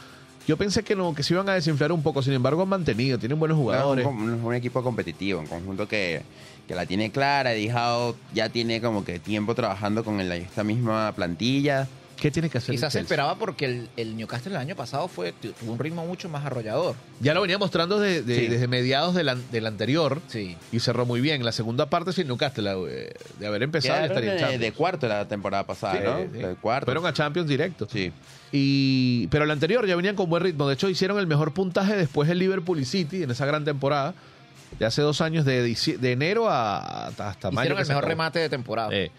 yo 0.46 0.56
pensé 0.56 0.82
que 0.82 0.94
no, 0.96 1.14
que 1.14 1.22
se 1.22 1.34
iban 1.34 1.48
a 1.48 1.54
desinflar 1.54 1.92
un 1.92 2.02
poco. 2.02 2.22
Sin 2.22 2.32
embargo, 2.32 2.62
han 2.62 2.68
mantenido, 2.68 3.18
tienen 3.18 3.38
buenos 3.38 3.56
No, 3.58 3.62
jugadores. 3.62 4.04
es 4.06 4.10
un, 4.10 4.20
un- 4.30 4.44
un 4.44 4.54
equipo 4.54 4.82
competitivo, 4.82 5.40
un 5.40 5.46
conjunto 5.46 5.86
que, 5.88 6.22
que 6.66 6.74
la 6.74 6.86
tiene 6.86 7.10
clara. 7.10 7.50
Howe 7.52 8.14
ya 8.32 8.48
tiene 8.48 8.80
como 8.80 9.04
que 9.04 9.18
tiempo 9.18 9.54
trabajando 9.54 10.02
con 10.04 10.20
el- 10.20 10.32
esta 10.32 10.64
misma 10.64 11.12
plantilla. 11.12 11.88
¿Qué 12.24 12.30
tiene 12.30 12.48
que 12.48 12.56
hacer? 12.56 12.74
Quizás 12.74 12.90
se 12.94 13.00
esperaba 13.00 13.34
porque 13.36 13.66
el, 13.66 13.88
el 13.98 14.16
Newcastle 14.16 14.52
el 14.52 14.56
año 14.56 14.74
pasado 14.74 15.08
fue 15.08 15.32
tuvo 15.34 15.72
un 15.72 15.78
ritmo 15.78 16.06
mucho 16.06 16.30
más 16.30 16.46
arrollador. 16.46 16.96
Ya 17.20 17.34
lo 17.34 17.42
venía 17.42 17.58
mostrando 17.58 18.00
de- 18.00 18.22
de- 18.22 18.34
Sí. 18.38 18.46
desde 18.46 18.66
mediados 18.66 19.14
del, 19.14 19.30
del 19.52 19.66
anterior. 19.66 20.22
Sí. 20.28 20.56
Y 20.72 20.80
cerró 20.80 21.04
muy 21.04 21.20
bien. 21.20 21.44
La 21.44 21.52
segunda 21.52 21.90
parte 21.90 22.14
sin 22.14 22.26
Newcastle, 22.26 22.70
eh, 22.88 23.12
de 23.38 23.46
haber 23.46 23.62
empezado, 23.62 24.00
ya 24.00 24.06
estaría 24.06 24.30
en 24.30 24.36
de, 24.36 24.40
Champions. 24.40 24.62
de 24.62 24.72
cuarto 24.72 25.06
la 25.06 25.28
temporada 25.28 25.66
pasada, 25.66 25.96
Sí, 25.98 26.00
¿no? 26.02 26.18
sí. 26.32 26.38
De 26.46 26.54
cuarto. 26.54 26.86
Fueron 26.86 27.04
a 27.04 27.12
Champions 27.12 27.46
directo. 27.46 27.86
Sí. 27.92 28.10
Y, 28.52 29.26
pero 29.26 29.44
el 29.44 29.50
anterior 29.50 29.86
ya 29.86 29.94
venían 29.94 30.16
con 30.16 30.30
buen 30.30 30.42
ritmo. 30.42 30.66
De 30.66 30.72
hecho, 30.72 30.88
hicieron 30.88 31.18
el 31.18 31.26
mejor 31.26 31.52
puntaje 31.52 31.94
después 31.94 32.26
del 32.26 32.38
Liverpool 32.38 32.80
y 32.80 32.86
City 32.86 33.22
en 33.24 33.30
esa 33.32 33.44
gran 33.44 33.66
temporada. 33.66 34.14
De 34.78 34.86
hace 34.86 35.02
dos 35.02 35.20
años, 35.20 35.44
de, 35.44 35.62
de 35.62 36.12
enero 36.12 36.48
a, 36.48 37.08
hasta 37.08 37.50
mayo. 37.50 37.60
Hicieron 37.74 37.78
el 37.82 37.86
mejor 37.88 38.04
acabó. 38.04 38.08
remate 38.08 38.38
de 38.38 38.48
temporada. 38.48 38.88
Eh, 38.92 39.10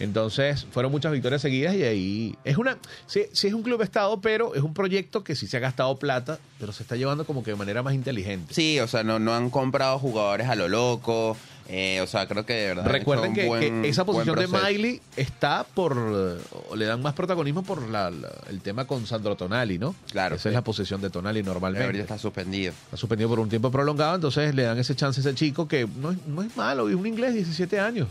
entonces, 0.00 0.66
fueron 0.72 0.90
muchas 0.92 1.12
victorias 1.12 1.40
seguidas 1.42 1.74
y 1.76 1.82
ahí 1.84 2.36
es 2.44 2.56
una 2.56 2.78
sí, 3.06 3.22
sí 3.32 3.46
es 3.48 3.54
un 3.54 3.62
club 3.62 3.82
estado, 3.82 4.20
pero 4.20 4.54
es 4.54 4.62
un 4.62 4.74
proyecto 4.74 5.22
que 5.22 5.36
sí 5.36 5.46
se 5.46 5.56
ha 5.58 5.60
gastado 5.60 5.96
plata, 5.98 6.38
pero 6.58 6.72
se 6.72 6.82
está 6.82 6.96
llevando 6.96 7.24
como 7.24 7.42
que 7.44 7.50
de 7.52 7.56
manera 7.56 7.82
más 7.82 7.94
inteligente. 7.94 8.52
Sí, 8.54 8.80
o 8.80 8.88
sea, 8.88 9.04
no, 9.04 9.18
no 9.18 9.34
han 9.34 9.50
comprado 9.50 9.98
jugadores 9.98 10.48
a 10.48 10.54
lo 10.56 10.68
loco. 10.68 11.36
eh, 11.72 12.00
o 12.00 12.06
sea, 12.08 12.26
creo 12.26 12.44
que 12.44 12.52
de 12.54 12.66
verdad. 12.74 12.86
Recuerden 12.86 13.32
que, 13.32 13.42
un 13.42 13.48
buen- 13.48 13.82
que 13.82 13.88
esa 13.88 14.04
posición 14.04 14.36
de. 14.36 14.48
Miley 14.48 15.00
está 15.16 15.62
por. 15.62 15.96
o 15.96 16.74
le 16.74 16.84
dan 16.84 17.00
más 17.00 17.14
protagonismo 17.14 17.62
por 17.62 17.88
la- 17.88 18.10
la- 18.10 18.28
el 18.48 18.60
tema 18.60 18.86
con 18.86 19.06
Sandro 19.06 19.36
Tonali, 19.36 19.78
¿no? 19.78 19.94
Claro, 20.10 20.34
Esa 20.34 20.48
es 20.48 20.54
la 20.54 20.62
posición 20.64 21.00
de 21.00 21.10
Tonali 21.10 21.42
Pero 21.42 21.52
ahorita 21.52 21.68
normalmente. 21.70 22.00
está 22.00 22.18
suspendido. 22.18 22.72
Está 22.86 22.96
suspendido 22.96 23.28
por 23.28 23.38
un 23.38 23.48
tiempo 23.48 23.70
prolongado, 23.70 24.16
entonces 24.16 24.52
le 24.54 24.64
dan 24.64 24.78
ese 24.78 24.96
chance 24.96 25.20
a 25.20 25.22
ese 25.22 25.34
chico 25.36 25.68
que 25.68 25.86
no 26.00 26.10
es, 26.10 26.18
no 26.26 26.42
es 26.42 26.56
malo, 26.56 26.88
es 26.88 26.96
un 26.96 27.06
inglés, 27.06 27.34
17 27.34 27.78
años. 27.78 28.08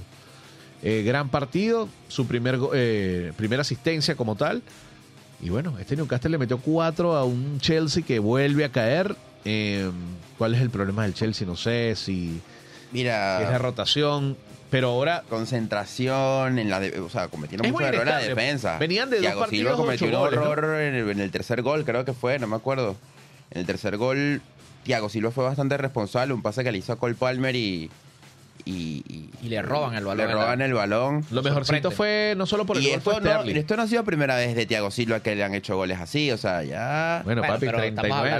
Eh, 0.82 1.04
gran 1.04 1.30
partido, 1.30 1.90
su 2.08 2.26
primer 2.28 2.58
eh, 2.74 3.34
primera 3.36 3.62
asistencia 3.62 4.16
como 4.16 4.36
tal. 4.36 4.62
Y 5.42 5.50
bueno, 5.50 5.78
este 5.80 5.96
Newcastle 5.96 6.32
le 6.32 6.38
metió 6.38 6.58
4 6.58 7.16
a 7.16 7.24
un 7.26 7.60
Chelsea 7.60 8.04
que 8.04 8.20
vuelve 8.20 8.66
a 8.66 8.70
caer. 8.70 9.16
Eh, 9.46 9.90
¿Cuál 10.38 10.56
es 10.56 10.62
el 10.62 10.70
problema 10.70 11.04
del 11.04 11.14
Chelsea? 11.14 11.46
No 11.48 11.56
sé 11.56 11.96
si 11.96 12.42
Mira, 12.92 13.42
es 13.44 13.50
la 13.50 13.58
rotación. 13.58 14.38
Pero 14.70 14.90
ahora 14.90 15.24
concentración, 15.30 16.60
en 16.60 16.70
la 16.70 16.80
de- 16.80 17.00
o 17.00 17.10
sea, 17.10 17.28
cometieron 17.28 17.72
muy 17.72 17.84
errores 17.84 18.02
en 18.02 18.08
la 18.08 18.20
defensa. 18.20 18.78
Venían 18.78 19.10
de 19.10 19.20
dos 19.20 19.34
partidos, 19.34 19.50
Silva 19.50 19.76
cometió 19.76 20.08
un 20.08 20.14
goles, 20.14 20.40
¿no? 20.40 20.52
error 20.54 20.80
en, 20.80 20.94
el, 20.96 21.10
en 21.10 21.20
el 21.20 21.32
tercer 21.32 21.64
gol, 21.64 21.84
creo 21.86 22.06
que 22.06 22.14
fue, 22.14 22.38
no 22.38 22.46
me 22.48 22.56
acuerdo. 22.56 22.96
En 23.50 23.62
el 23.62 23.66
tercer 23.66 23.98
gol, 23.98 24.42
Thiago 24.84 25.10
Silva 25.10 25.32
fue 25.32 25.44
bastante 25.44 25.76
responsable, 25.78 26.34
un 26.36 26.44
pase 26.44 26.64
que 26.64 26.72
le 26.72 26.78
hizo 26.78 26.94
a 26.94 26.98
Cole 27.00 27.16
Palmer 27.16 27.56
y... 27.56 27.90
Y, 28.66 29.04
y- 29.08 29.30
Y 29.42 29.50
le 29.50 29.62
roban 29.62 29.96
el 29.96 30.04
balón 30.06 30.28
Le 30.28 30.34
roban 30.34 30.62
el 30.62 30.74
balón. 30.74 31.26
lo 31.32 31.42
mejorcito 31.42 31.92
fue 31.92 32.34
no 32.38 32.46
solo 32.46 32.66
por 32.66 32.78
el 32.78 32.84
Y 32.86 32.90
gol, 32.92 33.02
fue 33.02 33.14
esto 33.16 33.26
no, 33.26 33.32
Sterling. 33.36 33.56
esto 33.58 33.76
no 33.78 33.84
ha 33.84 33.88
sido 33.88 34.04
primera 34.04 34.36
vez 34.36 34.56
de 34.56 34.66
Thiago 34.66 34.92
Silva 34.92 35.22
que 35.22 35.36
le 35.36 35.44
han 35.44 35.56
hecho 35.56 35.76
goles 35.76 35.98
así, 36.00 36.30
o 36.32 36.38
sea, 36.38 36.64
ya... 36.64 37.22
Bueno, 37.24 37.42
Bueno, 37.42 37.54
papi, 37.56 37.66
pero 37.68 37.82
estamos 37.84 38.10
39. 38.22 38.36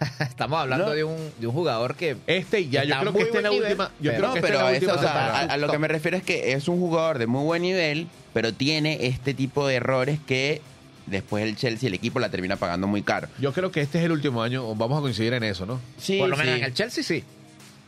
hablando, 0.00 0.24
estamos 0.30 0.60
hablando 0.60 0.86
No. 0.86 0.92
de, 0.92 1.04
un, 1.04 1.16
de 1.38 1.46
un 1.46 1.52
jugador 1.54 1.94
que 1.94 2.16
Este 2.26 2.68
ya, 2.68 2.84
yo 2.84 2.98
creo 3.00 3.12
que 3.14 3.22
esta 3.22 3.36
es 3.38 3.42
la 3.44 3.50
última. 3.52 3.90
Yo 4.00 4.10
pero- 4.10 4.16
creo 4.16 4.26
no, 4.28 4.32
que 4.34 4.38
es 4.40 4.44
pero 4.44 4.66
última 4.68 4.92
o 4.94 4.98
sea, 4.98 5.36
a, 5.36 5.40
a 5.42 5.56
lo 5.56 5.68
que 5.70 5.78
me 5.78 5.88
refiero 5.88 6.16
es 6.16 6.22
que 6.24 6.52
es 6.52 6.68
un 6.68 6.78
jugador 6.80 7.18
de 7.18 7.26
muy 7.26 7.44
buen 7.44 7.62
nivel, 7.62 8.06
pero 8.34 8.52
tiene 8.52 9.06
este 9.06 9.34
tipo 9.34 9.66
de 9.66 9.76
errores 9.76 10.18
que 10.26 10.60
después 11.06 11.44
el 11.44 11.56
Chelsea, 11.56 11.88
el 11.88 11.94
equipo, 11.94 12.20
la 12.20 12.28
termina 12.28 12.56
pagando 12.56 12.86
muy 12.86 13.02
caro. 13.02 13.28
Yo 13.40 13.52
creo 13.52 13.70
que 13.72 13.80
este 13.80 13.98
es 13.98 14.04
el 14.04 14.12
último 14.12 14.42
año, 14.42 14.74
vamos 14.74 14.98
a 14.98 15.00
coincidir 15.00 15.32
en 15.34 15.42
eso, 15.44 15.64
¿no? 15.66 15.80
Sí, 15.98 16.18
por 16.18 16.28
lo 16.28 16.36
menos 16.36 16.54
sí. 16.54 16.60
en 16.60 16.64
el 16.66 16.74
Chelsea 16.74 17.02
sí. 17.02 17.24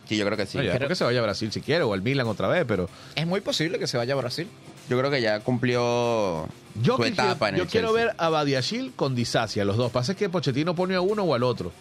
Sí, 0.08 0.16
yo 0.16 0.24
creo 0.26 0.36
que 0.36 0.46
sí. 0.46 0.58
No, 0.58 0.64
ya 0.64 0.72
pero- 0.72 0.84
porque 0.84 0.94
se 0.96 1.04
vaya 1.04 1.20
a 1.20 1.22
Brasil 1.22 1.50
si 1.52 1.60
quiere, 1.60 1.84
o 1.84 1.92
al 1.94 2.02
Milan 2.02 2.26
otra 2.26 2.48
vez, 2.48 2.64
pero 2.66 2.88
Es 3.14 3.26
muy 3.26 3.40
posible 3.40 3.78
que 3.78 3.86
se 3.86 3.96
vaya 3.96 4.14
a 4.14 4.16
Brasil. 4.16 4.48
Yo 4.88 4.98
creo 4.98 5.10
que 5.10 5.22
ya 5.22 5.40
cumplió 5.40 6.46
yo, 6.82 6.96
su 6.96 7.02
que 7.02 7.08
etapa 7.08 7.46
quiero, 7.46 7.48
en 7.48 7.56
yo 7.56 7.62
el 7.62 7.68
quiero 7.68 7.88
Chelsea. 7.88 8.06
ver 8.06 8.14
a 8.18 8.28
Badiachil 8.28 8.92
con 8.96 9.14
Disacia, 9.14 9.64
los 9.64 9.76
dos. 9.76 9.92
Pasa 9.92 10.12
es 10.12 10.18
que 10.18 10.28
Pochettino 10.28 10.74
pone 10.74 10.94
a 10.96 11.00
uno 11.00 11.22
o 11.22 11.34
al 11.34 11.42
otro. 11.44 11.72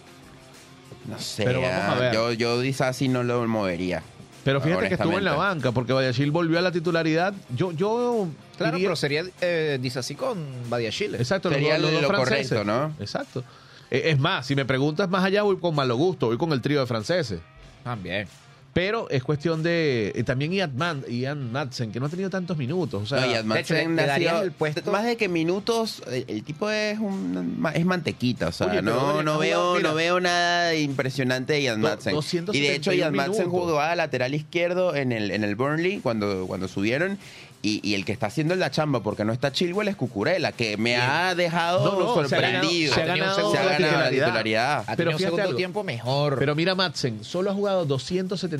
No 1.07 1.17
sé, 1.19 1.43
Pero 1.45 1.61
vamos 1.61 1.75
a 1.77 1.91
ah, 1.93 1.99
ver. 1.99 2.13
yo, 2.13 2.31
yo 2.33 2.59
Disasi 2.61 3.07
no 3.07 3.23
lo 3.23 3.45
movería. 3.47 4.03
Pero 4.43 4.61
fíjate 4.61 4.87
que 4.87 4.93
estuvo 4.95 5.17
en 5.17 5.23
la 5.23 5.33
banca, 5.33 5.71
porque 5.71 5.93
Badiachil 5.93 6.31
volvió 6.31 6.57
a 6.59 6.61
la 6.61 6.71
titularidad. 6.71 7.33
Yo, 7.55 7.71
yo 7.71 8.27
Claro, 8.57 8.73
diría- 8.73 8.89
pero 8.89 8.95
sería 8.95 9.23
eh, 9.41 9.77
dice 9.81 9.99
así 9.99 10.15
con 10.15 10.37
Badiachile. 10.69 11.17
Exacto, 11.17 11.49
los 11.49 11.57
Sería 11.57 11.73
dos- 11.79 11.91
los 11.91 12.01
lo 12.01 12.07
dos 12.07 12.17
franceses. 12.17 12.49
correcto, 12.49 12.63
¿no? 12.71 12.95
Exacto. 12.99 13.43
Eh, 13.89 14.03
Es 14.05 14.19
más, 14.19 14.45
si 14.45 14.55
me 14.55 14.63
preguntas 14.65 15.09
más 15.09 15.23
allá, 15.25 15.41
voy 15.43 15.57
con 15.57 15.75
malo 15.75 15.95
gusto, 15.95 16.27
voy 16.27 16.37
con 16.37 16.51
el 16.53 16.61
trío 16.61 16.79
de 16.79 16.85
franceses. 16.87 17.39
También. 17.83 18.27
Pero 18.73 19.09
es 19.09 19.21
cuestión 19.23 19.63
de. 19.63 20.13
eh, 20.15 20.23
también 20.23 20.53
Ian, 20.53 20.75
Man- 20.77 21.03
Ian 21.09 21.51
Madsen, 21.51 21.91
que 21.91 21.99
no 21.99 22.05
ha 22.05 22.09
tenido 22.09 22.29
tantos 22.29 22.55
minutos. 22.57 23.03
O 23.03 23.05
sea, 23.05 23.19
No, 23.43 23.53
de 23.53 23.59
hecho, 23.59 23.73
le- 23.73 23.87
le 23.89 24.29
el 24.43 24.51
puesto- 24.53 24.89
Más 24.91 25.03
de 25.03 25.17
que 25.17 25.27
minutos, 25.27 26.01
el, 26.07 26.23
el 26.27 26.43
tipo 26.43 26.69
es 26.69 26.97
un 26.97 27.61
es 27.73 27.85
mantequita, 27.85 28.47
o 28.47 28.51
sea, 28.53 28.67
Oye, 28.67 28.81
no, 28.81 29.23
no 29.23 29.33
ha 29.33 29.37
veo, 29.39 29.75
mira. 29.75 29.89
no 29.89 29.95
veo 29.95 30.19
nada 30.21 30.73
impresionante 30.75 31.53
de 31.53 31.63
Ian 31.63 31.81
Madsen. 31.81 32.13
Y 32.13 32.15
271 32.15 32.67
de 32.69 32.75
hecho 32.75 32.93
Ian 32.93 33.13
Madsen 33.13 33.47
minutos. 33.47 33.51
jugaba 33.71 33.93
lateral 33.95 34.33
izquierdo 34.35 34.95
en 34.95 35.11
el, 35.11 35.31
en 35.31 35.43
el 35.43 35.55
Burnley 35.55 35.99
cuando, 35.99 36.45
cuando 36.47 36.67
subieron. 36.69 37.17
Y, 37.63 37.79
y 37.87 37.93
el 37.93 38.05
que 38.05 38.11
está 38.11 38.25
haciendo 38.25 38.55
la 38.55 38.71
chamba 38.71 39.03
porque 39.03 39.23
no 39.23 39.31
está 39.33 39.51
Chilwell 39.51 39.87
es 39.87 39.95
Cucurella, 39.95 40.51
que 40.51 40.77
me 40.77 40.95
ha 40.97 41.35
dejado 41.35 41.85
No, 41.85 42.15
no, 42.15 42.27
se 42.27 42.35
ha 42.35 42.39
ganado- 42.41 42.63
sorprendido. 42.63 42.95
se 42.95 43.01
ha 43.01 43.05
ganado 43.05 43.51
Se 43.51 43.57
ha 43.59 43.63
la 43.63 43.71
ganado 43.73 43.79
la 43.91 44.09
titularidad. 44.09 44.25
titularidad. 44.25 44.77
Ha 44.79 44.95
Pero 44.95 44.95
tenido 44.97 45.11
un 45.11 45.19
segundo 45.19 45.43
algo. 45.43 45.55
tiempo 45.57 45.83
mejor. 45.83 46.39
Pero 46.39 46.55
mira, 46.55 46.73
Madsen, 46.73 47.23
solo 47.23 47.51
ha 47.51 47.53
jugado 47.53 47.85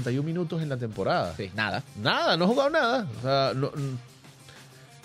271 0.04 0.24
minutos 0.24 0.62
en 0.62 0.70
la 0.70 0.78
temporada. 0.78 1.34
Sí, 1.38 1.52
nada. 1.56 1.84
Nada, 2.02 2.38
no 2.38 2.46
ha 2.46 2.48
jugado 2.48 2.70
nada. 2.70 3.08
O 3.20 3.22
sea, 3.22 3.54
no, 3.56 3.72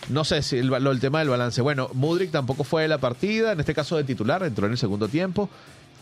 no 0.08 0.24
sé 0.24 0.42
si 0.42 0.58
el, 0.58 1.00
tema 1.00 1.20
del 1.20 1.28
balance. 1.28 1.60
Bueno, 1.62 1.90
Mudrik 1.92 2.30
tampoco 2.30 2.64
fue 2.64 2.82
de 2.82 2.88
la 2.88 2.98
partida, 2.98 3.52
en 3.52 3.60
este 3.60 3.74
caso 3.74 3.96
de 3.96 4.04
titular, 4.04 4.42
entró 4.42 4.66
en 4.66 4.72
el 4.72 4.78
segundo 4.78 5.08
tiempo. 5.08 5.48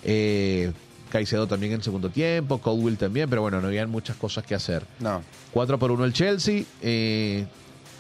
Eh, 0.02 0.72
Caicedo 1.10 1.46
también 1.46 1.72
en 1.72 1.78
el 1.78 1.82
segundo 1.84 2.10
tiempo, 2.10 2.58
Colwill 2.58 2.98
también, 2.98 3.30
pero 3.30 3.42
bueno, 3.42 3.60
no 3.60 3.68
habían 3.68 3.88
muchas 3.88 4.16
cosas 4.16 4.44
que 4.44 4.54
hacer. 4.54 4.84
No. 4.98 5.22
4 5.52 5.78
por 5.78 5.92
1 5.92 6.04
el 6.04 6.12
Chelsea. 6.12 6.64
eh, 6.82 7.46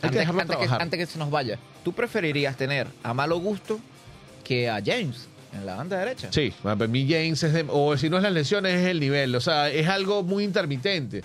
hay 0.02 0.10
que 0.10 0.18
Antes, 0.18 0.20
dejarlo 0.20 0.40
antes 0.42 0.56
que, 0.56 0.74
antes 0.74 0.98
que 0.98 1.06
se 1.06 1.18
nos 1.18 1.30
vaya, 1.30 1.58
¿tú 1.82 1.92
preferirías 1.92 2.56
tener 2.56 2.88
a 3.02 3.14
Malo 3.14 3.38
Gusto 3.38 3.78
que 4.42 4.68
a 4.68 4.82
James 4.84 5.28
en 5.54 5.66
la 5.66 5.76
banda 5.76 5.98
derecha? 5.98 6.28
Sí, 6.30 6.52
para 6.62 6.86
mí 6.86 7.06
James 7.08 7.42
es 7.42 7.52
de, 7.52 7.64
o 7.68 7.96
si 7.96 8.10
no 8.10 8.16
es 8.16 8.22
las 8.22 8.32
lesiones 8.32 8.80
es 8.80 8.86
el 8.88 9.00
nivel, 9.00 9.34
o 9.36 9.40
sea, 9.40 9.70
es 9.70 9.88
algo 9.88 10.22
muy 10.22 10.44
intermitente. 10.44 11.22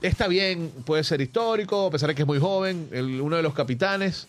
Está 0.00 0.28
bien, 0.28 0.70
puede 0.86 1.02
ser 1.04 1.20
histórico, 1.20 1.86
a 1.86 1.90
pesar 1.90 2.08
de 2.10 2.14
que 2.14 2.22
es 2.22 2.28
muy 2.28 2.38
joven, 2.38 2.88
el- 2.92 3.20
uno 3.20 3.36
de 3.36 3.42
los 3.42 3.52
capitanes. 3.54 4.28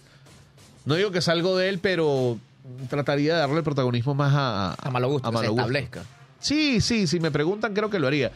No 0.86 0.95
digo 0.95 1.12
que 1.12 1.21
salgo 1.21 1.56
de 1.58 1.69
él, 1.69 1.80
pero 1.80 2.39
trataría 2.89 3.34
de 3.36 3.39
darle 3.41 3.58
el 3.58 3.63
protagonismo 3.63 4.13
más 4.15 4.34
a, 4.36 4.73
A 4.73 4.89
Malo 4.89 5.10
Gusto, 5.10 5.28
a 5.28 5.32
que 5.32 5.38
se 5.38 5.41
Malo 5.43 5.52
Gusto. 5.54 5.62
establezca. 5.62 6.04
Sí, 6.39 6.82
sí, 6.82 7.06
si 7.06 7.19
me 7.19 7.30
preguntan 7.32 7.73
creo 7.73 7.89
que 7.89 7.99
lo 7.99 8.08
haría. 8.08 8.32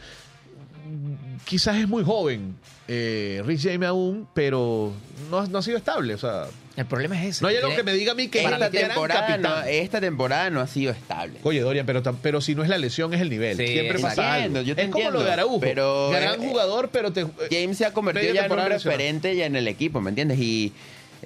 Quizás 1.44 1.76
es 1.76 1.88
muy 1.88 2.04
joven 2.04 2.54
eh, 2.86 3.42
Rich 3.44 3.64
James 3.64 3.88
aún, 3.88 4.28
pero 4.34 4.92
no, 5.30 5.46
no 5.46 5.58
ha 5.58 5.62
sido 5.62 5.76
estable, 5.78 6.14
o 6.14 6.18
sea, 6.18 6.46
El 6.76 6.86
problema 6.86 7.20
es 7.22 7.36
ese. 7.36 7.42
no 7.42 7.48
hay 7.48 7.56
algo 7.56 7.74
que- 7.76 7.82
me 7.84 7.92
diga 7.92 8.12
a 8.12 8.14
mí 8.16 8.26
que 8.28 8.38
es 8.40 8.44
Esta 8.44 8.58
gran 8.58 8.70
temporada, 8.72 9.36
no, 9.38 9.62
esta 9.62 10.00
temporada 10.00 10.50
no 10.50 10.60
ha 10.60 10.66
sido 10.66 10.92
estable. 10.92 11.38
Oye, 11.44 11.60
Dorian, 11.60 11.86
pero, 11.86 12.02
pero 12.20 12.40
si 12.40 12.54
no 12.56 12.62
es 12.64 12.68
la 12.68 12.78
lesión, 12.78 13.14
es 13.14 13.20
el 13.20 13.30
nivel. 13.30 13.56
Sí, 13.56 13.66
Siempre 13.68 13.98
pasa 14.00 14.22
algo. 14.34 14.46
Entiendo, 14.46 14.62
yo 14.62 14.74
te 14.74 14.82
es 14.82 14.88
como 14.90 15.10
lo 15.10 15.22
de 15.22 15.32
Araujo. 15.32 15.60
pero, 15.60 16.10
Gran 16.10 16.42
eh, 16.42 16.48
jugador, 16.48 16.88
pero 16.92 17.12
te... 17.12 17.26
James 17.50 17.78
se 17.78 17.86
ha 17.86 17.92
convertido 17.92 18.34
ya 18.34 18.46
en 18.46 18.52
un 18.52 18.58
referente 18.66 19.36
ya 19.36 19.46
en 19.46 19.54
el 19.56 19.68
equipo, 19.68 20.00
¿me 20.00 20.08
entiendes? 20.10 20.38
Y 20.40 20.72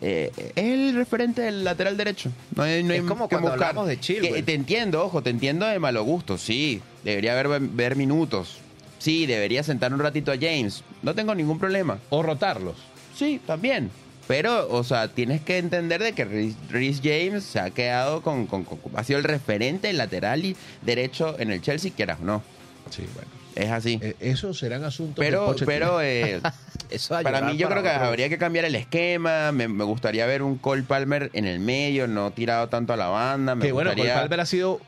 eh, 0.01 0.31
es 0.55 0.65
el 0.65 0.95
referente 0.95 1.43
del 1.43 1.65
lateral 1.65 1.97
derecho. 1.97 2.31
No 2.55 2.63
hay, 2.65 2.83
no 2.85 2.93
hay 2.93 2.99
Es 3.01 3.05
como 3.05 3.29
que 3.29 3.35
cuando 3.35 3.51
buscar. 3.51 3.69
hablamos 3.71 3.89
de 3.89 3.99
Chilwell. 3.99 4.35
Que 4.35 4.43
te 4.43 4.55
entiendo, 4.55 5.05
ojo, 5.05 5.23
te 5.23 5.31
entiendo 5.31 5.67
de 5.67 5.79
malo 5.79 6.05
gusto, 6.05 6.37
sí. 6.39 6.83
Debería 7.05 7.33
haber 7.39 7.61
ver 7.61 7.97
minutos. 7.97 8.59
Sí, 8.99 9.27
debería 9.27 9.63
sentar 9.63 9.95
un 9.95 10.01
ratito 10.01 10.31
a 10.31 10.37
James. 10.37 10.83
No 11.03 11.15
tengo 11.15 11.35
ningún 11.35 11.59
problema. 11.59 11.99
O 12.11 12.23
rotarlos. 12.23 12.77
Sí, 13.17 13.41
también. 13.47 13.91
Pero, 14.29 14.69
o 14.71 14.85
sea, 14.85 15.09
tienes 15.09 15.41
que 15.41 15.59
entender 15.59 16.03
de 16.03 16.13
que 16.13 16.25
Rhys 16.71 17.01
James 17.03 17.43
se 17.45 17.59
ha 17.59 17.71
quedado 17.71 18.21
con, 18.23 18.47
con- 18.47 18.65
con- 18.65 18.79
Ha 18.95 19.03
sido 19.03 19.19
el 19.19 19.25
referente 19.25 19.93
lateral 19.95 20.45
y 20.45 20.55
derecho 20.83 21.35
en 21.41 21.51
el 21.51 21.61
Chelsea, 21.63 21.91
quieras 21.97 22.19
o 22.21 22.25
no. 22.25 22.43
Sí, 22.91 23.05
bueno. 23.15 23.29
Es 23.57 23.71
así. 23.73 23.99
Eh, 24.01 24.15
Esos 24.21 24.57
serán 24.59 24.85
asuntos 24.85 25.17
pero, 25.19 25.57
pero 25.67 26.01
eh, 26.01 26.41
Eso 26.91 27.19
para 27.23 27.41
mí 27.41 27.57
yo 27.57 27.69
creo 27.69 27.83
que 27.83 27.89
habría 27.89 28.29
que 28.29 28.39
cambiar 28.39 28.65
el 28.67 28.75
esquema. 28.77 29.51
Me, 29.51 29.67
me 29.67 29.83
gustaría 29.85 30.27
ver 30.27 30.43
un 30.43 30.59
Cole 30.59 30.85
Palmer 30.85 31.31
en 31.33 31.45
el 31.47 31.59
medio, 31.59 32.07
no 32.07 32.31
tirado 32.31 32.69
tanto 32.69 32.93
a 32.93 32.97
la 32.97 33.09
banda. 33.09 33.55
Me 33.57 33.67
que 33.67 33.73
bueno. 33.73 33.91
Cole 33.95 34.11
Palmer 34.13 34.41
ha 34.41 34.47
sido... 34.47 34.81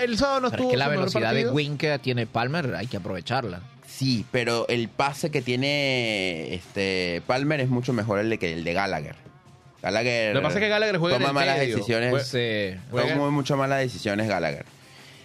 El 0.00 0.16
sábado 0.16 0.40
no 0.40 0.50
Pero 0.50 0.62
estuvo 0.62 0.68
es 0.68 0.72
que 0.74 0.78
la 0.78 0.88
velocidad 0.88 1.34
de 1.34 1.48
wing 1.50 1.76
que 1.76 1.98
tiene 1.98 2.26
Palmer 2.26 2.74
hay 2.76 2.86
que 2.86 2.98
aprovecharla. 2.98 3.60
Sí, 3.96 4.24
pero 4.32 4.66
el 4.68 4.88
pase 4.88 5.30
que 5.30 5.40
tiene 5.42 6.52
este 6.54 7.22
Palmer 7.26 7.60
es 7.60 7.68
mucho 7.68 7.92
mejor 7.92 8.18
el 8.18 8.28
de 8.30 8.38
que 8.38 8.52
el 8.52 8.64
de 8.64 8.72
Gallagher. 8.72 9.14
Gallagher 9.82 10.34
Lo 10.34 10.40
que 10.40 10.44
pasa 10.44 10.58
es 10.58 10.62
que 10.64 10.68
Gallagher 10.68 10.98
juega 10.98 11.16
en 11.16 11.22
toma 11.22 11.28
el 11.40 11.46
malas 11.46 11.58
medio. 11.60 11.76
decisiones. 11.76 12.26
Sí. 12.26 12.76
Juega- 12.90 13.14
Toma 13.14 13.30
mucho 13.30 13.56
malas 13.56 13.78
decisiones 13.80 14.26
Gallagher. 14.28 14.64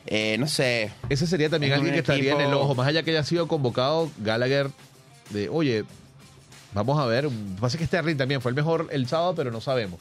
Eh, 0.05 0.37
no 0.39 0.47
sé. 0.47 0.91
Ese 1.09 1.25
sería 1.27 1.49
también 1.49 1.71
Es 1.73 1.77
alguien 1.77 1.93
un 1.93 1.95
que 1.95 1.99
estaría 2.01 2.33
en 2.33 2.41
el 2.41 2.53
ojo. 2.53 2.75
Más 2.75 2.87
allá 2.87 3.01
que 3.03 3.11
haya 3.11 3.23
sido 3.23 3.47
convocado 3.47 4.11
Gallagher 4.19 4.67
de, 5.31 5.49
oye, 5.49 5.83
vamos 6.73 6.99
a 6.99 7.05
ver. 7.05 7.23
Lo 7.25 7.29
que 7.31 7.35
pasa 7.59 7.77
es 7.77 7.79
que 7.79 7.87
Sterling 7.87 8.17
también 8.17 8.41
fue 8.41 8.51
el 8.51 8.55
mejor 8.55 8.87
el 8.91 9.07
sábado, 9.07 9.33
pero 9.35 9.49
no 9.51 9.61
sabemos. 9.61 9.99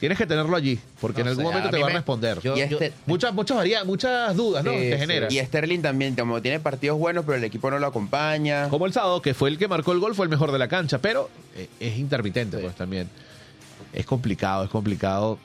Tienes 0.00 0.16
que 0.16 0.26
tenerlo 0.26 0.56
allí, 0.56 0.80
porque 1.00 1.22
No 1.22 1.26
en 1.30 1.38
algún 1.38 1.44
sé, 1.44 1.48
momento 1.50 1.70
te 1.76 1.82
va 1.82 1.88
a 1.88 1.90
responder. 1.90 2.40
yo- 2.40 2.54
este, 2.56 2.92
Muchas, 3.06 3.34
muchas, 3.34 3.58
varia- 3.58 3.84
muchas 3.84 4.34
dudas, 4.34 4.64
¿no? 4.64 4.72
Sí, 4.72 4.78
sí. 4.92 4.96
genera. 4.98 5.26
y 5.30 5.38
Sterling 5.38 5.80
también, 5.82 6.16
como 6.16 6.40
tiene 6.40 6.58
partidos 6.58 6.98
buenos, 6.98 7.24
pero 7.26 7.36
el 7.36 7.44
equipo 7.44 7.70
no 7.70 7.78
lo 7.78 7.86
acompaña. 7.86 8.68
Como 8.70 8.86
el 8.86 8.92
sábado, 8.94 9.20
que 9.20 9.34
fue 9.34 9.50
el 9.50 9.58
que 9.58 9.68
marcó 9.68 9.92
el 9.92 9.98
gol, 10.00 10.14
fue 10.14 10.24
el 10.24 10.30
mejor 10.30 10.52
de 10.52 10.58
la 10.58 10.68
cancha, 10.68 10.98
pero 10.98 11.28
eh, 11.54 11.68
es 11.80 11.98
intermitente, 11.98 12.56
pues 12.58 12.74
también. 12.74 13.08
Es 13.92 14.06
complicado, 14.06 14.64
es 14.64 14.70
complicado. 14.70 15.38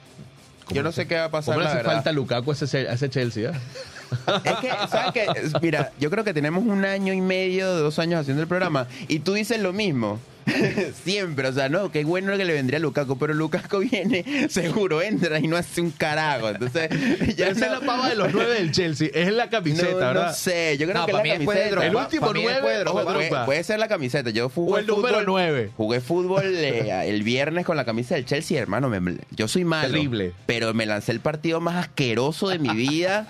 Yo 0.70 0.82
no 0.84 0.92
sé 0.92 1.06
qué 1.06 1.16
va 1.16 1.26
a 1.26 1.32
pasar, 1.32 1.54
¿Cómo 1.56 1.62
le 1.64 1.68
hace 1.68 1.78
verdad. 1.78 1.94
falta 1.94 2.12
Lukaku 2.12 2.52
a 2.52 2.54
ese, 2.54 2.88
a 2.88 2.94
ese 2.94 3.10
Chelsea? 3.10 3.52
ah? 3.54 4.42
Es 4.46 4.54
que, 4.58 4.70
¿sabes 4.90 5.12
qué? 5.14 5.28
Mira, 5.62 5.92
yo 6.00 6.10
creo 6.10 6.24
que 6.24 6.34
tenemos 6.34 6.64
un 6.64 6.86
año 6.86 7.12
y 7.12 7.22
medio, 7.22 7.70
dos 7.76 8.00
años 8.00 8.22
haciendo 8.22 8.42
el 8.42 8.48
programa, 8.48 8.88
y 9.10 9.20
tú 9.20 9.34
dices 9.34 9.60
lo 9.60 9.74
mismo. 9.74 10.20
Siempre, 11.04 11.48
o 11.48 11.54
sea, 11.54 11.70
no, 11.70 11.92
qué 11.92 12.04
bueno 12.04 12.38
que 12.38 12.46
le 12.46 12.54
vendría 12.54 12.78
a 12.78 12.80
Lukaku, 12.82 13.18
pero 13.18 13.34
Lukaku 13.34 13.80
viene, 13.92 14.48
seguro 14.50 15.02
entra 15.02 15.40
y 15.40 15.48
no 15.48 15.58
hace 15.58 15.82
un 15.82 15.92
carajo. 15.92 16.50
Entonces, 16.50 16.90
ya 17.36 17.48
Esa 17.48 17.66
es 17.66 17.72
no- 17.72 17.80
la 17.80 17.86
pava 17.86 18.10
de 18.10 18.16
los 18.16 18.34
nueve 18.34 18.54
del 18.56 18.72
Chelsea. 18.72 19.10
Es 19.14 19.32
la 19.34 19.50
camiseta, 19.50 19.92
no, 19.92 19.98
¿verdad? 19.98 20.28
no 20.28 20.34
sé, 20.34 20.78
yo 20.78 20.86
creo 20.88 21.00
No, 21.00 21.06
que 21.06 21.12
para 21.14 21.24
la 21.26 21.34
camiseta. 21.34 21.86
El 21.86 21.96
último 21.96 22.32
nueve, 22.34 22.84
Puede, 22.86 23.46
puede 23.46 23.64
ser 23.64 23.80
la 23.80 23.88
camiseta. 23.88 24.30
Yo 24.30 24.46
O 24.48 24.50
jugué 24.50 24.82
el 24.82 24.88
número 24.88 25.24
nueve. 25.26 25.72
Jugué 25.78 26.00
fútbol 26.02 26.44
eh, 26.56 26.90
el 27.10 27.24
viernes 27.24 27.66
con 27.66 27.78
la 27.78 27.86
camisa 27.86 28.16
del 28.16 28.26
Chelsea, 28.26 28.60
hermano. 28.62 28.90
me- 28.90 29.18
yo 29.32 29.48
soy 29.48 29.64
malo. 29.66 29.92
Terrible. 29.92 30.34
Pero 30.46 30.74
me 30.74 30.86
lancé 30.86 31.12
el 31.12 31.20
partido 31.20 31.60
más 31.62 31.76
asqueroso 31.76 32.50
de 32.50 32.60
mi 32.60 32.70
vida. 32.70 33.28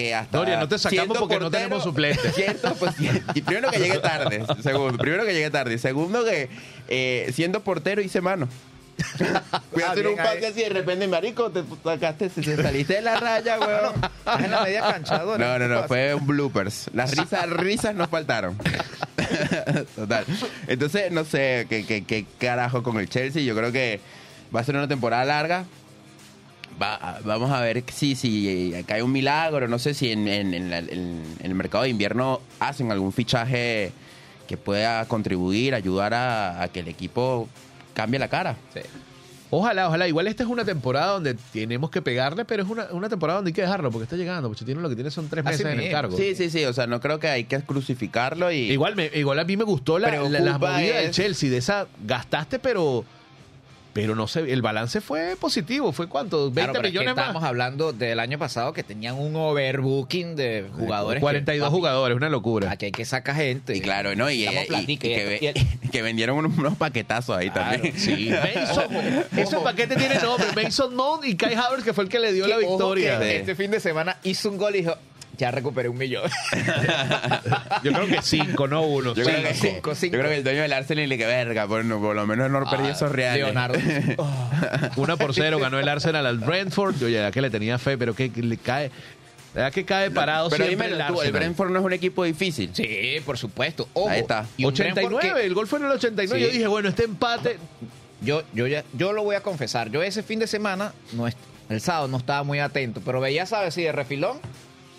Que 0.00 0.14
hasta 0.14 0.38
Doria, 0.38 0.58
no 0.60 0.68
te 0.68 0.78
sacamos 0.78 1.18
porque 1.18 1.38
no 1.40 1.50
tenemos 1.50 1.82
suplente. 1.82 2.30
Cierto, 2.32 2.74
pues, 2.74 2.94
y 3.34 3.42
primero 3.42 3.70
que 3.70 3.78
llegué 3.78 3.98
tarde. 3.98 4.44
Segundo, 4.62 4.98
primero 4.98 5.24
que 5.24 5.32
llegué 5.34 5.50
tarde. 5.50 5.78
Segundo 5.78 6.24
que 6.24 6.48
eh, 6.88 7.30
siendo 7.34 7.62
portero 7.62 8.00
hice 8.00 8.20
mano. 8.20 8.48
Fui 9.72 9.82
a 9.82 9.88
Ah, 9.88 9.90
hacer 9.92 10.02
bien 10.06 10.08
un 10.08 10.16
pase 10.16 10.38
ahí. 10.38 10.44
así 10.46 10.60
de 10.62 10.68
repente, 10.70 11.06
marico, 11.06 11.50
te 11.52 11.62
sacaste, 11.84 12.28
te 12.30 12.56
saliste 12.56 12.94
de 12.94 13.02
la 13.02 13.14
raya, 13.20 13.58
weón. 13.60 13.94
Estás 14.18 14.42
en 14.44 14.50
la 14.50 14.62
media 14.62 14.80
cancha, 14.82 15.18
Dora. 15.20 15.38
No, 15.38 15.58
no, 15.58 15.64
¿Qué 15.64 15.68
no, 15.68 15.74
pasa? 15.76 15.88
fue 15.88 16.14
un 16.14 16.26
bloopers. 16.26 16.90
Las 16.94 17.16
risas, 17.16 17.48
risas 17.50 17.94
no 17.94 18.08
faltaron. 18.08 18.58
Total. 19.94 20.24
Entonces, 20.66 21.12
no 21.12 21.24
sé 21.24 21.66
qué, 21.68 21.86
qué, 21.86 22.04
qué 22.04 22.26
carajo 22.38 22.82
con 22.82 22.98
el 22.98 23.08
Chelsea. 23.08 23.42
Yo 23.42 23.54
creo 23.56 23.70
que 23.72 24.00
va 24.54 24.60
a 24.60 24.64
ser 24.64 24.74
una 24.76 24.88
temporada 24.88 25.24
larga. 25.24 25.64
Va- 26.80 27.18
vamos 27.24 27.50
a 27.50 27.60
ver 27.60 27.82
si, 27.92 28.14
si 28.14 28.72
cae 28.86 29.02
un 29.02 29.10
milagro. 29.12 29.66
No 29.68 29.78
sé 29.78 29.94
si 29.94 30.12
en, 30.12 30.28
en- 30.28 30.54
en 30.54 30.70
la- 30.70 30.78
en- 30.78 31.22
en 31.40 31.46
el 31.46 31.54
mercado 31.54 31.84
de 31.84 31.90
invierno 31.90 32.40
hacen 32.60 32.92
algún 32.92 33.12
fichaje 33.12 33.92
que 34.46 34.56
pueda 34.56 35.04
contribuir, 35.06 35.74
ayudar 35.74 36.14
a, 36.14 36.62
a 36.62 36.68
que 36.68 36.80
el 36.80 36.88
equipo 36.88 37.48
cambie 37.94 38.18
la 38.20 38.28
cara. 38.28 38.56
Ojalá, 39.50 39.88
ojalá. 39.88 40.06
Igual 40.06 40.26
esta 40.28 40.42
es 40.42 40.48
una 40.48 40.64
temporada 40.64 41.12
donde 41.12 41.34
tenemos 41.54 41.90
que 41.90 42.02
pegarle, 42.02 42.44
pero 42.44 42.62
es 42.62 42.68
una, 42.68 42.84
una 42.92 43.08
temporada 43.08 43.38
donde 43.38 43.48
hay 43.48 43.54
que 43.54 43.62
dejarlo, 43.62 43.90
porque 43.90 44.04
está 44.04 44.16
llegando. 44.16 44.48
Pochettino 44.48 44.80
lo 44.80 44.90
que 44.90 44.94
tiene 44.94 45.10
son 45.10 45.28
tres 45.28 45.44
Así 45.46 45.64
meses 45.64 45.78
en 45.78 45.84
el 45.86 45.90
cargo. 45.90 46.16
Sí, 46.16 46.34
sí, 46.34 46.50
sí. 46.50 46.64
O 46.66 46.72
sea, 46.74 46.86
no 46.86 47.00
creo 47.00 47.18
que 47.18 47.28
hay 47.28 47.44
que 47.44 47.58
crucificarlo 47.62 48.52
y... 48.52 48.70
Igual, 48.70 48.94
me, 48.94 49.10
igual 49.14 49.38
a 49.38 49.44
mí 49.44 49.56
me 49.56 49.64
gustó 49.64 49.98
la, 49.98 50.10
la, 50.28 50.58
la 50.58 50.78
del 50.78 51.10
Chelsea, 51.12 51.48
de 51.50 51.56
esa 51.56 51.86
gastaste, 52.06 52.58
pero 52.58 53.04
pero 53.92 54.14
no 54.14 54.28
sé, 54.28 54.52
el 54.52 54.62
balance 54.62 55.00
fue 55.00 55.36
positivo, 55.40 55.92
fue 55.92 56.06
cuánto, 56.08 56.50
20 56.50 56.54
Claro, 56.60 56.72
pero 56.74 56.86
es 56.88 56.92
que 56.92 56.98
millones 57.00 57.16
más. 57.34 57.42
hablando 57.42 57.92
del 57.92 58.20
año 58.20 58.38
pasado 58.38 58.72
que 58.72 58.82
tenían 58.82 59.14
un 59.18 59.34
overbooking 59.36 60.36
de 60.36 60.66
jugadores. 60.78 61.20
42 61.20 61.68
que, 61.68 61.74
jugadores, 61.74 62.16
una 62.16 62.28
locura. 62.28 62.70
Aquí 62.70 62.86
hay 62.86 62.92
que 62.92 63.04
sacar 63.04 63.34
gente. 63.36 63.76
Y 63.76 63.80
claro, 63.80 64.14
¿no? 64.14 64.30
Y, 64.30 64.44
Estamos 64.46 64.88
y- 64.88 64.92
y 64.92 64.92
y 64.94 64.96
que, 65.90 66.02
vendieron 66.02 66.36
unos, 66.38 66.56
unos 66.56 66.76
paquetazos 66.76 67.36
ahí 67.36 67.50
Claro, 67.50 67.72
también. 67.72 67.98
Sí, 67.98 68.30
Mason, 68.30 68.84
ese 69.36 69.56
paquete 69.58 69.96
tiene 69.96 70.16
nombre, 70.16 70.46
Mason 70.62 70.94
Mount 70.94 71.24
y 71.24 71.36
Kai 71.36 71.54
Havertz, 71.54 71.84
que 71.84 71.92
fue 71.92 72.04
el 72.04 72.10
que 72.10 72.18
le 72.20 72.32
dio 72.32 72.44
Que, 72.44 72.50
la 72.50 72.56
ojo, 72.58 72.68
victoria. 72.76 73.18
que 73.18 73.36
Este 73.38 73.54
fin 73.54 73.70
de 73.70 73.80
semana 73.80 74.18
hizo 74.22 74.50
un 74.50 74.58
gol 74.58 74.76
y 74.76 74.80
dijo, 74.80 74.94
ya 75.38 75.50
recuperé 75.52 75.88
un 75.88 75.96
millón. 75.96 76.28
Yo 77.82 77.92
creo 77.92 78.06
que 78.06 78.20
cinco, 78.22 78.66
no 78.68 78.82
uno. 78.82 79.14
Yo, 79.14 79.24
cinco. 79.24 79.30
creo 79.38 79.42
que, 79.48 79.54
cinco, 79.54 79.94
cinco. 79.94 80.16
yo 80.16 80.18
creo 80.20 80.30
que 80.32 80.36
el 80.38 80.44
dueño 80.44 80.62
del 80.62 80.72
Arsenal 80.72 81.08
le 81.08 81.16
que 81.16 81.26
verga, 81.26 81.66
por, 81.66 81.84
no, 81.84 82.00
por 82.00 82.14
lo 82.16 82.26
menos 82.26 82.50
no 82.50 82.68
perdí 82.68 82.88
Ah, 82.88 82.90
esos 82.90 83.12
reales. 83.12 83.44
Leonardo. 83.44 83.78
Una 84.96 85.16
por 85.16 85.34
cero 85.34 85.58
ganó 85.58 85.78
el 85.78 85.88
Arsenal 85.88 86.26
al 86.26 86.38
Brentford. 86.38 86.96
Yo 86.98 87.08
ya 87.08 87.30
que 87.30 87.40
le 87.40 87.50
tenía 87.50 87.78
fe, 87.78 87.96
pero 87.96 88.14
que, 88.14 88.28
le 88.34 88.56
cae. 88.56 88.90
verdad 89.54 89.72
que 89.72 89.84
cae 89.84 90.10
parado 90.10 90.48
Pero 90.50 90.64
siempre 90.64 90.86
dímelo 90.88 91.02
el 91.02 91.06
tú, 91.08 91.12
el 91.14 91.18
Arsenal. 91.28 91.40
Brentford 91.40 91.70
no 91.70 91.78
es 91.78 91.84
un 91.84 91.92
equipo 91.92 92.24
difícil. 92.24 92.70
Sí, 92.72 93.16
por 93.24 93.38
supuesto. 93.38 93.88
Ojo, 93.92 94.08
Ahí 94.08 94.20
está. 94.20 94.46
y 94.56 94.64
un 94.64 94.72
89, 94.72 95.08
Brentford 95.16 95.40
que- 95.40 95.46
el 95.46 95.54
gol 95.54 95.66
fue 95.68 95.78
en 95.78 95.84
el 95.86 95.92
89. 95.92 96.40
Sí. 96.40 96.46
Yo 96.46 96.52
dije, 96.52 96.66
bueno, 96.66 96.88
este 96.88 97.04
empate. 97.04 97.58
Yo, 98.20 98.42
yo, 98.52 98.66
ya, 98.66 98.82
yo 98.94 99.12
lo 99.12 99.22
voy 99.22 99.36
a 99.36 99.40
confesar. 99.42 99.90
Yo 99.90 100.02
ese 100.02 100.24
fin 100.24 100.40
de 100.40 100.48
semana, 100.48 100.92
no 101.12 101.28
el 101.68 101.80
sábado, 101.80 102.08
no 102.08 102.16
estaba 102.16 102.42
muy 102.42 102.58
atento, 102.58 103.00
pero 103.04 103.20
veía, 103.20 103.46
¿sabes? 103.46 103.74
Sí, 103.74 103.82
de 103.82 103.92
refilón, 103.92 104.40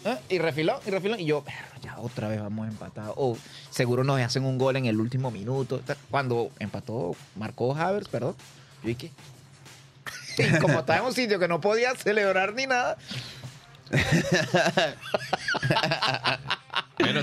¿eh? 0.05 0.17
y 0.29 0.37
refilón, 0.39 0.77
y 0.85 0.91
refilón, 0.91 1.19
y 1.19 1.25
yo, 1.25 1.43
"Perro, 1.43 1.81
ya 1.81 1.97
otra 1.99 2.27
vez 2.27 2.41
vamos 2.41 2.67
empatados. 2.67 3.13
O 3.17 3.37
seguro 3.69 4.03
nos 4.03 4.19
hacen 4.21 4.45
un 4.45 4.57
gol 4.57 4.75
en 4.75 4.85
el 4.85 4.99
último 4.99 5.31
minuto. 5.31 5.81
Cuando 6.11 6.51
empató, 6.59 7.15
marcó 7.35 7.75
Havers, 7.75 8.07
perdón. 8.07 8.35
Yo 8.83 8.89
dije, 8.89 9.11
y 10.37 10.59
como 10.59 10.79
estaba 10.79 10.99
en 10.99 11.05
un 11.05 11.13
sitio 11.13 11.39
que 11.39 11.47
no 11.47 11.59
podía 11.59 11.93
celebrar 11.95 12.53
ni 12.53 12.65
nada, 12.65 12.97
Bueno, 17.09 17.21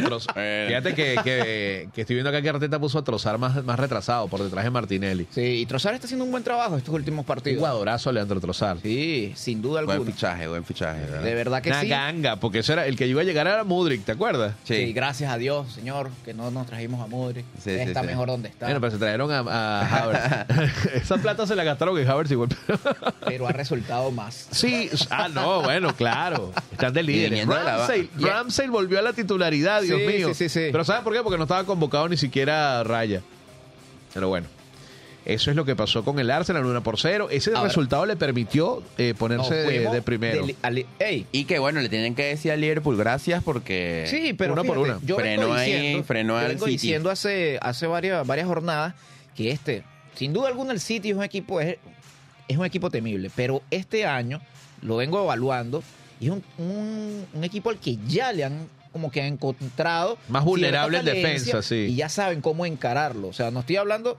Fíjate 0.69 0.95
que, 0.95 1.17
que- 1.23 1.89
que 1.95 2.01
estoy 2.01 2.15
viendo 2.17 2.31
acá 2.31 2.41
que 2.43 2.49
Arteta 2.49 2.79
puso 2.79 2.99
a 2.99 3.05
Trozar 3.05 3.39
más, 3.39 3.63
más 3.65 3.79
retrasado 3.79 4.27
por 4.29 4.43
detrás 4.43 4.65
de 4.65 4.71
Martinelli. 4.71 5.27
sí, 5.31 5.41
y 5.41 5.67
Trossard 5.67 5.95
está 5.95 6.07
haciendo 6.07 6.25
un 6.25 6.31
buen 6.31 6.43
trabajo 6.43 6.77
estos 6.77 6.95
últimos 6.95 7.21
Un 7.21 7.27
partidos. 7.27 7.59
jugadorazo 7.61 8.11
Leandro 8.13 8.41
Trozar. 8.41 8.79
Sí, 8.83 9.33
sin 9.37 9.61
duda 9.63 9.83
Buen 9.83 9.93
alguna. 9.99 10.11
fichaje, 10.13 10.49
buen 10.49 10.65
fichaje. 10.65 11.01
¿verdad? 11.03 11.23
De 11.23 11.35
verdad 11.35 11.63
que 11.63 11.69
Una 11.71 11.81
sí. 11.83 11.89
ganga, 11.89 12.37
porque 12.37 12.61
eso 12.61 12.73
era 12.73 12.87
el 12.87 12.97
que 12.97 13.07
iba 13.07 13.21
a 13.21 13.25
llegar 13.25 13.47
era 13.47 13.65
Mudrik, 13.65 14.05
¿te 14.05 14.13
acuerdas? 14.13 14.55
Sí. 14.65 14.93
gracias 14.93 15.31
a 15.33 15.39
Dios, 15.39 15.73
señor, 15.73 16.11
que 16.25 16.33
no 16.35 16.51
nos 16.51 16.67
trajimos 16.67 17.01
a. 17.01 17.07
Sí, 17.17 17.45
sí, 17.63 17.71
está 17.71 18.01
sí. 18.01 18.07
mejor 18.07 18.29
donde 18.29 18.49
está. 18.49 18.67
Bueno, 18.67 18.81
pero 18.81 18.91
se 18.93 18.99
trajeron 18.99 19.31
a, 19.31 19.39
a 19.41 20.03
Havertz. 20.03 20.87
Esa 20.95 21.17
plata 21.19 21.47
se 21.47 21.55
la 21.57 21.65
gastaron 21.65 21.99
en 21.99 22.09
Havertz 22.09 22.31
igual. 22.31 22.49
pero 23.27 23.47
ha 23.47 23.53
resultado 23.53 24.11
más. 24.11 24.49
sí, 24.51 24.91
ah, 25.11 25.29
no, 25.29 25.63
bueno, 25.63 25.95
claro. 25.95 26.53
Están 26.73 26.93
de 26.93 27.45
ba- 27.47 27.63
Ramsey. 27.63 28.11
Ramsey 28.19 28.69
volvió 28.69 28.99
a 28.99 29.03
la 29.03 29.13
titularidad, 29.13 29.66
Dios 29.81 30.01
Sí, 30.01 30.07
mío. 30.07 30.29
sí, 30.29 30.35
sí, 30.35 30.49
sí. 30.49 30.69
Pero 30.73 30.85
¿sabes 30.85 31.03
por 31.03 31.13
qué? 31.13 31.23
Porque 31.23 31.37
no 31.39 31.45
estaba 31.45 31.65
convocado 31.65 32.09
ni 32.09 32.17
siquiera 32.17 32.83
Raya. 32.85 33.23
Pero 34.15 34.29
bueno. 34.29 34.47
Eso 35.25 35.51
es 35.51 35.57
lo 35.57 35.65
que 35.65 35.75
pasó 35.75 36.05
con 36.05 36.21
el 36.21 36.31
Arsenal, 36.31 36.65
1 36.65 36.83
por 36.85 37.01
0. 37.01 37.27
Ese 37.33 37.51
Ahora- 37.51 37.65
resultado 37.65 38.07
le 38.07 38.15
permitió 38.15 38.81
eh, 38.97 39.13
ponerse 39.19 39.55
de, 39.57 39.91
de 39.91 40.01
primero. 40.01 40.47
al- 40.63 40.87
ey, 41.01 41.27
Y 41.33 41.47
que 41.47 41.59
bueno, 41.59 41.81
le 41.81 41.89
tienen 41.89 42.15
que 42.15 42.23
decir 42.27 42.53
a 42.53 42.57
Liverpool 42.57 42.97
gracias 42.97 43.43
porque... 43.43 44.05
sí, 44.09 44.35
pero 44.35 44.53
una 44.53 44.63
por 44.63 44.79
una. 44.79 45.01
Yo 45.03 45.17
Frenó 45.17 45.43
vengo 45.49 45.55
ahí, 45.55 46.01
frenó 46.07 46.35
yo 46.35 46.39
al 46.39 46.47
vengo 46.53 46.67
City. 46.67 46.73
diciendo 46.77 47.11
hace, 47.11 47.59
hace 47.61 47.89
varias, 47.89 48.25
varias 48.25 48.47
jornadas 48.47 48.95
que 49.35 49.51
este, 49.51 49.83
sin 50.15 50.33
duda 50.33 50.47
alguna, 50.47 50.73
el 50.73 50.79
City 50.79 51.11
es 51.11 51.17
un 51.17 51.25
equipo, 51.25 51.61
es, 51.61 51.77
es 52.47 52.57
un 52.57 52.65
equipo 52.65 52.89
temible, 52.91 53.29
pero 53.35 53.63
este 53.73 54.07
año 54.07 54.41
lo 54.81 54.95
vengo 54.95 55.25
evaluando 55.25 55.83
y 56.21 56.27
es 56.27 56.31
un, 56.31 56.45
un- 56.57 57.27
un 57.35 57.43
equipo 57.45 57.71
al 57.71 57.79
que 57.79 57.99
ya 58.07 58.33
le 58.33 58.45
han 58.45 58.69
como 58.97 59.11
que 59.11 59.21
han 59.21 59.35
encontrado 59.35 60.17
Más 60.29 60.45
vulnerable 60.45 60.99
en 60.99 61.05
defensa, 61.05 61.61
sí. 61.63 61.87
y 61.91 61.95
ya 61.97 62.09
saben 62.09 62.41
cómo 62.41 62.65
encararlo. 62.67 63.29
O 63.29 63.33
sea, 63.33 63.51
no 63.51 63.61
estoy 63.61 63.77
hablando 63.77 64.19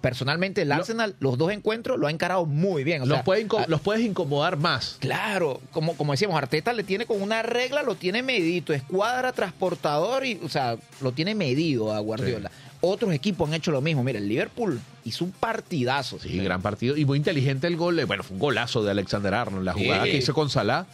personalmente 0.00 0.62
el 0.62 0.68
Lo- 0.68 0.74
Arsenal, 0.74 1.16
los 1.18 1.38
dos 1.38 1.50
encuentros 1.50 1.98
lo 1.98 2.06
ha 2.06 2.10
encarado 2.10 2.46
muy 2.46 2.84
bien. 2.84 3.02
O 3.02 3.06
los, 3.06 3.16
sea, 3.16 3.24
puede 3.24 3.46
inco- 3.46 3.64
a- 3.64 3.66
los 3.66 3.80
puedes 3.80 4.04
incomodar 4.04 4.56
más. 4.56 4.96
Claro, 5.00 5.60
como, 5.72 5.96
como 5.96 6.12
decíamos, 6.12 6.36
Arteta 6.36 6.72
le 6.72 6.84
tiene 6.84 7.06
con 7.06 7.20
una 7.22 7.42
regla, 7.42 7.82
lo 7.82 7.94
tiene 7.94 8.22
medito, 8.22 8.72
escuadra, 8.72 9.32
transportador, 9.32 10.24
y, 10.26 10.38
o 10.44 10.48
sea, 10.48 10.76
lo 11.00 11.12
tiene 11.12 11.34
medido 11.34 11.92
a 11.92 11.98
Guardiola. 12.00 12.50
Otros 12.82 13.12
equipos 13.14 13.48
han 13.48 13.54
hecho 13.54 13.70
lo 13.72 13.80
mismo. 13.80 14.04
Mira, 14.04 14.18
el 14.18 14.28
Liverpool 14.28 14.78
hizo 15.04 15.24
un 15.24 15.32
partidazo. 15.32 16.18
Sí, 16.20 16.36
gran 16.38 16.60
partido. 16.62 16.96
Y 16.96 17.04
muy 17.04 17.16
inteligente 17.18 17.66
el 17.66 17.76
gol. 17.76 17.98
eh, 17.98 18.04
Bueno, 18.04 18.22
fue 18.22 18.34
un 18.34 18.40
golazo 18.40 18.84
de 18.84 18.90
Alexander 18.90 19.34
Arnold. 19.34 19.64
La 19.64 19.72
jugada 19.72 20.04
Sí. 20.04 20.10
que 20.10 20.16
hizo 20.18 20.34
con 20.34 20.50
Salah. 20.50 20.86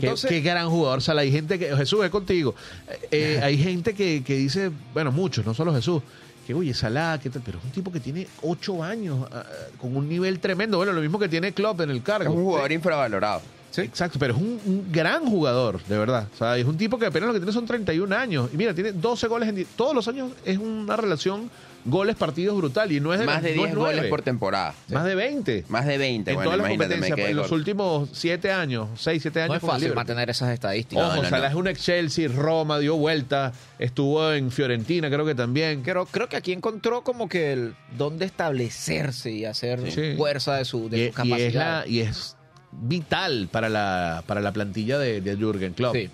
Qué- 0.00 0.06
Entonces, 0.06 0.30
qué, 0.30 0.40
gran 0.40 0.68
jugador 0.68 1.02
Salah. 1.02 1.22
Hay 1.22 1.32
gente 1.32 1.58
que. 1.58 1.74
Jesús, 1.76 2.04
es 2.04 2.10
contigo. 2.10 2.54
Eh, 2.88 3.08
eh, 3.10 3.40
hay 3.42 3.58
gente 3.58 3.94
que, 3.94 4.22
que 4.24 4.36
dice, 4.36 4.70
bueno, 4.94 5.12
muchos, 5.12 5.44
no 5.44 5.54
solo 5.54 5.74
Jesús, 5.74 6.02
que 6.46 6.54
oye, 6.54 6.72
Salah, 6.74 7.18
¿qué 7.22 7.30
tal? 7.30 7.42
Pero 7.44 7.58
es 7.58 7.64
un 7.64 7.70
tipo 7.70 7.90
que 7.90 8.00
tiene 8.00 8.26
ocho 8.42 8.82
años 8.82 9.26
ah, 9.32 9.44
con 9.80 9.96
un 9.96 10.08
nivel 10.08 10.38
tremendo. 10.40 10.76
Bueno, 10.76 10.92
lo 10.92 11.00
mismo 11.00 11.18
que 11.18 11.28
tiene 11.28 11.52
Klopp 11.52 11.80
en 11.80 11.90
el 11.90 11.96
Es 11.98 12.02
cargo. 12.02 12.32
un 12.32 12.44
jugador 12.44 12.72
infravalorado. 12.72 13.42
Exacto, 13.78 14.18
pero 14.18 14.34
es 14.34 14.40
un, 14.40 14.58
un 14.64 14.86
gran 14.90 15.26
jugador, 15.26 15.82
de 15.84 15.98
verdad. 15.98 16.26
O 16.32 16.36
sea, 16.38 16.56
es 16.56 16.64
un 16.64 16.78
tipo 16.78 16.98
que 16.98 17.04
apenas 17.06 17.26
lo 17.26 17.34
que 17.34 17.40
tiene 17.40 17.52
son 17.52 17.66
31 17.66 18.10
años. 18.16 18.48
Y 18.54 18.56
mira, 18.56 18.72
tiene 18.72 18.92
12 18.92 19.26
goles 19.28 19.48
en 19.50 19.66
Todos 19.76 19.94
los 19.94 20.08
años 20.08 20.30
es 20.46 20.56
una 20.56 20.96
relación 20.96 21.50
goles-partidos 21.86 22.56
brutal. 22.56 22.92
Y 22.92 23.00
no 23.00 23.14
es 23.14 23.20
de 23.20 23.26
Más 23.26 23.42
de 23.42 23.54
no 23.56 23.62
es 23.64 23.70
10 23.72 23.74
goles 23.76 24.04
por 24.06 24.22
temporada. 24.22 24.74
Más 24.88 25.04
de 25.04 25.14
20. 25.14 25.64
Más 25.68 25.86
de 25.86 25.96
20. 25.98 26.30
en 26.30 26.34
bueno, 26.36 26.50
todas 26.50 26.58
las 26.58 26.68
competencias, 26.68 27.16
quedé 27.16 27.30
en 27.30 27.36
los 27.36 27.44
corto. 27.44 27.54
últimos 27.54 28.08
7 28.12 28.52
años, 28.52 28.88
6, 28.96 29.22
7 29.22 29.40
años. 29.42 29.48
no 29.50 29.54
es 29.56 29.60
fácil 29.62 29.80
Liverpool. 29.80 29.96
mantener 29.96 30.30
esas 30.30 30.50
estadísticas. 30.52 31.04
Ojo, 31.04 31.16
No, 31.16 31.22
no, 31.22 31.28
Salah 31.28 31.48
es 31.48 31.54
un 31.54 31.68
ex 31.68 31.82
Chelsea, 31.82 32.28
Roma, 32.28 32.78
dio 32.78 32.96
vuelta, 32.96 33.52
estuvo 33.78 34.32
en 34.32 34.50
Fiorentina, 34.50 35.08
creo 35.08 35.24
que 35.24 35.34
también. 35.34 35.82
Creo, 35.82 36.06
creo 36.06 36.28
que 36.28 36.36
aquí 36.36 36.52
encontró 36.52 37.02
como 37.02 37.28
que 37.28 37.52
el 37.52 37.74
dónde 37.96 38.24
establecerse 38.26 39.30
y 39.30 39.44
hacer 39.44 39.90
Sí. 39.90 40.14
fuerza 40.16 40.54
de 40.56 40.64
su, 40.64 40.88
de 40.88 40.98
y, 40.98 41.04
su 41.04 41.08
y 41.08 41.12
capacidad. 41.12 41.46
es 41.48 41.54
la- 41.54 41.84
y 41.86 42.00
es 42.00 42.36
vital 42.72 43.48
para 43.50 43.68
la, 43.68 44.22
para 44.26 44.40
la 44.40 44.52
plantilla 44.52 44.98
de, 44.98 45.20
de 45.20 45.36
Jürgen 45.36 45.72
Klopp. 45.72 45.94
Sí. 45.94 46.10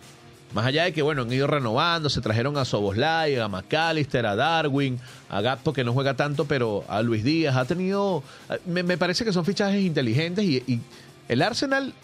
Más 0.54 0.66
allá 0.66 0.84
de 0.84 0.92
que, 0.92 1.02
bueno, 1.02 1.22
han 1.22 1.32
ido 1.32 1.46
renovando, 1.46 2.10
se 2.10 2.20
trajeron 2.20 2.58
a 2.58 2.64
Soboslai, 2.64 3.36
a 3.36 3.48
McAllister, 3.48 4.26
a 4.26 4.36
Darwin, 4.36 5.00
a 5.30 5.40
Gatto, 5.40 5.72
que 5.72 5.82
no 5.82 5.92
juega 5.92 6.14
tanto, 6.14 6.44
pero 6.44 6.84
a 6.88 7.02
Luis 7.02 7.24
Díaz. 7.24 7.56
Ha 7.56 7.64
tenido. 7.64 8.22
Me, 8.66 8.82
me 8.82 8.98
parece 8.98 9.24
que 9.24 9.32
son 9.32 9.44
fichajes 9.44 9.80
inteligentes 9.82 10.44
y, 10.44 10.62
y 10.66 10.80
el 11.28 11.40
Arsenal 11.40 11.94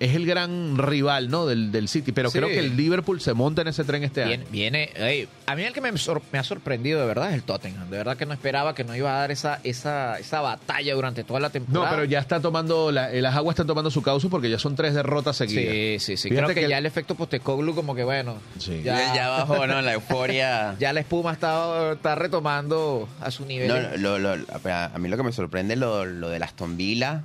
es 0.00 0.14
el 0.16 0.26
gran 0.26 0.76
rival, 0.78 1.28
¿no? 1.30 1.46
Del, 1.46 1.70
del 1.70 1.86
City, 1.86 2.10
pero 2.12 2.30
Sí. 2.30 2.38
creo 2.38 2.48
que 2.48 2.58
el 2.58 2.76
Liverpool 2.76 3.20
se 3.20 3.34
monta 3.34 3.62
en 3.62 3.68
ese 3.68 3.84
tren 3.84 4.02
este 4.02 4.24
Viene, 4.24 4.42
año. 4.42 4.50
viene 4.50 4.90
ey, 4.96 5.28
a 5.46 5.54
mí 5.54 5.62
el 5.62 5.72
que 5.72 5.80
me, 5.80 5.96
sor- 5.98 6.22
me 6.32 6.38
ha 6.38 6.42
sorprendido 6.42 6.98
de 7.00 7.06
verdad 7.06 7.28
es 7.28 7.34
el 7.34 7.42
Tottenham. 7.42 7.88
De 7.90 7.98
verdad 7.98 8.16
que 8.16 8.24
no 8.26 8.32
esperaba 8.32 8.74
que 8.74 8.82
no 8.82 8.96
iba 8.96 9.14
a 9.14 9.18
dar 9.20 9.30
esa, 9.30 9.60
esa, 9.62 10.18
esa 10.18 10.40
batalla 10.40 10.94
durante 10.94 11.22
toda 11.22 11.38
la 11.38 11.48
No, 11.48 11.52
temporada. 11.52 11.90
pero 11.90 12.04
ya 12.04 12.18
está 12.18 12.40
tomando, 12.40 12.90
la- 12.90 13.10
las 13.12 13.36
aguas 13.36 13.54
están 13.54 13.66
tomando 13.66 13.90
su 13.90 14.02
causa 14.02 14.28
porque 14.28 14.48
ya 14.50 14.58
son 14.58 14.74
tres 14.74 14.94
derrotas 14.94 15.36
seguidas. 15.36 15.64
Sí, 15.72 15.96
sí, 16.00 16.16
sí. 16.16 16.28
Fíjate 16.30 16.44
Creo 16.46 16.54
que, 16.54 16.60
que- 16.62 16.68
ya 16.70 16.78
el 16.78 16.86
efecto 16.86 17.14
Postecoglu 17.14 17.74
como 17.74 17.94
que 17.94 18.02
bueno, 18.04 18.36
Sí. 18.58 18.80
ya, 18.82 19.14
Ya, 19.14 19.28
bajó, 19.28 19.66
¿no? 19.66 19.82
La 19.82 19.92
euforia. 19.92 20.76
ya 20.80 20.92
la 20.94 21.00
espuma 21.00 21.32
está, 21.32 21.92
está 21.92 22.14
retomando 22.14 23.06
a 23.20 23.30
su 23.30 23.44
nivel. 23.44 23.68
No, 23.68 24.18
lo, 24.18 24.18
lo- 24.18 24.46
a 24.64 24.98
mí 24.98 25.08
lo 25.08 25.16
que 25.18 25.22
me 25.22 25.32
sorprende 25.32 25.74
es 25.74 25.80
lo, 25.80 26.06
lo 26.06 26.30
de 26.30 26.36
Aston 26.38 26.76
Villa, 26.78 27.24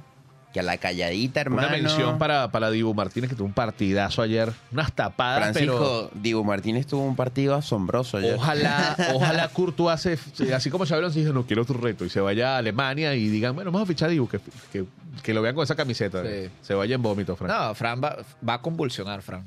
que 0.56 0.62
a 0.62 0.64
la 0.64 0.78
calladita, 0.78 1.41
hermano. 1.41 1.68
Una 1.68 1.76
mención 1.78 2.18
para, 2.18 2.49
para 2.49 2.72
Dibu 2.72 2.93
Martínez 2.93 3.30
que 3.30 3.36
tuvo 3.36 3.45
un 3.47 3.51
partidazo 3.53 4.22
ayer. 4.22 4.53
Unas 4.72 4.89
tapadas, 4.93 5.51
Francisco 5.51 6.10
Dibu 6.14 6.45
Martínez 6.45 6.88
tuvo 6.88 7.03
un 7.03 7.18
partido 7.18 7.56
asombroso 7.56 8.18
pero 8.22 8.28
ayer. 8.30 8.39
ojalá, 8.39 8.95
ojalá 9.14 9.47
Courtois, 9.49 9.99
se- 9.99 10.53
así 10.53 10.70
como 10.70 10.86
Xabi 10.86 10.99
Alonso 10.99 11.20
dice, 11.20 11.34
no 11.34 11.45
quiero 11.45 11.64
otro 11.64 11.78
reto, 11.78 12.06
y 12.06 12.10
se 12.10 12.22
vaya 12.22 12.56
a 12.56 12.60
Alemania 12.60 13.14
y 13.16 13.28
digan, 13.28 13.53
bueno, 13.53 13.70
vamos 13.70 13.86
a 13.86 13.89
fichar 13.89 14.08
a 14.08 14.12
Dibu, 14.14 14.30
que, 14.30 14.39
que, 14.72 14.86
que 15.22 15.34
lo 15.34 15.41
vean 15.41 15.56
con 15.56 15.66
esa 15.66 15.76
camiseta. 15.76 16.24
Sí. 16.24 16.49
Se 16.62 16.74
vaya 16.74 16.95
en 16.95 17.01
vómito, 17.01 17.36
Frank. 17.36 17.51
No, 17.51 17.76
Fran 17.76 18.01
va, 18.01 18.16
va 18.47 18.53
a 18.53 18.62
convulsionar, 18.62 19.22
Fran. 19.22 19.43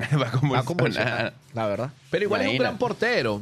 Va 0.00 0.04
a 0.04 0.16
Va 0.18 0.26
a 0.26 0.30
convulsionar. 0.32 0.64
convulsionar, 0.64 1.32
la 1.54 1.66
verdad. 1.66 1.90
Pero 2.10 2.24
igual 2.24 2.42
es 2.42 2.48
un 2.48 2.58
gran 2.58 2.76
portero. 2.78 3.40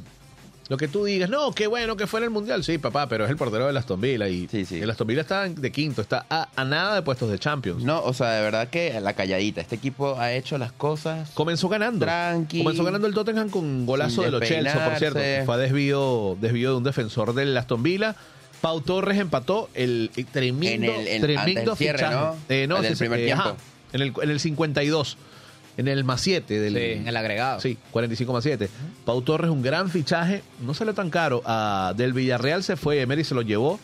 Lo 0.69 0.77
que 0.77 0.87
tú 0.87 1.05
digas, 1.07 1.31
no, 1.31 1.53
qué 1.53 1.67
bueno 1.67 1.97
que 1.97 2.07
fue 2.07 2.21
en 2.21 2.25
el 2.25 2.31
Mundial. 2.31 2.63
Sí, 2.63 2.77
papá, 2.77 3.09
pero 3.09 3.25
es 3.25 3.31
el 3.31 3.37
portero 3.39 3.73
de 3.73 3.79
Aston 3.79 4.01
Villa. 4.01 4.29
Y 4.29 4.49
Sí, 4.49 4.67
sí. 4.67 4.79
el 4.81 4.91
Aston 4.91 5.07
Villa 5.07 5.23
está 5.23 5.49
de 5.49 5.73
quinto, 5.73 6.03
está 6.03 6.27
a, 6.29 6.49
a 6.55 6.65
nada 6.67 6.95
de 6.95 7.01
puestos 7.03 7.31
de 7.31 7.39
Champions. 7.39 7.83
No, 7.85 8.03
o 8.03 8.13
sea, 8.13 8.33
de 8.33 8.43
verdad 8.43 8.69
que 8.69 9.01
la 9.01 9.15
calladita. 9.15 9.63
Este 9.63 9.77
equipo 9.77 10.17
ha 10.19 10.33
hecho 10.33 10.59
las 10.59 10.73
cosas. 10.73 11.31
Comenzó 11.33 11.71
ganando. 11.71 12.05
Tranqui. 12.05 12.59
Comenzó 12.63 12.85
ganando 12.85 13.07
el 13.07 13.15
Tottenham 13.15 13.49
con 13.49 13.65
un 13.65 13.87
golazo 13.87 14.21
de 14.23 14.31
los 14.31 14.43
Chelsea, 14.43 14.89
por 14.91 14.99
cierto. 14.99 15.21
Fue 15.47 15.55
a 15.55 15.59
desvío, 15.59 16.37
desvío 16.39 16.73
de 16.73 16.77
un 16.77 16.85
defensor 16.85 17.33
del 17.35 17.57
Aston 17.57 17.83
Villa. 17.83 18.15
Pau 18.61 18.81
Torres 18.83 19.19
empató 19.19 19.71
el, 19.75 20.11
el 20.17 20.27
tremendo, 20.27 20.93
En 20.93 21.01
el- 21.01 21.09
el- 21.09 21.21
tremendo 21.23 21.77
cierre, 21.77 21.99
fichaje. 21.99 22.15
¿no? 22.15 22.37
Eh, 22.49 22.67
no, 22.67 22.77
El 22.79 22.83
del 22.83 22.93
sí, 22.97 22.99
primer 23.05 23.21
eh, 23.21 23.25
tiempo. 23.27 23.43
ajá, 23.45 23.55
en, 23.93 24.03
el, 24.03 24.13
en 24.21 24.31
el 24.31 24.41
52. 24.41 25.17
En 25.79 25.89
el 25.89 26.05
más 26.05 26.21
7 26.21 26.61
del. 26.61 26.75
Sí, 26.75 26.81
en 27.01 27.09
el 27.09 27.17
agregado. 27.17 27.61
Sí, 27.61 27.79
45 27.93 28.33
más 28.33 28.43
7. 28.45 28.69
Pau 29.07 29.23
Torres, 29.23 29.51
un 29.51 29.63
gran 29.63 29.89
fichaje. 29.89 30.43
No 30.61 30.75
salió 30.75 30.93
tan 30.93 31.09
caro. 31.09 31.41
Ah, 31.47 31.95
del 31.97 32.13
Villarreal 32.13 32.63
se 32.63 32.77
fue, 32.77 33.01
Emery 33.01 33.25
se 33.25 33.35
lo 33.35 33.41
llevó. 33.43 33.79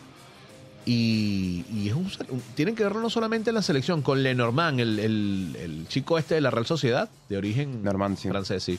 Y, 0.87 1.65
y 1.73 1.87
es 1.87 1.95
un, 1.95 2.11
un- 2.29 2.41
tienen 2.53 2.75
que 2.75 2.83
verlo 2.83 2.99
no 3.01 3.09
solamente 3.09 3.49
en 3.49 3.55
la 3.55 3.63
selección, 3.63 4.03
con 4.03 4.21
Lenormand, 4.21 4.79
el, 4.79 4.99
el, 4.99 5.57
el 5.59 5.87
chico 5.87 6.19
este 6.19 6.35
de 6.35 6.41
la 6.41 6.51
Real 6.51 6.67
Sociedad, 6.67 7.09
de 7.27 7.37
origen 7.37 7.83
Normand, 7.83 8.17
sí. 8.19 8.27
francés, 8.29 8.61
sí. 8.63 8.77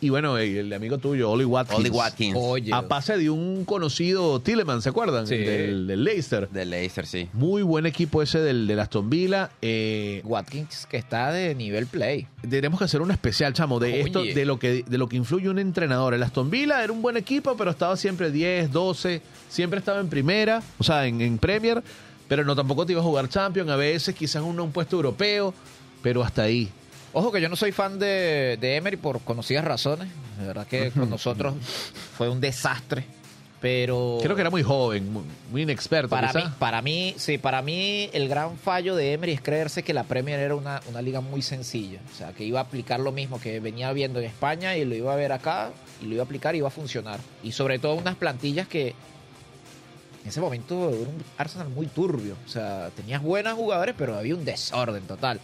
Y 0.00 0.10
bueno, 0.10 0.38
el, 0.38 0.72
amigo 0.72 0.98
tuyo, 0.98 1.30
Oli 1.30 1.44
Watkins. 1.44 1.80
Oli 1.80 1.90
Watkins. 1.90 2.36
Oye, 2.38 2.72
A 2.72 2.86
pase 2.86 3.16
de 3.16 3.30
un 3.30 3.64
conocido 3.64 4.40
Tilleman, 4.40 4.80
¿se 4.80 4.90
acuerdan? 4.90 5.26
Sí. 5.26 5.36
Del, 5.36 5.86
del 5.88 6.04
Leicester. 6.04 6.48
De 6.48 6.64
Leicester, 6.64 7.06
sí. 7.06 7.28
Muy 7.32 7.62
buen 7.62 7.84
equipo 7.84 8.22
ese 8.22 8.38
del, 8.38 8.66
del 8.68 8.78
Aston 8.78 9.10
Villa. 9.10 9.50
Eh, 9.60 10.20
Watkins 10.24 10.86
que 10.86 10.96
está 10.98 11.32
de 11.32 11.54
nivel 11.54 11.86
play. 11.86 12.28
tenemos 12.48 12.78
que 12.78 12.84
hacer 12.84 13.02
un 13.02 13.10
especial, 13.10 13.52
chamo, 13.54 13.80
de 13.80 13.88
Oye. 13.92 14.00
esto, 14.02 14.22
de 14.22 14.44
lo 14.44 14.58
que 14.58 14.84
de 14.84 14.98
lo 14.98 15.08
que 15.08 15.16
influye 15.16 15.48
un 15.48 15.58
entrenador. 15.58 16.14
El 16.14 16.22
Aston 16.22 16.48
Villa 16.48 16.82
era 16.84 16.92
un 16.92 17.02
buen 17.02 17.16
equipo, 17.16 17.56
pero 17.56 17.70
estaba 17.70 17.96
siempre 17.96 18.30
10, 18.30 18.70
12, 18.70 19.20
siempre 19.48 19.80
estaba 19.80 19.98
en 20.00 20.08
primera, 20.08 20.62
o 20.78 20.84
sea, 20.84 21.06
en, 21.06 21.20
en 21.20 21.38
Premier, 21.38 21.82
pero 22.28 22.44
no 22.44 22.54
tampoco 22.54 22.86
te 22.86 22.92
iba 22.92 23.00
a 23.00 23.04
jugar 23.04 23.28
Champions, 23.28 23.70
a 23.70 23.76
veces 23.76 24.14
quizás 24.14 24.42
uno 24.42 24.62
un 24.62 24.70
puesto 24.70 24.96
europeo, 24.96 25.52
pero 26.02 26.22
hasta 26.22 26.42
ahí. 26.42 26.68
Ojo 27.12 27.32
que 27.32 27.40
yo 27.40 27.48
no 27.48 27.56
soy 27.56 27.72
fan 27.72 27.98
de, 27.98 28.58
de 28.60 28.76
Emery 28.76 28.96
por 28.96 29.20
conocidas 29.20 29.64
razones. 29.64 30.08
De 30.38 30.46
verdad 30.46 30.66
que 30.66 30.90
con 30.96 31.10
nosotros 31.10 31.54
fue 32.16 32.28
un 32.28 32.40
desastre. 32.40 33.04
Pero 33.60 34.18
Creo 34.22 34.36
que 34.36 34.42
era 34.42 34.50
muy 34.50 34.62
joven, 34.62 35.12
muy, 35.12 35.24
muy 35.50 35.62
inexperto. 35.62 36.10
para 36.10 36.32
mí, 36.32 36.42
para 36.60 36.80
mí, 36.80 37.14
sí, 37.16 37.38
para 37.38 37.60
mí 37.60 38.08
el 38.12 38.28
gran 38.28 38.56
fallo 38.56 38.94
de 38.94 39.14
Emery 39.14 39.32
es 39.32 39.40
creerse 39.40 39.82
que 39.82 39.92
la 39.92 40.04
Premier 40.04 40.38
era 40.38 40.54
una, 40.54 40.80
una 40.88 41.02
liga 41.02 41.20
muy 41.20 41.42
sencilla. 41.42 41.98
O 42.12 42.16
sea, 42.16 42.32
que 42.32 42.44
iba 42.44 42.60
a 42.60 42.62
aplicar 42.62 43.00
lo 43.00 43.10
mismo 43.10 43.40
que 43.40 43.58
venía 43.58 43.92
viendo 43.92 44.20
en 44.20 44.26
España 44.26 44.76
y 44.76 44.84
lo 44.84 44.94
iba 44.94 45.12
a 45.12 45.16
ver 45.16 45.32
acá 45.32 45.72
y 46.00 46.06
lo 46.06 46.14
iba 46.14 46.22
a 46.22 46.26
aplicar 46.26 46.54
y 46.54 46.58
iba 46.58 46.68
a 46.68 46.70
funcionar. 46.70 47.18
Y 47.42 47.50
sobre 47.50 47.80
todo 47.80 47.94
unas 47.94 48.14
plantillas 48.14 48.68
que 48.68 48.94
en 50.22 50.28
ese 50.28 50.40
momento 50.40 50.90
era 50.90 50.98
un 50.98 51.24
Arsenal 51.36 51.68
muy 51.68 51.86
turbio. 51.86 52.36
O 52.46 52.48
sea, 52.48 52.90
tenías 52.94 53.20
buenos 53.22 53.54
jugadores, 53.54 53.96
pero 53.98 54.16
había 54.16 54.36
un 54.36 54.44
desorden 54.44 55.02
total. 55.02 55.40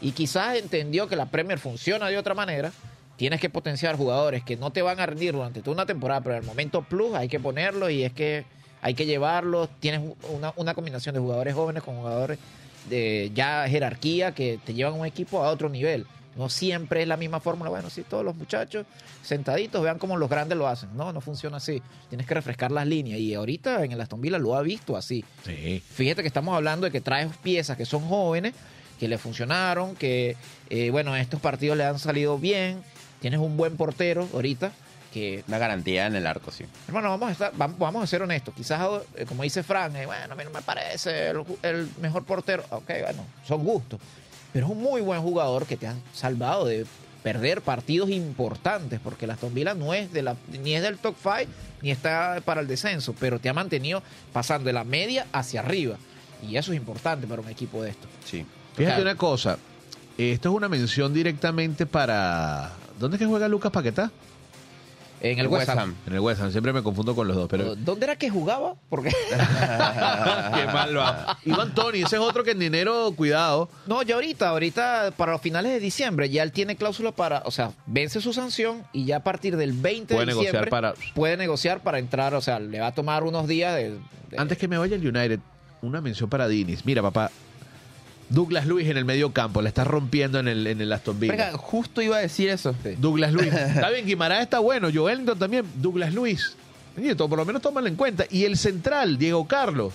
Y 0.00 0.12
quizás 0.12 0.56
entendió 0.56 1.08
que 1.08 1.16
la 1.16 1.26
Premier 1.26 1.58
funciona 1.58 2.08
de 2.08 2.18
otra 2.18 2.34
manera. 2.34 2.72
Tienes 3.16 3.40
que 3.40 3.50
potenciar 3.50 3.96
jugadores 3.96 4.44
que 4.44 4.56
no 4.56 4.70
te 4.70 4.80
van 4.80 5.00
a 5.00 5.06
rendir 5.06 5.32
durante 5.32 5.60
toda 5.60 5.74
una 5.74 5.86
temporada, 5.86 6.20
pero 6.20 6.36
en 6.36 6.42
el 6.42 6.46
momento 6.46 6.82
plus 6.82 7.14
hay 7.14 7.28
que 7.28 7.40
ponerlo 7.40 7.90
y 7.90 8.04
es 8.04 8.12
que 8.12 8.44
hay 8.80 8.94
que 8.94 9.06
llevarlos. 9.06 9.68
Tienes 9.80 10.02
una, 10.30 10.52
una 10.56 10.74
combinación 10.74 11.14
de 11.14 11.20
jugadores 11.20 11.54
jóvenes 11.54 11.82
con 11.82 11.96
jugadores 11.96 12.38
de 12.88 13.32
ya 13.34 13.68
jerarquía 13.68 14.32
que 14.32 14.60
te 14.64 14.72
llevan 14.72 14.94
un 14.94 15.06
equipo 15.06 15.44
a 15.44 15.50
otro 15.50 15.68
nivel. 15.68 16.06
No 16.36 16.48
siempre 16.48 17.02
es 17.02 17.08
la 17.08 17.16
misma 17.16 17.40
fórmula. 17.40 17.68
Bueno, 17.68 17.90
sí, 17.90 18.04
todos 18.08 18.24
los 18.24 18.36
muchachos 18.36 18.86
sentaditos 19.22 19.82
vean 19.82 19.98
cómo 19.98 20.16
los 20.16 20.30
grandes 20.30 20.56
lo 20.56 20.68
hacen. 20.68 20.96
No, 20.96 21.12
no 21.12 21.20
funciona 21.20 21.56
así. 21.56 21.82
Tienes 22.08 22.28
que 22.28 22.34
refrescar 22.34 22.70
las 22.70 22.86
líneas. 22.86 23.18
Y 23.18 23.34
ahorita 23.34 23.84
en 23.84 23.90
el 23.90 24.00
Aston 24.00 24.20
Villa 24.20 24.38
lo 24.38 24.54
ha 24.54 24.62
visto 24.62 24.96
así. 24.96 25.24
Sí. 25.44 25.82
Fíjate 25.84 26.22
que 26.22 26.28
estamos 26.28 26.54
hablando 26.54 26.84
de 26.84 26.92
que 26.92 27.00
traes 27.00 27.36
piezas 27.38 27.76
que 27.76 27.84
son 27.84 28.02
jóvenes, 28.02 28.54
que 28.98 29.08
le 29.08 29.18
funcionaron, 29.18 29.94
que, 29.96 30.36
eh, 30.70 30.90
bueno, 30.90 31.16
estos 31.16 31.40
partidos 31.40 31.76
le 31.76 31.84
han 31.84 31.98
salido 31.98 32.38
bien. 32.38 32.82
Tienes 33.20 33.40
un 33.40 33.56
buen 33.56 33.76
portero 33.76 34.28
ahorita, 34.32 34.72
que, 35.12 35.42
Una 35.48 35.58
garantía 35.58 36.06
en 36.06 36.16
el 36.16 36.26
arco, 36.26 36.50
sí. 36.50 36.64
hermano, 36.86 37.08
vamos 37.08 37.30
a, 37.30 37.32
estar, 37.32 37.52
vamos, 37.56 37.78
vamos 37.78 38.02
a 38.02 38.06
ser 38.06 38.22
honestos. 38.22 38.54
Quizás, 38.54 38.80
eh, 39.16 39.24
como 39.26 39.42
dice 39.42 39.62
Fran, 39.62 39.96
eh, 39.96 40.06
bueno, 40.06 40.32
a 40.32 40.36
mí 40.36 40.44
no 40.44 40.50
me 40.50 40.62
parece 40.62 41.30
el, 41.62 41.88
mejor 42.00 42.24
portero. 42.24 42.64
Ok, 42.70 42.90
bueno, 43.02 43.24
son 43.46 43.64
gustos. 43.64 44.00
Pero 44.52 44.66
es 44.66 44.72
un 44.72 44.82
muy 44.82 45.00
buen 45.00 45.22
jugador 45.22 45.66
que 45.66 45.76
te 45.76 45.86
ha 45.86 45.94
salvado 46.12 46.66
de 46.66 46.86
perder 47.22 47.62
partidos 47.62 48.10
importantes, 48.10 49.00
porque 49.02 49.26
la 49.26 49.34
Aston 49.34 49.54
Villa 49.54 49.74
no 49.74 49.94
es 49.94 50.12
de 50.12 50.22
la, 50.22 50.36
ni 50.62 50.74
es 50.74 50.82
del 50.82 50.98
top 50.98 51.16
5, 51.22 51.50
ni 51.82 51.90
está 51.90 52.40
para 52.44 52.60
el 52.60 52.66
descenso, 52.66 53.14
pero 53.18 53.38
te 53.38 53.48
ha 53.48 53.54
mantenido 53.54 54.02
pasando 54.32 54.66
de 54.66 54.72
la 54.72 54.84
media 54.84 55.26
hacia 55.32 55.60
arriba. 55.60 55.96
Y 56.46 56.56
eso 56.56 56.72
es 56.72 56.76
importante 56.76 57.26
para 57.26 57.42
un 57.42 57.48
equipo 57.48 57.82
de 57.82 57.90
esto. 57.90 58.06
Sí. 58.24 58.46
Fíjate 58.78 58.96
Claro. 58.96 59.02
una 59.02 59.14
cosa. 59.16 59.58
Esto 60.16 60.48
es 60.48 60.54
una 60.54 60.68
mención 60.68 61.12
directamente 61.12 61.86
para. 61.86 62.70
¿Dónde 62.98 63.16
es 63.16 63.18
que 63.20 63.26
juega 63.26 63.46
Lucas 63.48 63.70
Paquetá? 63.70 64.10
En 65.20 65.36
el 65.40 65.48
West 65.48 65.68
Ham. 65.70 65.96
En 66.06 66.12
el 66.12 66.20
West 66.20 66.40
Ham. 66.40 66.52
Siempre 66.52 66.72
me 66.72 66.80
confundo 66.82 67.14
con 67.14 67.26
los 67.26 67.36
dos, 67.36 67.48
pero. 67.48 67.74
¿Dónde 67.74 68.04
era 68.06 68.16
que 68.16 68.30
jugaba? 68.30 68.74
Porque 68.88 69.10
Qué 69.30 70.66
mal 70.72 70.96
va. 70.96 71.38
Iván 71.44 71.74
Tony, 71.74 72.02
ese 72.02 72.16
es 72.16 72.22
otro 72.22 72.44
que 72.44 72.52
en 72.52 72.58
dinero, 72.60 73.12
cuidado. 73.16 73.68
No, 73.86 74.02
ya 74.02 74.14
ahorita, 74.14 74.48
ahorita 74.48 75.12
para 75.16 75.32
los 75.32 75.40
finales 75.40 75.72
de 75.72 75.80
diciembre 75.80 76.28
ya 76.30 76.42
él 76.44 76.52
tiene 76.52 76.76
cláusula 76.76 77.12
para, 77.12 77.42
o 77.44 77.50
sea, 77.50 77.72
vence 77.86 78.20
su 78.20 78.32
sanción 78.32 78.84
y 78.92 79.06
ya 79.06 79.16
a 79.16 79.20
partir 79.24 79.56
del 79.56 79.72
20 79.72 80.14
Puede 80.14 80.20
de 80.26 80.32
negociar 80.32 80.52
diciembre 80.52 80.70
para- 80.70 80.94
puede 81.14 81.36
negociar 81.36 81.80
para 81.80 81.98
entrar, 81.98 82.34
o 82.34 82.40
sea, 82.40 82.60
le 82.60 82.78
va 82.80 82.88
a 82.88 82.94
tomar 82.94 83.24
unos 83.24 83.48
días 83.48 83.74
de, 83.74 83.90
de- 84.30 84.38
Antes 84.38 84.56
que 84.58 84.68
me 84.68 84.78
vaya 84.78 84.94
el 84.96 85.04
United, 85.06 85.40
una 85.82 86.00
mención 86.00 86.30
para 86.30 86.46
Dinis. 86.48 86.84
Mira, 86.86 87.02
papá. 87.02 87.30
Douglas 88.30 88.66
Luis 88.66 88.88
en 88.88 88.96
el 88.96 89.04
medio 89.04 89.32
campo, 89.32 89.62
la 89.62 89.68
está 89.68 89.84
rompiendo 89.84 90.38
en 90.38 90.48
el, 90.48 90.66
en 90.66 90.80
el 90.80 90.92
Aston 90.92 91.18
Villa. 91.18 91.32
Venga, 91.32 91.52
justo 91.58 92.02
iba 92.02 92.16
a 92.18 92.20
decir 92.20 92.48
eso. 92.50 92.74
Douglas 92.98 93.32
Luis. 93.32 93.52
Está 93.52 93.90
bien, 93.90 94.06
Guimaraes 94.06 94.42
está 94.42 94.58
bueno. 94.58 94.88
Joelinton 94.92 95.38
también. 95.38 95.64
Douglas 95.76 96.12
Luis. 96.12 96.54
Por 97.16 97.36
lo 97.36 97.44
menos 97.44 97.62
tómalo 97.62 97.86
en 97.86 97.96
cuenta. 97.96 98.24
Y 98.30 98.44
el 98.44 98.56
central, 98.56 99.18
Diego 99.18 99.46
Carlos, 99.46 99.94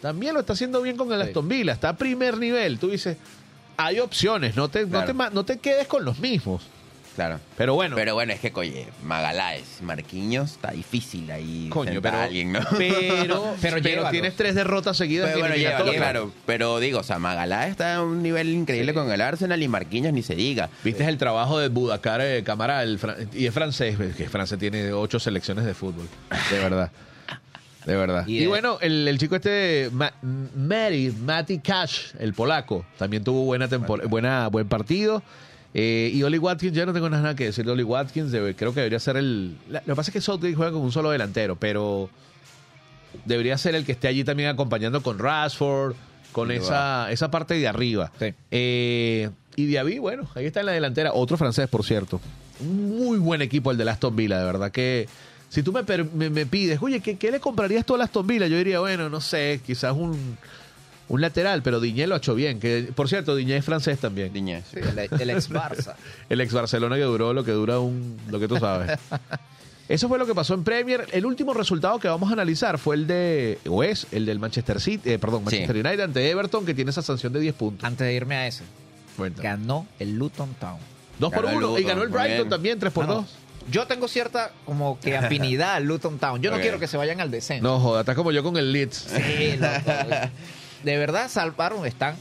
también 0.00 0.34
lo 0.34 0.40
está 0.40 0.52
haciendo 0.54 0.80
bien 0.82 0.96
con 0.96 1.12
el 1.12 1.20
Sí. 1.20 1.28
Aston 1.28 1.48
Villa. 1.48 1.72
Está 1.72 1.90
a 1.90 1.96
primer 1.96 2.38
nivel. 2.38 2.78
Tú 2.78 2.90
dices, 2.90 3.16
hay 3.76 3.98
opciones. 3.98 4.56
No 4.56 4.68
te, 4.68 4.86
no 4.86 5.04
te, 5.04 5.12
no 5.12 5.44
te 5.44 5.58
quedes 5.58 5.86
con 5.86 6.04
los 6.04 6.18
mismos. 6.20 6.62
Claro. 7.14 7.38
Pero 7.56 7.74
bueno. 7.74 7.94
Pero 7.94 8.14
bueno, 8.14 8.32
es 8.32 8.40
que, 8.40 8.50
oye, 8.54 8.88
Magaláes, 9.04 9.80
Marquinhos, 9.82 10.52
está 10.52 10.72
difícil 10.72 11.30
ahí. 11.30 11.68
coño, 11.70 12.02
pero, 12.02 12.18
alguien, 12.18 12.52
¿no? 12.52 12.60
pero, 12.76 13.54
Pero 13.60 14.10
tienes 14.10 14.34
tres 14.34 14.54
derrotas 14.54 14.96
seguidas. 14.96 15.26
Pero 15.32 15.46
en 15.46 15.52
bueno, 15.52 15.56
llévalo, 15.56 15.92
claro. 15.92 16.32
Pero 16.46 16.80
digo, 16.80 17.00
o 17.00 17.02
sea, 17.04 17.18
Magaláes 17.18 17.70
está 17.70 17.96
a 17.96 18.02
un 18.02 18.22
nivel 18.22 18.48
increíble 18.48 18.94
con 18.94 19.10
el 19.10 19.20
Arsenal 19.20 19.62
y 19.62 19.68
Marquinhos 19.68 20.12
ni 20.12 20.22
se 20.22 20.34
diga. 20.34 20.70
Viste 20.82 21.04
el 21.04 21.18
trabajo 21.18 21.58
de 21.58 21.68
Budacar 21.68 22.20
eh, 22.20 22.42
Camara, 22.42 22.82
el 22.82 22.98
y 23.32 23.46
es 23.46 23.54
francés, 23.54 23.96
que 24.16 24.28
Francia 24.28 24.56
tiene 24.56 24.92
ocho 24.92 25.20
selecciones 25.20 25.64
de 25.64 25.74
fútbol. 25.74 26.08
De 26.50 26.58
verdad. 26.58 26.90
De 27.86 27.94
verdad. 27.96 28.24
Y 28.26 28.46
bueno, 28.46 28.78
el, 28.80 29.06
el 29.06 29.18
chico 29.18 29.36
este, 29.36 29.88
Ma- 29.92 30.12
Mary, 30.56 31.14
Mati 31.20 31.58
Cash, 31.58 32.14
el 32.18 32.34
polaco, 32.34 32.84
también 32.98 33.22
tuvo 33.22 33.44
buena 33.44 33.68
buena 34.08 34.48
buen 34.48 34.66
partido. 34.68 35.22
Eh, 35.74 36.10
y 36.14 36.22
Oli 36.22 36.38
Watkins, 36.38 36.72
ya 36.72 36.86
no 36.86 36.92
tengo 36.92 37.10
nada 37.10 37.34
que 37.34 37.46
decir 37.46 37.64
de 37.64 37.72
Oli 37.72 37.82
Watkins, 37.82 38.30
debe- 38.30 38.54
creo 38.54 38.72
que 38.72 38.80
debería 38.80 39.00
ser 39.00 39.16
el... 39.16 39.56
la- 39.68 39.80
lo 39.80 39.94
que 39.94 39.96
pasa 39.96 40.10
es 40.10 40.12
que 40.12 40.20
Southgate 40.20 40.54
juega 40.54 40.70
con 40.72 40.82
un 40.82 40.92
solo 40.92 41.10
delantero, 41.10 41.56
pero 41.56 42.08
debería 43.24 43.58
ser 43.58 43.74
el 43.74 43.84
que 43.84 43.92
esté 43.92 44.08
allí 44.08 44.24
también 44.24 44.48
acompañando 44.48 45.02
con 45.02 45.18
Rashford, 45.18 45.94
con 46.32 46.50
esa, 46.50 47.10
esa 47.12 47.30
parte 47.30 47.54
de 47.54 47.66
arriba. 47.68 48.10
Sí. 48.18 48.34
Eh, 48.50 49.30
y 49.56 49.66
Diaby, 49.66 49.98
bueno, 49.98 50.28
ahí 50.34 50.46
está 50.46 50.60
en 50.60 50.66
la 50.66 50.72
delantera. 50.72 51.12
Otro 51.12 51.36
francés, 51.36 51.68
por 51.68 51.84
cierto. 51.84 52.20
Un 52.60 52.96
muy 52.98 53.18
buen 53.18 53.42
equipo 53.42 53.70
el 53.70 53.76
de 53.76 53.88
Aston 53.90 54.14
Villa, 54.16 54.38
de 54.38 54.44
verdad 54.44 54.70
que... 54.70 55.08
Si 55.48 55.62
tú 55.62 55.72
me, 55.72 55.82
me, 56.14 56.30
me 56.30 56.46
pides, 56.46 56.80
oye, 56.82 56.98
¿qué, 56.98 57.16
qué 57.16 57.30
le 57.30 57.38
comprarías 57.38 57.86
tú 57.86 57.94
a 57.94 58.02
Aston 58.02 58.26
Villa? 58.26 58.48
Yo 58.48 58.56
diría, 58.58 58.80
bueno, 58.80 59.08
no 59.08 59.20
sé, 59.20 59.60
quizás 59.64 59.92
un, 59.92 60.36
un 61.08 61.20
lateral, 61.20 61.62
pero 61.62 61.80
Diñé 61.80 62.06
lo 62.06 62.14
ha 62.14 62.18
hecho 62.18 62.34
bien. 62.34 62.60
Que, 62.60 62.90
por 62.94 63.08
cierto, 63.08 63.36
Diñé 63.36 63.56
es 63.58 63.64
francés 63.64 63.98
también. 63.98 64.32
Diñez. 64.32 64.64
Sí, 64.72 64.80
el, 64.80 64.98
el 65.20 65.30
ex 65.30 65.50
Barça. 65.50 65.94
El 66.28 66.40
ex 66.40 66.52
Barcelona 66.52 66.96
que 66.96 67.02
duró 67.02 67.32
lo 67.34 67.44
que 67.44 67.52
dura 67.52 67.78
un... 67.78 68.16
lo 68.30 68.40
que 68.40 68.48
tú 68.48 68.56
sabes. 68.58 68.98
Eso 69.88 70.08
fue 70.08 70.18
lo 70.18 70.24
que 70.24 70.34
pasó 70.34 70.54
en 70.54 70.64
Premier. 70.64 71.06
El 71.12 71.26
último 71.26 71.52
resultado 71.52 71.98
que 71.98 72.08
vamos 72.08 72.30
a 72.30 72.32
analizar 72.32 72.78
fue 72.78 72.96
el 72.96 73.06
de... 73.06 73.58
o 73.68 73.82
es 73.82 74.06
el 74.12 74.24
del 74.24 74.38
Manchester 74.38 74.80
City, 74.80 75.10
eh, 75.12 75.18
perdón, 75.18 75.40
Sí. 75.40 75.56
Manchester 75.56 75.76
United 75.76 76.00
ante 76.00 76.30
Everton, 76.30 76.64
que 76.64 76.72
tiene 76.74 76.90
esa 76.90 77.02
sanción 77.02 77.32
de 77.34 77.40
10 77.40 77.54
puntos. 77.54 77.84
Antes 77.84 78.06
de 78.06 78.14
irme 78.14 78.34
a 78.36 78.46
ese, 78.46 78.64
Cuéntame. 79.16 79.46
ganó 79.46 79.86
el 79.98 80.16
Luton 80.16 80.54
Town. 80.58 80.78
Dos 81.18 81.30
por 81.32 81.44
Ganó 81.44 81.58
el 81.58 81.64
uno. 81.64 81.78
Y 81.78 81.82
Luton, 81.82 81.88
ganó 81.88 82.02
el 82.02 82.08
Brighton 82.08 82.36
bien. 82.36 82.48
también, 82.48 82.78
tres 82.78 82.92
por 82.94 83.04
Ah, 83.04 83.08
no. 83.08 83.14
dos. 83.16 83.26
Yo 83.70 83.86
tengo 83.86 84.08
cierta 84.08 84.50
como 84.66 84.98
que 85.00 85.16
afinidad 85.16 85.74
al 85.74 85.84
Luton 85.84 86.18
Town. 86.18 86.40
Yo 86.42 86.50
no 86.50 86.58
quiero 86.60 86.78
que 86.78 86.86
se 86.86 86.96
vayan 86.96 87.20
al 87.20 87.30
descenso. 87.30 87.62
No, 87.62 87.78
joda, 87.80 88.00
estás 88.00 88.14
como 88.16 88.30
yo 88.32 88.42
con 88.42 88.56
el 88.56 88.72
Leeds. 88.72 89.06
Sí, 89.14 89.56
loco. 89.58 89.90
De 90.84 90.98
verdad 90.98 91.28
salvaron, 91.28 91.86
están, 91.86 92.16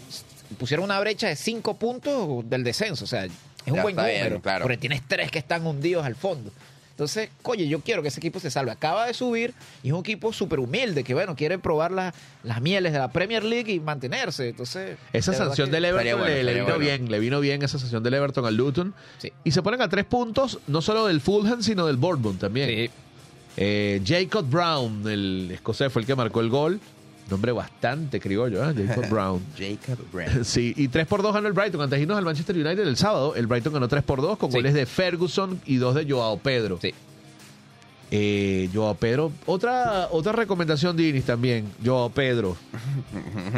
pusieron 0.57 0.86
una 0.86 0.99
brecha 0.99 1.28
de 1.28 1.36
cinco 1.36 1.76
puntos 1.76 2.49
del 2.49 2.64
descenso. 2.64 3.03
O 3.03 3.07
sea, 3.07 3.26
es 3.26 3.32
un 3.68 3.76
Ya 3.76 3.82
buen 3.84 3.93
está 3.95 4.07
bien, 4.07 4.24
número. 4.24 4.41
claro. 4.41 4.64
Porque 4.64 4.78
tienes 4.78 5.01
tres 5.07 5.30
que 5.32 5.39
están 5.39 5.66
hundidos 5.68 6.05
al 6.05 6.16
fondo. 6.16 6.51
Entonces, 6.91 7.30
oye, 7.41 7.68
yo 7.68 7.80
quiero 7.80 8.03
que 8.03 8.09
ese 8.09 8.20
equipo 8.20 8.39
se 8.39 8.51
salve. 8.51 8.70
Acaba 8.70 9.07
de 9.07 9.16
subir 9.16 9.55
y 9.82 9.88
es 9.88 9.93
un 9.93 10.01
equipo 10.01 10.32
súper 10.32 10.59
humilde 10.59 11.03
que, 11.03 11.16
bueno, 11.16 11.36
quiere 11.36 11.57
probar 11.57 11.91
la- 11.91 12.14
las 12.43 12.61
mieles 12.61 12.93
de 12.93 12.99
la 12.99 13.11
Premier 13.11 13.43
League 13.43 13.72
y 13.74 13.80
mantenerse. 13.80 14.49
Entonces, 14.49 14.97
Esa 15.11 15.32
de 15.32 15.38
sanción 15.38 15.72
del 15.72 15.86
Everton 15.86 16.20
bueno, 16.20 16.36
le, 16.43 16.53
vino 16.53 16.66
bueno. 16.66 16.78
bien, 16.80 17.09
le 17.09 17.20
vino 17.20 17.39
bien 17.39 17.64
esa 17.64 17.80
sanción 17.80 18.03
del 18.03 18.14
Everton 18.14 18.45
al 18.45 18.55
Luton. 18.55 18.93
Sí. 19.18 19.34
Y 19.43 19.49
se 19.51 19.64
ponen 19.64 19.82
a 19.82 19.89
tres 19.89 20.05
puntos, 20.05 20.59
no 20.68 20.84
solo 20.84 21.07
del 21.07 21.20
Fulham, 21.20 21.64
sino 21.64 21.88
del 21.88 21.97
Bournemouth 21.97 22.38
también. 22.38 22.70
Sí. 22.70 22.89
Eh, 23.57 24.01
Jacob 24.05 24.45
Brown, 24.47 25.07
el 25.09 25.49
escocés, 25.51 25.91
fue 25.91 26.03
el 26.03 26.05
que 26.05 26.16
marcó 26.16 26.41
el 26.41 26.49
gol. 26.49 26.80
Nombre 27.30 27.51
bastante 27.53 28.19
criollo, 28.19 28.69
¿eh? 28.69 28.74
Jacob 28.88 29.09
Brown. 29.09 29.41
Jacob 29.57 29.97
Brand. 30.11 30.43
Sí, 30.45 30.74
y 30.76 30.88
3 30.89 31.07
por 31.07 31.21
2 31.21 31.34
ganó 31.34 31.47
el 31.47 31.53
Brighton. 31.53 31.82
Antes 31.82 31.97
de 31.97 32.03
irnos 32.03 32.17
al 32.17 32.26
Manchester 32.26 32.55
United 32.55 32.86
el 32.88 32.97
sábado, 32.97 33.34
el 33.36 33.47
Brighton 33.47 33.74
ganó 33.74 33.88
3 33.88 34.03
por 34.03 34.21
2 34.21 34.38
con 34.38 34.51
Sí. 34.51 34.57
goles 34.57 34.74
de 34.74 34.86
Ferguson 34.86 35.59
y 35.65 35.78
dos 35.78 35.95
de 35.95 36.05
Joao 36.09 36.38
Pedro. 36.38 36.80
Sí. 36.82 36.93
Eh, 38.15 38.69
Joao 38.71 38.93
Pedro, 38.93 39.32
otra, 39.47 40.07
otra 40.11 40.34
recomendación 40.34 40.95
de 40.95 41.07
Inis 41.07 41.24
también, 41.26 41.65
Joao 41.84 42.09
Pedro. 42.11 42.55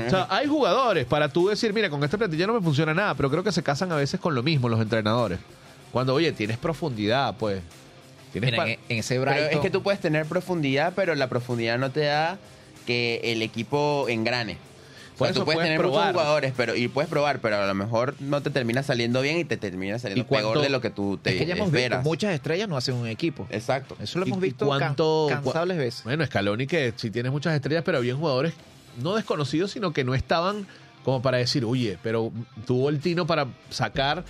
O 0.07 0.09
sea, 0.09 0.27
hay 0.29 0.47
jugadores 0.47 1.05
para 1.05 1.27
tú 1.27 1.49
decir, 1.49 1.73
mira, 1.73 1.89
con 1.89 2.01
esta 2.05 2.17
plantilla 2.17 2.47
no 2.47 2.53
me 2.53 2.61
funciona 2.61 2.93
nada, 2.93 3.15
pero 3.15 3.29
creo 3.29 3.43
que 3.43 3.51
se 3.51 3.61
casan 3.63 3.91
a 3.91 3.95
veces 3.97 4.17
con 4.19 4.33
lo 4.33 4.43
mismo 4.43 4.69
los 4.69 4.79
entrenadores. 4.79 5.39
Cuando, 5.91 6.13
oye, 6.13 6.31
tienes 6.31 6.57
profundidad, 6.57 7.35
pues. 7.37 7.61
Tienes 8.31 8.53
en, 8.53 8.59
en 8.61 8.79
ese 8.89 9.17
Pero 9.19 9.31
Brighton... 9.31 9.49
es 9.55 9.59
que 9.59 9.69
tú 9.69 9.81
puedes 9.83 9.99
tener 9.99 10.25
profundidad, 10.25 10.93
pero 10.95 11.15
la 11.15 11.27
profundidad 11.27 11.77
no 11.77 11.91
te 11.91 12.01
da 12.01 12.37
que 12.85 13.21
el 13.23 13.41
equipo 13.41 14.05
engrane. 14.09 14.57
O 15.15 15.17
Por 15.17 15.27
sea, 15.27 15.31
eso 15.31 15.39
tú 15.41 15.45
puedes, 15.45 15.55
puedes 15.57 15.67
tener 15.69 15.79
probar. 15.79 16.07
muchos 16.07 16.21
jugadores 16.21 16.53
pero, 16.57 16.75
y 16.75 16.89
puedes 16.89 17.09
probar, 17.09 17.39
pero 17.39 17.55
a 17.55 17.65
lo 17.65 17.73
mejor 17.73 18.15
no 18.19 18.41
te 18.41 18.49
termina 18.49 18.83
saliendo 18.83 19.21
bien 19.21 19.37
y 19.37 19.45
te 19.45 19.55
termina 19.55 19.97
saliendo 19.97 20.23
¿Y 20.25 20.27
cuánto- 20.27 20.51
peor 20.51 20.63
de 20.63 20.69
lo 20.69 20.81
que 20.81 20.89
tú 20.89 21.17
te 21.17 21.29
es 21.29 21.37
que 21.37 21.45
ya 21.45 21.53
hemos 21.55 21.67
visto, 21.71 21.77
esperas. 21.77 22.03
muchas 22.03 22.33
estrellas 22.33 22.67
no 22.67 22.75
hacen 22.75 22.95
un 22.95 23.07
equipo. 23.07 23.47
Exacto. 23.49 23.95
Eso 24.01 24.19
lo 24.19 24.25
¿Y- 24.25 24.29
hemos 24.29 24.41
visto 24.41 24.65
cuánto- 24.65 25.27
can- 25.29 25.41
cansables 25.41 25.77
veces. 25.77 26.03
Bueno, 26.03 26.25
Scaloni 26.25 26.67
que 26.67 26.93
sí 26.97 27.11
tienes 27.11 27.31
muchas 27.31 27.55
estrellas, 27.55 27.83
pero 27.85 27.99
había 27.99 28.13
jugadores 28.13 28.53
no 29.01 29.15
desconocidos, 29.15 29.71
sino 29.71 29.93
que 29.93 30.03
no 30.03 30.15
estaban 30.15 30.67
como 31.05 31.21
para 31.21 31.37
decir, 31.37 31.63
oye, 31.63 31.97
pero 32.03 32.33
tuvo 32.65 32.89
el 32.89 32.99
tino 32.99 33.25
para 33.25 33.47
sacar 33.69 34.25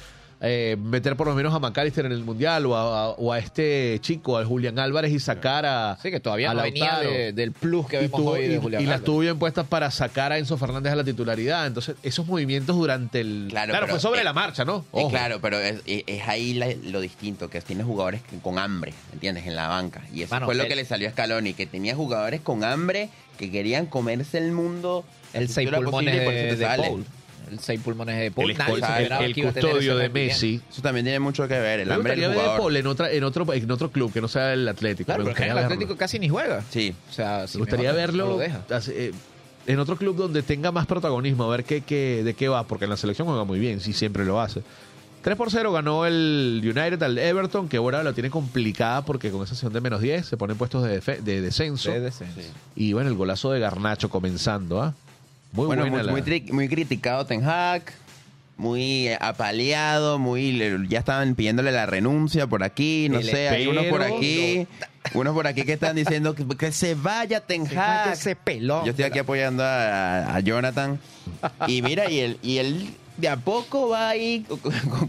eh, 0.47 0.77
meter 0.79 1.15
por 1.15 1.27
lo 1.27 1.33
menos 1.35 1.53
a 1.53 1.59
McAllister 1.59 2.05
en 2.05 2.11
el 2.11 2.23
Mundial 2.23 2.65
o 2.67 2.75
a, 2.75 2.81
a- 3.05 3.09
o 3.09 3.33
a 3.33 3.39
este 3.39 3.97
chico, 4.01 4.37
al 4.37 4.45
Julián 4.45 4.77
Álvarez 4.79 5.11
y 5.11 5.19
sacar 5.19 5.65
a 5.65 5.97
Sí, 6.01 6.11
que 6.11 6.19
todavía 6.19 6.53
no 6.53 6.61
venía 6.61 6.99
de- 6.99 7.33
del 7.33 7.51
plus 7.51 7.87
que 7.87 7.97
vemos 7.97 8.21
hoy 8.21 8.47
de 8.47 8.55
y- 8.55 8.57
Julián 8.59 8.83
y 8.83 8.85
las 8.85 9.01
tuvo 9.01 9.19
bien 9.19 9.39
puestas 9.39 9.65
para 9.67 9.89
sacar 9.91 10.31
a 10.31 10.37
Enzo 10.37 10.57
Fernández 10.57 10.93
a 10.93 10.95
la 10.97 11.03
titularidad. 11.03 11.65
Entonces, 11.67 11.95
esos 12.03 12.27
movimientos 12.27 12.75
durante 12.75 13.21
el. 13.21 13.47
Claro, 13.49 13.71
Claro, 13.71 13.87
fue 13.87 13.99
sobre 13.99 14.21
eh, 14.21 14.23
la 14.23 14.33
marcha, 14.33 14.63
¿no? 14.65 14.85
Ojo. 14.91 15.09
claro, 15.09 15.39
pero 15.41 15.59
es, 15.59 15.81
es- 15.85 16.27
ahí 16.27 16.53
la- 16.53 16.73
lo 16.83 17.01
distinto, 17.01 17.49
que 17.49 17.59
tiene 17.61 17.83
jugadores 17.83 18.21
con 18.43 18.59
hambre, 18.59 18.93
¿entiendes? 19.13 19.47
En 19.47 19.55
la 19.55 19.67
banca. 19.67 20.03
Y 20.13 20.21
eso 20.21 20.33
Mano, 20.35 20.45
fue 20.45 20.55
lo 20.55 20.63
el- 20.63 20.69
que 20.69 20.75
le 20.75 20.85
salió 20.85 21.07
a 21.07 21.11
Scaloni, 21.11 21.53
que 21.53 21.65
tenía 21.65 21.95
jugadores 21.95 22.41
con 22.41 22.63
hambre 22.63 23.09
que 23.37 23.49
querían 23.51 23.85
comerse 23.87 24.37
el 24.37 24.51
mundo. 24.51 25.03
El 25.33 25.49
seis 25.49 25.69
pulmones 25.69 26.15
de, 26.15 26.55
de. 26.55 26.65
Paul. 26.65 27.05
El 27.51 27.59
seis 27.59 27.79
pulmones 27.81 28.19
de 28.19 28.31
Paul. 28.31 28.51
el, 28.51 28.57
Nadie 28.57 29.05
el- 29.05 29.11
el 29.37 29.43
custodio 29.53 29.97
de. 29.97 30.09
Messi. 30.09 30.61
Eso 30.71 30.81
también 30.81 31.05
tiene 31.05 31.19
mucho 31.19 31.47
que 31.47 31.59
ver, 31.59 31.81
el 31.81 31.87
Me 31.87 31.93
hambre 31.95 32.15
del 32.15 32.21
gustaría 32.21 32.27
ver 32.29 32.37
a 32.37 32.41
jugador. 32.41 32.59
Paul 32.61 32.77
en, 32.77 32.87
otra, 32.87 33.11
en, 33.11 33.23
otro, 33.23 33.53
en 33.53 33.71
otro 33.71 33.91
club 33.91 34.11
que 34.13 34.21
no 34.21 34.27
sea 34.27 34.53
el 34.53 34.67
Atlético. 34.67 35.05
Claro, 35.07 35.23
me 35.23 35.29
porque 35.31 35.43
en 35.43 35.49
gustaría 35.49 35.51
el 35.51 35.55
verlo. 35.69 35.73
Atlético 35.73 35.97
casi 35.97 36.19
ni 36.19 36.29
juega. 36.29 36.63
Sí. 36.69 36.93
O 37.09 37.13
sea, 37.13 37.47
si 37.47 37.57
Me 37.57 37.61
gustaría 37.63 37.91
verlo 37.91 38.29
lo 38.29 38.37
deja. 38.37 38.61
hace- 38.71 39.07
eh, 39.07 39.11
en 39.67 39.79
otro 39.79 39.95
club 39.97 40.15
donde 40.15 40.43
tenga 40.43 40.71
más 40.71 40.85
protagonismo, 40.85 41.43
a 41.45 41.49
ver 41.49 41.63
qué, 41.63 41.81
qué, 41.81 42.21
de 42.23 42.33
qué 42.35 42.47
va, 42.49 42.65
porque 42.67 42.85
en 42.85 42.91
la 42.91 42.97
selección 42.97 43.27
juega 43.27 43.43
muy 43.45 43.57
bien, 43.59 43.79
sí, 43.79 43.93
siempre 43.93 44.23
lo 44.25 44.39
hace. 44.39 44.61
3 45.23 45.35
por 45.37 45.49
0 45.49 45.71
ganó 45.71 46.05
el 46.05 46.59
United 46.63 47.01
al 47.01 47.17
Everton, 47.17 47.67
que 47.67 47.77
ahora 47.77 48.03
lo 48.03 48.13
tiene 48.13 48.29
complicada 48.29 49.03
porque 49.03 49.31
con 49.31 49.41
esa 49.43 49.55
sesión 49.55 49.73
de 49.73 49.81
menos 49.81 49.99
10 50.01 50.23
se 50.23 50.37
ponen 50.37 50.55
puestos 50.55 50.83
de, 50.83 50.99
de 50.99 51.41
descenso. 51.41 51.89
De 51.89 51.99
descenso. 51.99 52.41
Y 52.75 52.93
bueno, 52.93 53.09
el 53.09 53.15
golazo 53.15 53.51
de 53.51 53.59
Garnacho 53.59 54.07
comenzando, 54.11 54.83
¿ah? 54.83 54.93
Muy 55.55 55.65
bueno, 55.67 55.81
buena 55.83 55.97
muy, 56.11 56.21
la- 56.21 56.51
muy, 56.53 56.67
criticado 56.69 57.25
Ten 57.25 57.43
Hag, 57.43 57.83
muy 58.57 59.07
eh, 59.09 59.17
apaleado, 59.19 60.17
muy 60.19 60.57
ya 60.89 60.99
estaban 60.99 61.35
pidiéndole 61.35 61.71
la 61.71 61.85
renuncia 61.85 62.47
por 62.47 62.63
aquí, 62.63 63.07
no 63.09 63.19
El 63.19 63.25
sé, 63.25 63.49
hay 63.49 63.67
unos 63.67 63.85
por 63.85 64.01
aquí, 64.01 64.67
unos 65.13 65.33
por 65.33 65.47
aquí 65.47 65.63
que 65.63 65.73
están 65.73 65.95
diciendo 65.95 66.35
que, 66.35 66.45
que 66.57 66.71
se 66.71 66.95
vaya 66.95 67.41
Ten 67.41 67.65
Hag. 67.77 68.13
ese 68.13 68.35
pelón. 68.35 68.85
Yo 68.85 68.91
estoy 68.91 69.05
aquí 69.05 69.19
apoyando 69.19 69.63
a, 69.63 70.35
a 70.35 70.39
Jonathan. 70.39 70.99
Y 71.67 71.81
mira, 71.81 72.09
y 72.09 72.19
él, 72.19 72.37
y 72.41 72.57
él 72.59 72.89
de 73.17 73.29
a 73.29 73.37
poco 73.37 73.89
va 73.89 74.09
ahí 74.09 74.45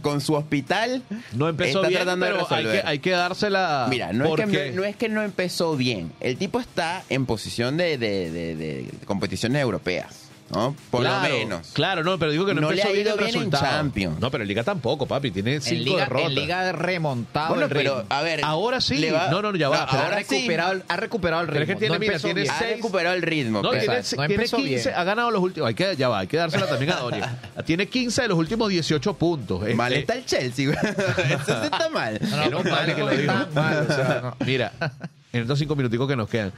con, 0.00 0.20
su 0.20 0.34
hospital. 0.34 1.02
No 1.32 1.48
empezó 1.48 1.78
Está 1.78 1.88
bien, 1.88 2.02
tratando 2.02 2.26
de 2.26 2.32
pero 2.32 2.46
hay 2.50 2.64
que, 2.64 2.82
hay 2.84 2.98
que 3.00 3.10
dársela. 3.10 3.86
Mira, 3.90 4.12
no 4.12 4.26
es, 4.36 4.44
que, 4.46 4.70
no, 4.70 4.76
no 4.76 4.84
es 4.84 4.96
que 4.96 5.08
no 5.08 5.22
empezó 5.22 5.76
bien. 5.76 6.12
El 6.20 6.36
tipo 6.36 6.60
está 6.60 7.02
en 7.08 7.26
posición 7.26 7.76
de, 7.76 7.98
de- 7.98 8.30
de- 8.30 8.56
de 8.56 8.90
competiciones 9.06 9.60
europeas, 9.60 10.25
¿no? 10.50 10.76
Por 10.90 11.02
Claro, 11.02 11.28
lo 11.28 11.38
menos. 11.38 11.66
Claro, 11.72 12.04
no, 12.04 12.18
pero 12.18 12.30
digo 12.30 12.46
que 12.46 12.54
no, 12.54 12.60
No 12.60 12.70
le 12.70 12.80
empezó 12.80 12.88
ha 12.88 12.98
ido 13.00 13.12
el 13.14 13.18
bien 13.18 13.28
en 13.28 13.34
resultado. 13.34 13.64
Champions. 13.64 14.20
No, 14.20 14.30
pero 14.30 14.42
en 14.42 14.48
Liga 14.48 14.62
tampoco, 14.64 15.06
papi. 15.06 15.30
Tiene 15.30 15.54
En 15.56 15.62
cinco 15.62 15.84
Liga, 15.84 15.98
derrotas. 16.04 16.26
en 16.28 16.34
Liga 16.34 16.72
remontado 16.72 17.48
Bueno, 17.50 17.64
el 17.64 17.70
ritmo. 17.70 17.94
pero 17.94 18.06
a 18.08 18.22
ver. 18.22 18.40
Ahora 18.44 18.80
sí. 18.80 18.96
le 18.98 19.10
va- 19.12 19.28
No, 19.28 19.42
no, 19.42 19.52
no, 19.52 19.58
ya 19.58 19.68
va, 19.68 19.80
No, 19.80 19.86
pero 19.90 20.02
ha 20.02 20.04
ahora 20.06 20.22
sí. 20.22 20.34
recuperado, 20.36 20.72
el- 20.72 20.82
ha 20.88 20.96
recuperado 20.96 21.42
el 21.42 21.48
Pero 21.48 21.60
es 21.60 21.66
ritmo. 21.68 21.74
que 21.74 21.80
tiene, 21.80 21.94
no 21.94 22.00
mira, 22.00 22.18
tiene 22.18 22.40
bien. 22.42 22.52
Ha 22.54 22.58
recuperado 22.60 23.16
el 23.16 23.22
ritmo. 23.22 23.62
No, 23.62 23.70
tiene, 23.70 23.84
Exacto, 23.84 24.16
no 24.16 24.22
tiene 24.28 24.34
empezó 24.34 24.56
15, 24.58 24.88
bien. 24.88 24.94
ha 25.00 25.04
ganado 25.04 25.30
los 25.30 25.42
últimos. 25.42 25.68
Hay 25.68 25.74
que, 25.74 25.96
ya 25.96 26.08
va, 26.08 26.18
hay 26.20 26.26
que 26.26 26.36
dársela 26.36 26.66
también 26.66 26.92
a 26.92 26.96
Doria. 26.96 27.38
tiene 27.66 27.86
15 27.88 28.22
de 28.22 28.28
los 28.28 28.38
últimos 28.38 28.68
18 28.70 29.14
puntos. 29.14 29.62
Este, 29.62 29.74
Mal 29.74 29.92
está 29.94 30.14
el 30.14 30.24
Chelsea. 30.24 30.70
Eso 30.72 31.62
está 31.64 31.88
mal. 31.92 32.18
No, 32.22 32.62
no, 32.62 32.62
que 32.62 33.02
lo. 33.02 34.36
Mira, 34.46 34.72
en 35.32 35.42
estos 35.42 35.58
cinco 35.58 35.76
minuticos 35.76 36.08
que 36.08 36.16
nos 36.16 36.28
quedan. 36.28 36.52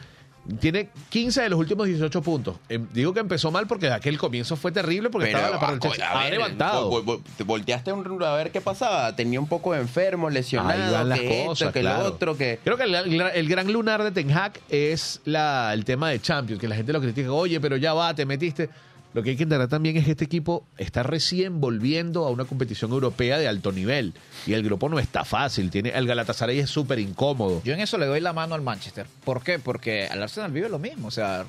Tiene 0.61 0.89
15 1.11 1.43
de 1.43 1.49
los 1.51 1.59
últimos 1.59 1.87
18 1.87 2.23
puntos. 2.23 2.57
Em, 2.69 2.87
digo 2.93 3.13
que 3.13 3.21
empezó 3.21 3.51
mal 3.51 3.67
porque 3.67 3.91
aquel 3.91 4.17
comienzo 4.19 4.57
fue 4.57 4.73
terrible 4.73 5.11
porque 5.11 5.29
estaba 5.29 5.51
la 5.51 5.61
par 5.61 5.71
del 5.71 5.79
a- 5.79 5.81
Chelsea. 5.83 6.09
a 6.11 6.21
Ha 6.21 6.25
ver, 6.25 6.33
levantado. 6.33 6.91
vol- 6.91 7.05
vol- 7.05 7.23
te 7.37 7.45
volteaste 7.45 7.93
un- 7.93 8.23
a 8.23 8.33
ver 8.35 8.51
qué 8.51 8.61
pasaba. 8.61 9.15
Tenía 9.15 9.41
un 9.41 9.49
poco 9.49 9.75
enfermo, 9.75 10.29
Ahí 10.29 10.35
lesionado, 10.35 11.05
las 11.05 11.21
que 11.21 11.45
cosas, 11.47 11.61
esto, 11.69 11.73
que 11.75 11.81
claro. 11.81 12.03
lo 12.03 12.09
otro, 12.09 12.37
que... 12.37 12.59
Creo 12.65 12.77
que 12.77 12.85
el, 12.85 12.95
el- 12.95 13.21
el 13.21 13.49
gran 13.49 13.71
lunar 13.73 14.03
de 14.03 14.11
Ten 14.11 14.31
Hag 14.33 14.53
es 14.71 15.21
la, 15.25 15.73
el 15.75 15.85
tema 15.85 16.09
de 16.11 16.21
Champions, 16.21 16.61
que 16.61 16.69
la 16.69 16.77
gente 16.77 16.93
lo 16.93 17.01
critica, 17.01 17.31
oye, 17.33 17.61
pero 17.61 17.77
ya 17.77 17.93
va, 17.93 18.15
te 18.15 18.25
metiste. 18.25 18.71
Lo 19.19 19.25
que 19.25 19.31
hay 19.31 19.37
que 19.37 19.43
entender 19.43 19.67
también 19.67 19.97
es 19.97 20.05
que 20.05 20.13
este 20.13 20.27
equipo 20.27 20.65
está 20.77 21.03
recién 21.03 21.61
volviendo 21.61 22.25
a 22.25 22.31
una 22.31 22.45
competición 22.45 22.93
europea 22.93 23.37
de 23.37 23.49
alto 23.49 23.73
nivel. 23.73 24.15
Y 24.47 24.53
el 24.53 24.63
grupo 24.63 24.89
no 24.89 25.01
está 25.01 25.25
fácil. 25.25 25.73
Tiene, 25.73 25.89
el 25.89 26.07
Galatasaray 26.07 26.61
es 26.61 26.71
súper 26.71 27.01
incómodo. 27.01 27.61
Yo 27.65 27.75
en 27.75 27.81
eso 27.81 27.99
le 27.99 28.07
doy 28.07 28.21
la 28.21 28.33
mano 28.33 28.55
al 28.55 28.63
Manchester. 28.63 29.09
¿Por 29.25 29.43
qué? 29.43 29.59
Porque 29.59 30.07
al 30.07 30.23
Arsenal 30.23 30.53
vive 30.53 30.69
lo 30.69 30.79
mismo. 30.79 31.09
O 31.09 31.11
sea, 31.11 31.45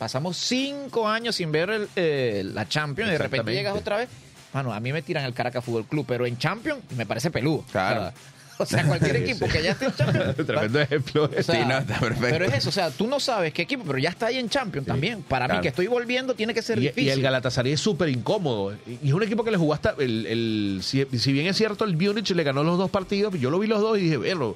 pasamos 0.00 0.36
cinco 0.36 1.08
años 1.08 1.36
sin 1.36 1.52
ver 1.52 1.70
el, 1.70 1.88
eh, 1.94 2.42
la 2.44 2.68
Champions 2.68 3.10
y 3.10 3.12
de 3.12 3.18
repente 3.18 3.52
llegas 3.52 3.76
otra 3.76 3.98
vez. 3.98 4.08
Mano, 4.52 4.74
a 4.74 4.80
mí 4.80 4.92
me 4.92 5.02
tiran 5.02 5.24
el 5.24 5.32
Caracas 5.32 5.64
Fútbol 5.64 5.86
Club, 5.86 6.04
pero 6.08 6.26
en 6.26 6.38
Champions 6.38 6.80
me 6.96 7.06
parece 7.06 7.30
peludo. 7.30 7.64
Claro. 7.70 8.00
O 8.00 8.02
sea, 8.02 8.14
o 8.62 8.66
sea, 8.66 8.84
cualquier 8.86 9.16
equipo 9.24 9.46
que 9.48 9.62
ya 9.62 9.72
esté 9.72 9.86
en 9.86 9.94
Champions. 9.94 10.36
Tremendo 10.46 10.80
ejemplo. 10.80 11.24
O 11.24 11.42
sea, 11.42 11.54
Sí, 11.62 11.68
no, 11.68 11.78
está 11.78 11.98
perfecto. 12.00 12.26
Pero 12.30 12.44
es 12.46 12.54
eso, 12.54 12.68
o 12.68 12.72
sea, 12.72 12.90
tú 12.90 13.06
no 13.06 13.20
sabes 13.20 13.52
qué 13.52 13.62
equipo, 13.62 13.84
pero 13.86 13.98
ya 13.98 14.10
está 14.10 14.26
ahí 14.26 14.38
en 14.38 14.48
Champions 14.48 14.86
también. 14.86 15.22
Para 15.22 15.46
claro. 15.46 15.58
mí, 15.60 15.62
que 15.62 15.68
estoy 15.68 15.86
volviendo, 15.86 16.34
tiene 16.34 16.54
que 16.54 16.62
ser 16.62 16.78
Y, 16.78 16.82
difícil. 16.82 17.04
y 17.04 17.10
el 17.10 17.22
Galatasaray 17.22 17.72
es 17.72 17.80
súper 17.80 18.08
incómodo. 18.08 18.74
Y 18.86 19.08
es 19.08 19.12
un 19.12 19.22
equipo 19.22 19.44
que 19.44 19.50
le 19.50 19.56
jugó 19.56 19.74
hasta. 19.74 19.94
El, 19.98 20.26
el- 20.26 20.80
si, 20.82 21.04
si 21.18 21.32
bien 21.32 21.46
es 21.46 21.56
cierto, 21.56 21.84
el 21.84 21.96
Múnich 21.96 22.30
le 22.30 22.42
ganó 22.42 22.62
los 22.64 22.78
dos 22.78 22.90
partidos, 22.90 23.34
yo 23.38 23.50
lo 23.50 23.58
vi 23.58 23.66
los 23.66 23.80
dos 23.80 23.98
y 23.98 24.02
dije, 24.02 24.16
bueno, 24.16 24.54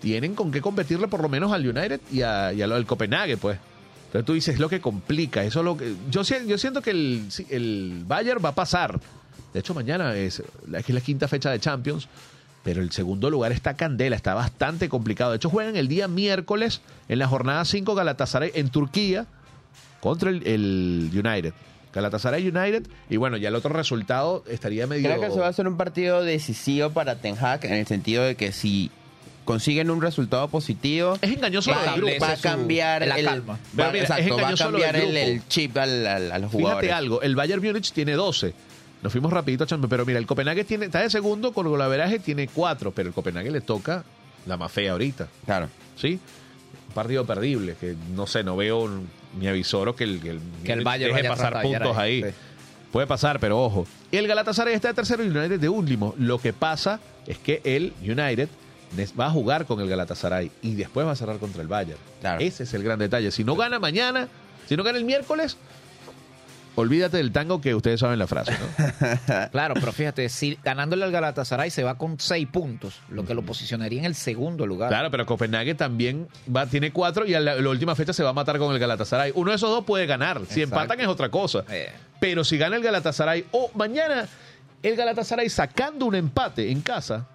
tienen 0.00 0.34
con 0.34 0.50
qué 0.52 0.60
competirle 0.60 1.08
por 1.08 1.20
lo 1.22 1.28
menos 1.28 1.52
al 1.52 1.66
United 1.66 2.00
y, 2.12 2.22
a, 2.22 2.52
y 2.52 2.62
al 2.62 2.86
Copenhague, 2.86 3.36
pues. 3.36 3.58
Entonces 4.06 4.24
tú 4.24 4.32
dices, 4.32 4.54
es 4.54 4.60
lo 4.60 4.68
que 4.70 4.80
complica. 4.80 5.44
Eso 5.44 5.58
es 5.58 5.64
lo 5.64 5.76
que. 5.76 5.92
Yo, 6.10 6.22
yo 6.22 6.56
siento 6.56 6.80
que 6.80 6.90
el, 6.90 7.24
el 7.50 8.02
Bayern 8.06 8.42
va 8.42 8.50
a 8.50 8.54
pasar. 8.54 8.98
De 9.52 9.60
hecho, 9.60 9.74
mañana 9.74 10.14
es, 10.16 10.40
es 10.72 10.88
la 10.88 11.00
quinta 11.00 11.26
fecha 11.28 11.50
de 11.50 11.58
Champions. 11.60 12.08
Pero 12.68 12.82
el 12.82 12.92
segundo 12.92 13.30
lugar 13.30 13.50
está 13.52 13.78
candela, 13.78 14.14
está 14.14 14.34
bastante 14.34 14.90
complicado. 14.90 15.30
De 15.30 15.36
hecho, 15.38 15.48
juegan 15.48 15.74
el 15.76 15.88
día 15.88 16.06
miércoles 16.06 16.82
en 17.08 17.18
la 17.18 17.26
jornada 17.26 17.64
5 17.64 17.94
Galatasaray 17.94 18.50
en 18.54 18.68
Turquía 18.68 19.24
contra 20.00 20.28
el, 20.28 20.46
el 20.46 21.10
United. 21.14 21.54
Galatasaray 21.94 22.46
United. 22.46 22.86
Y 23.08 23.16
bueno, 23.16 23.38
ya 23.38 23.48
el 23.48 23.54
otro 23.54 23.72
resultado 23.72 24.44
estaría 24.50 24.86
medio. 24.86 25.08
Creo 25.08 25.18
que 25.18 25.30
se 25.30 25.40
va 25.40 25.46
a 25.46 25.48
hacer 25.48 25.66
un 25.66 25.78
partido 25.78 26.22
decisivo 26.22 26.90
para 26.90 27.14
Ten 27.16 27.36
Hag 27.42 27.64
en 27.64 27.72
el 27.72 27.86
sentido 27.86 28.22
de 28.22 28.34
que 28.34 28.52
si 28.52 28.90
consiguen 29.46 29.88
un 29.90 30.02
resultado 30.02 30.46
positivo, 30.48 31.16
Es 31.22 31.30
engañoso 31.34 31.70
va, 31.70 31.96
grupo. 31.96 32.22
a 32.22 32.36
su- 32.36 32.42
cambiar 32.42 33.06
la 33.06 33.18
el, 33.18 33.24
calma. 33.24 33.54
va- 33.80 33.90
mira, 33.92 34.04
es 34.04 34.10
exacto, 34.10 34.36
va 34.36 34.48
a 34.50 34.54
cambiar 34.56 34.94
el, 34.96 35.40
chip 35.48 35.74
al- 35.78 36.06
al- 36.06 36.32
a 36.32 36.38
los 36.38 36.50
Fíjate 36.50 36.62
jugadores. 36.64 36.92
algo, 36.92 37.22
el 37.22 37.34
Bayern 37.34 37.62
Múnich 37.64 37.92
tiene 37.92 38.12
12. 38.12 38.52
Nos 39.02 39.12
fuimos 39.12 39.32
rapidito 39.32 39.64
a 39.64 39.66
Champions, 39.66 39.90
pero 39.90 40.04
mira, 40.04 40.18
el 40.18 40.26
Copenhague 40.26 40.64
tiene, 40.64 40.86
está 40.86 41.00
de 41.00 41.10
segundo 41.10 41.52
con 41.52 41.68
golaveraje, 41.68 42.18
tiene 42.18 42.48
4, 42.48 42.90
pero 42.92 43.08
el 43.08 43.14
Copenhague 43.14 43.50
le 43.50 43.60
toca 43.60 44.04
la 44.46 44.56
más 44.56 44.72
fea 44.72 44.92
ahorita, 44.92 45.28
Claro. 45.44 45.68
¿sí? 45.96 46.18
Un 46.88 46.94
partido 46.94 47.24
perdible, 47.24 47.76
que 47.80 47.94
no 48.14 48.26
sé, 48.26 48.42
no 48.42 48.56
veo 48.56 48.88
ni 49.38 49.46
avisoro 49.46 49.94
que 49.94 50.04
el, 50.04 50.20
que 50.20 50.30
el, 50.30 50.40
Que 50.64 50.72
el 50.72 50.78
Múnich 50.78 50.84
Bayern 50.84 51.14
deje 51.16 51.28
pasar 51.28 51.62
puntos 51.62 51.96
ahí. 51.96 52.22
ahí, 52.24 52.30
sí. 52.32 52.36
Puede 52.92 53.06
pasar, 53.06 53.38
pero 53.38 53.62
ojo. 53.62 53.86
Y 54.10 54.16
el 54.16 54.26
Galatasaray 54.26 54.74
está 54.74 54.88
de 54.88 54.94
tercero 54.94 55.22
y 55.22 55.26
el 55.26 55.36
United 55.36 55.60
de 55.60 55.68
último. 55.68 56.14
Lo 56.18 56.38
que 56.38 56.52
pasa 56.54 56.98
es 57.26 57.38
que 57.38 57.60
el 57.64 57.92
United 58.02 58.48
va 59.20 59.26
a 59.26 59.30
jugar 59.30 59.66
con 59.66 59.80
el 59.80 59.88
Galatasaray 59.90 60.50
y 60.62 60.74
después 60.74 61.06
va 61.06 61.12
a 61.12 61.16
cerrar 61.16 61.36
contra 61.38 61.60
el 61.60 61.68
Bayern. 61.68 61.98
Claro. 62.20 62.40
Ese 62.40 62.62
es 62.62 62.72
el 62.72 62.82
gran 62.82 62.98
detalle. 62.98 63.30
Si 63.30 63.44
no 63.44 63.54
gana 63.56 63.78
mañana, 63.78 64.28
si 64.66 64.76
no 64.76 64.82
gana 64.82 64.96
el 64.96 65.04
miércoles, 65.04 65.58
olvídate 66.78 67.16
del 67.16 67.32
tango 67.32 67.60
que 67.60 67.74
ustedes 67.74 68.00
saben 68.00 68.18
la 68.18 68.26
frase, 68.26 68.52
¿no? 68.52 69.48
Claro, 69.50 69.74
pero 69.74 69.92
fíjate, 69.92 70.28
si 70.28 70.58
ganándole 70.62 71.04
al 71.04 71.10
Galatasaray 71.12 71.70
se 71.70 71.82
va 71.82 71.96
con 71.98 72.18
seis 72.20 72.46
puntos, 72.46 73.00
lo 73.08 73.24
que 73.24 73.34
lo 73.34 73.42
posicionaría 73.42 73.98
en 73.98 74.04
el 74.04 74.14
segundo 74.14 74.66
lugar. 74.66 74.88
Claro, 74.88 75.10
pero 75.10 75.26
Copenhague 75.26 75.74
también 75.74 76.28
va, 76.54 76.66
tiene 76.66 76.92
cuatro 76.92 77.26
y 77.26 77.34
a 77.34 77.40
la, 77.40 77.54
la 77.56 77.68
última 77.68 77.94
fecha 77.94 78.12
se 78.12 78.22
va 78.22 78.30
a 78.30 78.32
matar 78.32 78.58
con 78.58 78.72
el 78.72 78.78
Galatasaray. 78.78 79.32
Uno 79.34 79.50
de 79.50 79.56
esos 79.56 79.70
dos 79.70 79.84
puede 79.84 80.06
ganar. 80.06 80.38
Si 80.48 80.60
Exacto. 80.62 80.80
empatan 80.82 81.00
es 81.00 81.06
otra 81.08 81.28
cosa. 81.30 81.64
Eh. 81.70 81.90
Pero 82.20 82.44
si 82.44 82.58
gana 82.58 82.76
el 82.76 82.82
Galatasaray 82.82 83.44
o 83.52 83.70
mañana 83.74 84.26
el 84.82 84.94
Galatasaray 84.96 85.48
sacando 85.48 86.06
un 86.06 86.14
empate 86.14 86.70
en 86.70 86.80
casa, 86.80 87.26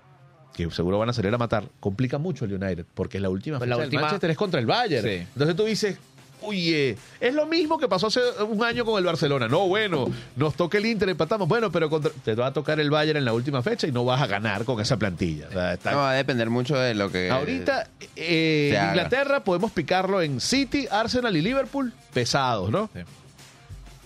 que 0.53 0.69
seguro 0.71 0.99
van 0.99 1.09
a 1.09 1.13
salir 1.13 1.33
a 1.33 1.37
matar, 1.37 1.65
complica 1.79 2.17
mucho 2.17 2.45
el 2.45 2.53
United, 2.53 2.85
porque 2.93 3.19
la 3.19 3.29
última 3.29 3.57
Pues 3.57 3.67
fecha 3.67 3.75
la 3.75 3.81
del 3.81 3.85
última- 3.87 4.01
Manchester 4.03 4.29
es 4.31 4.37
contra 4.37 4.59
el 4.59 4.65
Bayern. 4.65 5.03
Sí. 5.07 5.15
Entonces 5.33 5.55
tú 5.55 5.63
dices, 5.65 5.97
oye, 6.45 6.97
es 7.19 7.33
lo 7.33 7.45
mismo 7.45 7.77
que 7.77 7.87
pasó 7.87 8.07
hace 8.07 8.19
un 8.47 8.63
año 8.63 8.85
con 8.85 8.97
el 8.97 9.05
Barcelona. 9.05 9.47
No, 9.47 9.67
bueno, 9.67 10.05
nos 10.35 10.55
toca 10.55 10.77
el 10.77 10.85
Inter, 10.85 11.09
empatamos. 11.09 11.47
Bueno, 11.47 11.71
pero 11.71 11.89
contra- 11.89 12.11
te 12.23 12.35
va 12.35 12.47
a 12.47 12.53
tocar 12.53 12.79
el 12.79 12.89
Bayern 12.89 13.17
en 13.17 13.25
la 13.25 13.33
última 13.33 13.61
fecha 13.63 13.87
y 13.87 13.91
no 13.91 14.05
vas 14.05 14.21
a 14.21 14.27
ganar 14.27 14.65
con 14.65 14.79
esa 14.79 14.97
plantilla. 14.97 15.47
O 15.49 15.51
sea, 15.53 15.73
está- 15.73 15.91
No, 15.91 15.97
va 15.97 16.11
a 16.11 16.13
depender 16.15 16.49
mucho 16.49 16.75
de 16.77 16.93
lo 16.93 17.11
que... 17.11 17.29
Ahorita, 17.29 17.87
eh, 18.15 18.75
haga. 18.79 18.89
Inglaterra, 18.89 19.43
podemos 19.43 19.71
picarlo 19.71 20.21
en 20.21 20.39
City, 20.39 20.87
Arsenal 20.89 21.35
y 21.35 21.41
Liverpool, 21.41 21.93
pesados, 22.13 22.69
¿no? 22.69 22.89
Sí. 22.93 23.01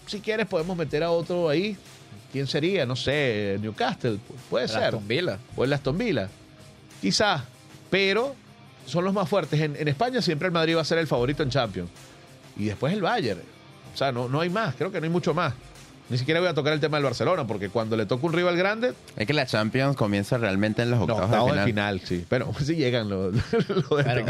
Si 0.08 0.20
quieres, 0.22 0.46
podemos 0.48 0.78
meter 0.78 1.04
a 1.04 1.12
otro 1.12 1.50
ahí. 1.50 1.76
¿Quién 2.32 2.48
sería? 2.48 2.86
No 2.86 2.96
sé, 2.96 3.58
Newcastle, 3.62 4.16
pu- 4.16 4.20
puede 4.50 4.66
El 4.66 4.70
ser. 4.72 4.84
Aston 4.84 5.08
Villa. 5.08 5.38
O 5.56 5.64
el 5.64 5.74
Aston 5.74 5.98
Villa. 5.98 6.30
Quizás, 7.02 7.42
pero 7.90 8.36
son 8.86 9.04
los 9.06 9.14
más 9.14 9.28
fuertes. 9.30 9.60
En, 9.60 9.76
en 9.76 9.88
España 9.88 10.22
siempre 10.22 10.48
el 10.48 10.52
Madrid 10.54 10.76
va 10.78 10.82
a 10.82 10.86
ser 10.86 10.98
el 10.98 11.08
favorito 11.08 11.44
en 11.44 11.50
Champions. 11.50 11.90
Y 12.58 12.66
después 12.66 12.93
el 12.93 13.01
Bayern. 13.01 13.41
O 13.93 13.97
sea, 13.97 14.12
no, 14.12 14.28
no 14.30 14.41
hay 14.41 14.49
más, 14.49 14.76
creo 14.76 14.91
que 14.91 14.99
no 14.99 15.05
hay 15.05 15.12
mucho 15.12 15.34
más. 15.34 15.53
Ni 16.10 16.18
siquiera 16.18 16.39
voy 16.39 16.47
a 16.47 16.53
tocar 16.53 16.72
el 16.72 16.80
tema 16.80 16.95
del 16.97 17.03
Barcelona, 17.03 17.45
porque 17.45 17.68
cuando 17.68 17.97
le 17.97 18.05
toca 18.05 18.26
un 18.28 18.32
rival 18.32 18.55
grande, 18.55 18.93
Es 19.18 19.28
que 19.28 19.34
la 19.34 19.45
Champions 19.45 19.97
comienza 19.97 20.38
realmente 20.38 20.82
en 20.84 20.89
los 20.91 20.99
no, 20.99 21.03
octavos, 21.05 21.26
octavos 21.26 21.51
de 21.53 21.60
de 21.60 21.66
final. 21.66 21.99
final, 21.99 22.08
sí. 22.08 22.26
Pero 22.30 22.53
si 22.64 22.76
llegan 22.78 23.10
los, 23.10 23.34
los 23.34 23.89
de 23.97 24.03
Pero, 24.05 24.26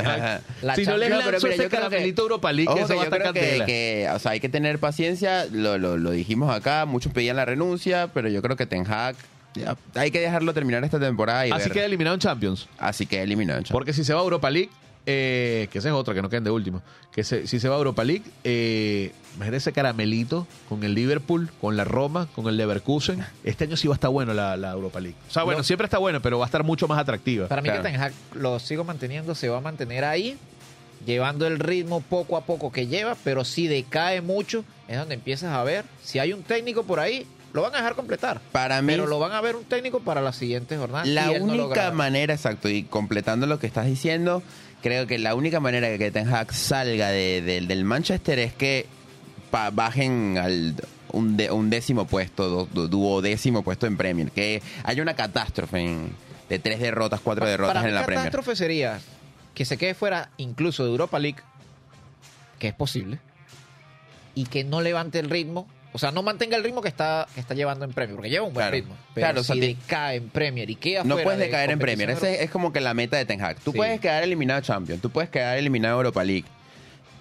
la 0.63 0.75
Si 0.75 0.85
no 0.85 0.97
les 0.97 1.09
Champions- 1.09 1.09
lanzo 1.09 1.25
pero 1.25 1.39
mira, 1.43 1.53
ese 1.53 1.63
yo 1.63 1.89
que- 2.15 2.21
Europa 2.21 2.51
League, 2.51 2.69
Ojo, 2.71 2.79
eso 2.79 2.87
que 2.87 2.93
va 2.95 3.01
a 3.01 3.05
yo 3.09 3.15
estar 3.15 3.31
creo 3.31 3.33
que, 3.33 3.65
que, 3.65 4.09
o 4.11 4.17
sea, 4.17 4.31
hay 4.31 4.39
que 4.39 4.49
tener 4.49 4.79
paciencia, 4.79 5.45
lo, 5.51 5.77
lo, 5.77 5.97
lo 5.97 6.09
dijimos 6.09 6.51
acá, 6.55 6.85
muchos 6.85 7.13
pedían 7.13 7.35
la 7.35 7.45
renuncia, 7.45 8.09
pero 8.11 8.27
yo 8.27 8.41
creo 8.41 8.55
que 8.55 8.65
Ten 8.65 8.83
Hag, 8.91 9.15
ya, 9.53 9.77
hay 9.93 10.09
que 10.09 10.19
dejarlo 10.19 10.55
terminar 10.55 10.83
esta 10.83 10.99
temporada 10.99 11.45
y 11.45 11.51
Así 11.51 11.65
ver. 11.65 11.73
queda 11.73 11.85
eliminado 11.85 12.15
en 12.15 12.21
Champions. 12.21 12.67
Así 12.79 13.05
que 13.05 13.21
eliminado. 13.21 13.61
chaval. 13.61 13.71
Porque 13.73 13.93
si 13.93 14.03
se 14.03 14.15
va 14.15 14.21
a 14.21 14.23
Europa 14.23 14.49
League, 14.49 14.71
eh, 15.09 15.67
que 15.71 15.79
esa 15.79 15.87
es 15.87 15.93
otra, 15.95 16.13
que 16.13 16.21
no 16.21 16.29
queden 16.29 16.43
de 16.43 16.51
último, 16.51 16.81
que 17.13 17.23
se- 17.23 17.47
si 17.47 17.59
se 17.59 17.69
va 17.69 17.75
a 17.75 17.77
Europa 17.77 18.03
League, 18.03 18.23
eh, 18.43 19.13
imagínate 19.35 19.57
ese 19.57 19.71
caramelito 19.71 20.45
con 20.67 20.83
el 20.83 20.93
Liverpool, 20.93 21.49
con 21.61 21.77
la 21.77 21.85
Roma, 21.85 22.27
con 22.35 22.45
el 22.47 22.57
Leverkusen. 22.57 23.25
Este 23.43 23.63
año 23.63 23.77
sí 23.77 23.87
va 23.87 23.93
a 23.93 23.95
estar 23.95 24.11
bueno 24.11 24.33
la, 24.33 24.57
la 24.57 24.71
Europa 24.73 24.99
League. 24.99 25.15
O 25.29 25.31
sea, 25.31 25.43
bueno, 25.43 25.59
No. 25.59 25.63
siempre 25.63 25.85
está 25.85 25.97
bueno, 25.97 26.21
pero 26.21 26.37
va 26.39 26.45
a 26.45 26.47
estar 26.47 26.63
mucho 26.63 26.87
más 26.89 26.99
atractiva. 26.99 27.47
Para 27.47 27.61
mí 27.61 27.69
Claro. 27.69 27.83
que 27.83 27.89
Ten 27.89 28.01
Hag 28.01 28.13
lo 28.35 28.59
sigo 28.59 28.83
manteniendo, 28.83 29.33
se 29.33 29.47
va 29.49 29.57
a 29.59 29.61
mantener 29.61 30.03
ahí, 30.03 30.37
llevando 31.05 31.47
el 31.47 31.59
ritmo 31.59 32.01
poco 32.01 32.35
a 32.35 32.41
poco 32.45 32.71
que 32.71 32.87
lleva, 32.87 33.15
pero 33.23 33.45
si 33.45 33.67
decae 33.67 34.19
mucho, 34.21 34.65
es 34.89 34.97
donde 34.97 35.15
empiezas 35.15 35.53
a 35.53 35.63
ver 35.63 35.85
si 36.03 36.19
hay 36.19 36.33
un 36.33 36.43
técnico 36.43 36.83
por 36.83 36.99
ahí, 36.99 37.25
lo 37.57 37.63
van 37.63 37.73
a 37.75 37.77
dejar 37.79 37.95
completar. 37.95 38.39
Para 38.53 38.81
mí, 38.81 38.93
Pero 38.93 39.05
lo 39.07 39.19
van 39.19 39.33
a 39.33 39.41
ver 39.41 39.55
un 39.57 39.65
técnico 39.65 39.99
para 39.99 40.21
las 40.21 40.37
siguientes 40.37 40.79
jornadas. 40.79 41.07
la 41.07 41.25
no 41.37 41.43
única 41.43 41.91
manera, 41.91 42.33
exacto, 42.33 42.69
y 42.69 42.83
completando 42.83 43.45
lo 43.47 43.59
que 43.59 43.67
estás 43.67 43.85
diciendo, 43.85 44.41
creo 44.81 45.05
que 45.07 45.17
la 45.19 45.35
única 45.35 45.59
manera 45.59 45.97
que 45.97 46.11
Ten 46.11 46.33
Hag 46.33 46.53
salga 46.53 47.09
de- 47.09 47.41
de- 47.41 47.61
del 47.61 47.83
Manchester 47.83 48.39
es 48.39 48.53
que 48.53 48.85
pa- 49.51 49.69
bajen 49.71 50.37
al 50.37 50.75
un, 51.11 51.35
de- 51.37 51.51
un 51.51 51.69
décimo 51.69 52.05
puesto, 52.05 52.47
du- 52.49 52.67
du- 52.73 52.87
duodécimo 52.87 53.63
puesto 53.63 53.87
en 53.87 53.97
Premier, 53.97 54.29
que 54.31 54.61
haya 54.83 55.01
una 55.01 55.15
catástrofe 55.15 55.79
en- 55.79 56.11
de 56.49 56.59
tres 56.59 56.79
derrotas, 56.79 57.19
cuatro 57.21 57.45
derrotas 57.45 57.75
para 57.75 57.87
en 57.89 57.95
la 57.95 58.05
Premier. 58.05 58.25
catástrofe 58.25 58.55
sería 58.55 58.99
que 59.55 59.65
se 59.65 59.77
quede 59.77 59.93
fuera 59.95 60.29
incluso 60.37 60.83
de 60.85 60.91
Europa 60.91 61.17
League, 61.19 61.39
que 62.59 62.67
es 62.69 62.73
posible, 62.73 63.19
y 64.35 64.45
que 64.45 64.63
no 64.63 64.81
levante 64.81 65.19
el 65.19 65.29
ritmo. 65.29 65.67
O 65.93 65.99
sea, 65.99 66.11
no 66.11 66.21
mantenga 66.21 66.57
el 66.57 66.63
ritmo 66.63 66.81
que 66.81 66.89
está, 66.89 67.27
que 67.33 67.39
está 67.39 67.53
llevando 67.55 67.85
en 67.85 67.91
Premier, 67.93 68.15
porque 68.15 68.29
lleva 68.29 68.45
un 68.45 68.53
buen 68.53 68.63
Claro. 68.65 68.75
ritmo. 68.75 68.95
Pero 69.15 69.25
Claro, 69.27 69.41
o 69.41 69.43
sea, 69.43 69.55
si 69.55 69.59
decae 69.61 70.17
en 70.17 70.29
Premier 70.29 70.69
y 70.69 70.75
queda 70.75 71.03
No 71.03 71.15
puedes 71.17 71.39
de 71.39 71.45
decaer 71.45 71.71
en 71.71 71.79
Premier. 71.79 72.09
Ese 72.11 72.43
es 72.43 72.51
como 72.51 72.71
que 72.73 72.81
la 72.81 72.93
meta 72.93 73.17
de 73.17 73.25
Ten 73.25 73.41
Hag. 73.41 73.57
Tú 73.61 73.71
Sí. 73.71 73.77
puedes 73.77 73.99
quedar 73.99 74.21
eliminado 74.23 74.61
Champions, 74.61 75.01
tú 75.01 75.09
puedes 75.09 75.29
quedar 75.29 75.57
eliminado 75.57 75.95
Europa 75.97 76.23
League. 76.23 76.45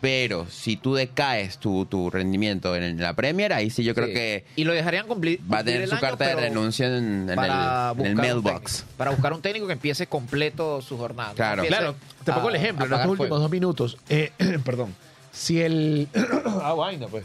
Pero 0.00 0.46
si 0.50 0.76
tú 0.76 0.94
decaes 0.94 1.56
tu, 1.58 1.86
tu 1.86 2.10
rendimiento 2.10 2.76
en 2.76 3.00
la 3.00 3.14
Premier, 3.14 3.52
ahí 3.54 3.70
sí 3.70 3.82
yo 3.82 3.94
creo 3.94 4.08
Sí. 4.08 4.12
que 4.12 4.44
Y 4.54 4.64
lo 4.64 4.74
dejarían 4.74 5.06
cumplir. 5.06 5.40
va 5.50 5.58
a 5.60 5.64
tener 5.64 5.88
su 5.88 5.94
año, 5.94 6.00
carta 6.02 6.26
de 6.28 6.34
renuncia 6.36 6.86
en, 6.86 7.30
en 7.30 7.34
para 7.34 7.94
el, 7.98 8.06
en 8.06 8.14
mailbox. 8.14 8.72
técnico. 8.80 8.96
Para 8.98 9.10
buscar 9.12 9.32
un 9.32 9.40
técnico 9.40 9.66
que 9.66 9.72
empiece 9.72 10.06
completo 10.06 10.82
su 10.82 10.98
jornada. 10.98 11.32
Claro. 11.34 11.64
Claro, 11.64 11.94
te 12.24 12.32
pongo 12.32 12.50
el 12.50 12.56
ejemplo, 12.56 12.84
en 12.84 12.92
apagar 12.92 13.08
últimos 13.08 13.28
fuego. 13.28 13.42
dos 13.42 13.50
minutos. 13.50 13.96
eh, 14.10 14.32
perdón. 14.64 14.94
Si 15.36 15.60
el. 15.60 16.08
ah, 16.62 16.72
vaina, 16.74 17.06
pues. 17.08 17.24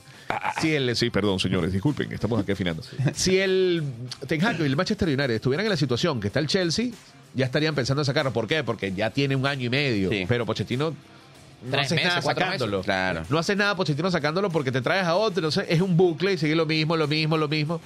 Si 0.62 0.74
el. 0.76 0.96
Sí, 0.96 1.10
perdón, 1.10 1.40
señores, 1.40 1.72
disculpen, 1.72 2.12
estamos 2.12 2.40
aquí 2.42 2.52
afinando. 2.52 2.84
Si 3.16 3.38
el 3.40 3.84
Ten 4.28 4.44
Hag 4.46 4.60
y 4.60 4.64
el 4.64 4.76
Manchester 4.76 5.08
United 5.08 5.32
estuvieran 5.32 5.66
en 5.66 5.70
la 5.70 5.78
situación 5.78 6.20
que 6.20 6.28
está 6.28 6.40
el 6.40 6.48
Chelsea, 6.48 6.88
ya 7.34 7.46
estarían 7.46 7.74
pensando 7.76 8.02
en 8.02 8.06
sacarlo. 8.06 8.34
¿Por 8.34 8.48
qué? 8.48 8.64
Porque 8.64 8.92
ya 8.92 9.10
tiene 9.12 9.36
un 9.36 9.46
año 9.48 9.66
y 9.66 9.70
medio. 9.70 10.10
Sí. 10.10 10.26
Pero 10.28 10.46
Pochettino. 10.46 10.90
No 10.92 11.70
Tres 11.72 11.86
hace 11.86 11.96
meses, 11.96 12.10
nada 12.10 12.22
sacándolo. 12.24 12.78
meses. 12.80 12.86
Claro. 12.86 13.24
No 13.30 13.38
hace 13.38 13.56
nada 13.56 13.76
Pochettino 13.76 14.10
sacándolo 14.10 14.50
porque 14.50 14.72
te 14.72 14.82
traes 14.82 15.06
a 15.06 15.16
otro. 15.16 15.40
Entonces 15.40 15.66
es 15.70 15.80
un 15.80 15.96
bucle 15.96 16.34
y 16.34 16.38
sigue 16.38 16.56
lo 16.56 16.66
mismo, 16.66 16.98
lo 16.98 17.08
mismo, 17.08 17.38
lo 17.38 17.48
mismo. 17.48 17.80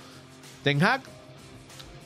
Ten 0.64 0.82
Hag, 0.82 1.02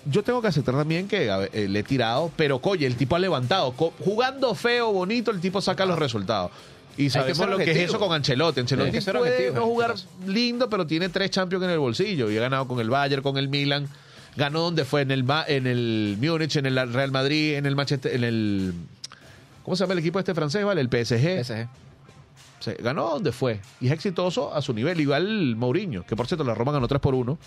yo 0.06 0.24
tengo 0.24 0.42
que 0.42 0.48
aceptar 0.48 0.76
también 0.76 1.08
que 1.08 1.30
a 1.30 1.44
eh, 1.46 1.68
le 1.70 1.80
he 1.80 1.84
tirado, 1.84 2.32
pero 2.36 2.60
coye, 2.60 2.88
el 2.88 2.96
tipo 2.96 3.16
ha 3.16 3.20
levantado. 3.20 3.72
Co- 3.74 3.94
jugando 4.00 4.56
feo, 4.56 4.92
bonito, 4.92 5.30
el 5.32 5.40
tipo 5.40 5.62
saca 5.62 5.86
los 5.86 6.00
resultados. 6.00 6.52
Y 7.00 7.10
sabemos 7.10 7.50
lo 7.50 7.58
que 7.58 7.72
es 7.72 7.78
eso 7.78 7.98
con 7.98 8.12
Ancelotti. 8.12 8.60
Ancelotti 8.60 9.00
puede 9.00 9.20
objetivo 9.20 9.56
no 9.56 9.66
jugar 9.66 9.96
lindo, 10.28 10.70
pero 10.70 10.86
tiene 10.86 11.08
tres 11.08 11.32
Champions 11.32 11.64
en 11.64 11.70
el 11.70 11.80
bolsillo. 11.80 12.30
Y 12.30 12.38
ha 12.38 12.42
ganado 12.42 12.68
con 12.68 12.82
el 12.82 12.90
Bayern, 12.90 13.24
con 13.24 13.38
el 13.38 13.48
Milan. 13.48 13.88
Ganó 14.36 14.60
donde 14.60 14.84
fue 14.84 15.02
en 15.02 15.12
el 15.12 15.26
en 15.48 15.66
el 15.66 16.18
Múnich, 16.20 16.58
en 16.58 16.66
el 16.66 16.94
Real 16.94 17.12
Madrid, 17.12 17.56
en 17.56 17.66
el 17.66 17.78
Manchester, 17.78 18.14
en 18.14 18.24
el 18.26 18.74
¿Cómo 19.64 19.78
se 19.78 19.84
llama 19.84 19.94
el 19.94 20.00
equipo 20.00 20.20
este 20.20 20.34
francés, 20.34 20.66
vale? 20.66 20.82
El 20.82 20.90
PSG. 20.90 21.44
PSG. 21.44 21.68
Se 22.60 22.74
ganó 22.74 23.12
donde 23.12 23.32
fue. 23.32 23.62
Y 23.80 23.88
es 23.88 23.94
exitoso 23.94 24.54
a 24.54 24.62
su 24.62 24.74
nivel. 24.74 25.00
Igual 25.00 25.56
Mourinho, 25.56 26.06
que 26.06 26.18
por 26.18 26.28
cierto 26.28 26.44
la 26.44 26.54
Roma 26.54 26.74
ganó 26.74 26.88
3 26.90 27.00
por 27.00 27.16
1. 27.16 27.38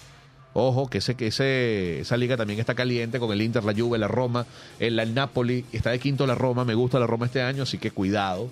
Ojo, 0.54 0.88
que 0.88 0.98
ese, 0.98 1.14
que 1.14 1.26
ese, 1.26 2.00
esa 2.00 2.16
liga 2.16 2.38
también 2.38 2.58
está 2.58 2.74
caliente 2.74 3.18
con 3.18 3.30
el 3.32 3.42
Inter, 3.42 3.64
la 3.64 3.74
Juve, 3.74 3.98
la 3.98 4.08
Roma, 4.08 4.46
el, 4.78 4.98
el 4.98 5.14
Napoli. 5.14 5.66
Está 5.72 5.90
de 5.90 5.98
quinto 5.98 6.26
la 6.26 6.34
Roma. 6.34 6.64
Me 6.64 6.74
gusta 6.74 6.98
la 6.98 7.06
Roma 7.06 7.26
este 7.26 7.42
año, 7.42 7.64
así 7.64 7.76
que 7.76 7.90
cuidado. 7.90 8.48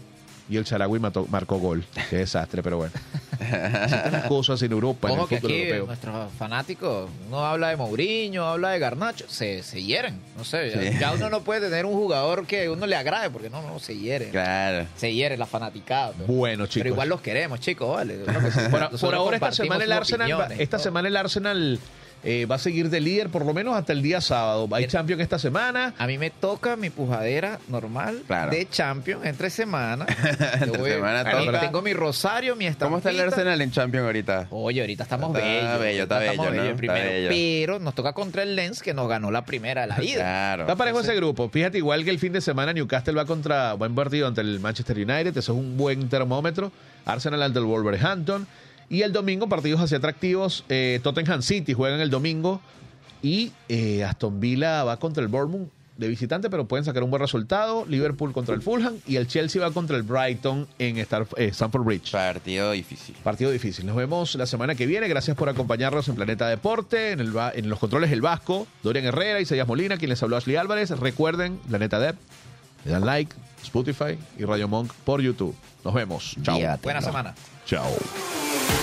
Y 0.51 0.57
el 0.57 0.64
mató- 1.01 1.26
marcó 1.28 1.59
gol. 1.59 1.84
Qué 2.11 2.16
desastre, 2.16 2.62
pero 2.62 2.76
bueno. 2.78 2.92
Así 3.40 3.94
están 3.94 4.12
las 4.12 4.24
cosas 4.26 4.61
en 4.62 4.72
Europa, 4.72 5.09
Ojo 5.11 5.22
en 5.22 5.28
que 5.28 5.34
el 5.36 5.40
fútbol 5.40 5.53
aquí 5.55 5.62
europeo. 5.62 5.86
nuestros 5.86 6.32
fanáticos, 6.34 7.09
uno 7.28 7.46
habla 7.46 7.68
de 7.70 7.76
Mourinho, 7.76 8.44
habla 8.44 8.70
de 8.70 8.78
Garnacho, 8.78 9.24
se, 9.28 9.62
se 9.62 9.82
hieren. 9.82 10.20
No 10.36 10.44
sé, 10.44 10.70
ya- 10.70 10.92
Sí. 10.92 10.98
ya 10.98 11.12
uno 11.14 11.30
no 11.30 11.40
puede 11.44 11.61
tener 11.70 11.86
un 11.86 11.94
jugador 11.94 12.46
que 12.46 12.66
a 12.66 12.72
uno 12.72 12.86
le 12.86 12.96
agrade, 12.96 13.30
porque 13.30 13.48
no, 13.48 13.62
no, 13.62 13.78
se 13.78 13.96
hiere. 13.96 14.28
Claro. 14.30 14.86
Se 14.96 15.14
hiere 15.14 15.36
la 15.36 15.46
fanaticada. 15.46 16.12
pero- 16.12 16.26
Bueno, 16.32 16.66
chicos. 16.66 16.82
Pero 16.82 16.90
igual 16.94 17.09
los 17.09 17.20
queremos, 17.20 17.61
chicos, 17.61 17.88
vale. 17.96 18.18
Por, 19.01 19.14
ahora 19.14 19.36
esta 19.36 19.53
semana 19.53 19.84
el 19.84 19.92
Arsenal, 19.92 20.32
va- 20.38 20.46
esta 20.59 20.76
todo. 20.76 20.84
semana 20.84 21.09
el 21.09 21.16
Arsenal 21.16 21.78
eh, 22.23 22.47
va 22.47 22.57
a 22.57 22.59
seguir 22.59 22.91
de 22.91 23.01
líder 23.01 23.29
por 23.31 23.47
lo 23.47 23.55
menos 23.55 23.75
hasta 23.77 23.93
el 23.93 24.03
día 24.03 24.21
sábado. 24.21 24.68
Hay. 24.73 24.87
Champions 24.87 25.23
esta 25.23 25.39
semana. 25.39 25.95
A 25.99 26.07
mí 26.07 26.18
me 26.18 26.31
toca 26.31 26.77
mi 26.77 26.91
pujadera 26.91 27.59
normal 27.68 28.23
Claro. 28.27 28.51
de 28.51 28.68
Champions 28.68 29.25
entre 29.25 29.51
semana. 29.51 30.07
Entre 30.61 30.93
semana 30.95 31.25
toca. 31.31 31.61
Tengo 31.61 31.83
mi 31.83 31.93
rosario, 31.95 32.57
mi 32.57 32.66
estampita. 32.66 32.87
¿Cómo 32.87 32.97
está 32.99 33.11
el 33.11 33.21
Arsenal 33.21 33.61
en 33.61 33.71
Champions 33.71 34.05
ahorita? 34.07 34.47
Oye, 34.51 34.81
ahorita 34.81 35.03
estamos 35.05 35.35
Está 35.37 35.47
bellos. 35.47 35.81
bello, 35.81 36.03
está 36.03 36.14
ahorita 36.16 36.31
estamos 36.33 36.51
bello, 36.51 36.62
¿no? 36.62 36.62
bellos 36.62 36.81
Está 36.83 36.95
primero. 36.95 37.11
bello. 37.11 37.29
Pero 37.31 37.79
nos 37.79 37.95
toca 37.95 38.12
contra 38.12 38.43
el 38.43 38.57
Lens 38.57 38.83
que 38.83 38.93
nos 38.95 39.09
ganó 39.09 39.31
la 39.31 39.45
primera 39.45 39.83
de 39.83 39.87
la 39.87 40.03
ida. 40.03 40.16
Claro. 40.21 40.62
Está 40.64 40.77
parejo 40.77 41.01
ese 41.01 41.14
grupo. 41.14 41.49
Fíjate, 41.49 41.79
igual 41.79 42.05
que 42.05 42.11
el 42.11 42.18
fin 42.18 42.33
de 42.33 42.41
semana 42.41 42.73
Newcastle 42.73 43.14
va 43.14 43.25
contra 43.25 43.75
buen 43.75 43.95
partido 43.95 44.27
ante 44.27 44.41
el 44.41 44.61
Manchester 44.61 44.97
United. 44.97 45.29
Eso 45.37 45.53
es 45.53 45.59
un 45.59 45.77
buen 45.77 46.09
termómetro. 46.09 46.73
Arsenal 47.07 47.43
ante 47.43 47.59
el 47.59 47.64
Wolverhampton. 47.64 48.47
Y 48.91 49.03
el 49.03 49.12
domingo, 49.12 49.49
partidos 49.49 49.80
así 49.80 49.95
atractivos. 49.95 50.64
Eh, 50.68 51.01
Tottenham 51.03 51.41
City 51.43 51.72
juegan 51.72 52.01
el 52.01 52.11
domingo. 52.11 52.61
Y 53.22 53.53
eh, 53.68 54.05
Aston 54.05 54.41
Villa 54.41 54.84
va 54.84 54.99
contra 54.99 55.22
el 55.22 55.28
Bournemouth 55.28 55.68
de 55.97 56.09
visitante, 56.09 56.49
pero 56.49 56.66
pueden 56.66 56.86
sacar 56.86 57.03
un 57.03 57.11
buen 57.11 57.20
resultado. 57.20 57.84
Liverpool 57.86 58.32
contra 58.32 58.55
el 58.55 58.62
Fulham. 58.62 58.95
Y 59.07 59.16
el 59.16 59.26
Chelsea 59.28 59.61
va 59.61 59.70
contra 59.70 59.97
el 59.99 60.03
Brighton 60.03 60.66
en 60.78 60.97
Star- 60.97 61.26
eh, 61.36 61.49
Stamford 61.49 61.84
Bridge. 61.84 62.11
Partido 62.11 62.72
difícil. 62.72 63.14
Partido 63.22 63.51
difícil. 63.51 63.84
Nos 63.86 63.95
vemos 63.97 64.34
la 64.36 64.47
semana 64.47 64.74
que 64.74 64.86
viene. 64.86 65.07
Gracias 65.09 65.36
por 65.36 65.51
acompañarnos 65.51 66.09
en 66.09 66.14
Planeta 66.14 66.49
Deporte, 66.49 67.12
en, 67.12 67.20
el, 67.20 67.36
va- 67.36 67.53
en 67.55 67.68
los 67.68 67.78
controles 67.78 68.11
El 68.11 68.22
Vasco, 68.22 68.66
Dorian 68.82 69.05
Herrera, 69.05 69.38
Isaías 69.41 69.68
Molina, 69.68 69.99
quien 69.99 70.09
les 70.09 70.22
habló 70.22 70.38
Ashley 70.38 70.57
Álvarez. 70.57 70.88
Recuerden, 70.91 71.59
Planeta 71.68 72.01
Dep, 72.01 72.16
le 72.86 72.91
dan 72.93 73.05
like, 73.05 73.36
Spotify 73.62 74.18
y 74.38 74.45
Radio 74.47 74.66
Monk 74.68 74.91
por 75.05 75.20
YouTube. 75.20 75.55
Nos 75.84 75.93
vemos. 75.93 76.34
Chao. 76.43 76.59
Buena 76.82 77.03
semana. 77.03 77.34
Chao. 77.71 77.95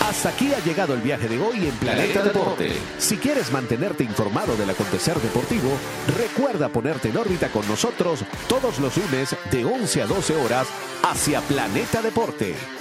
Hasta 0.08 0.30
aquí 0.30 0.54
ha 0.54 0.64
llegado 0.64 0.94
el 0.94 1.02
viaje 1.02 1.28
de 1.28 1.38
hoy 1.42 1.68
en 1.68 1.74
Planeta 1.74 2.24
Deporte. 2.24 2.72
Si 2.98 3.18
quieres 3.18 3.52
mantenerte 3.52 4.06
informado 4.06 4.56
del 4.56 4.70
acontecer 4.70 5.18
deportivo, 5.18 5.70
recuerda 6.18 6.70
ponerte 6.70 7.10
en 7.10 7.18
órbita 7.18 7.50
con 7.50 7.68
nosotros 7.68 8.24
todos 8.48 8.80
los 8.80 8.96
lunes 8.96 9.36
de 9.52 9.66
11 9.66 10.04
a 10.04 10.08
12 10.08 10.36
horas 10.38 10.68
hacia 11.04 11.42
Planeta 11.42 12.02
Deporte. 12.02 12.77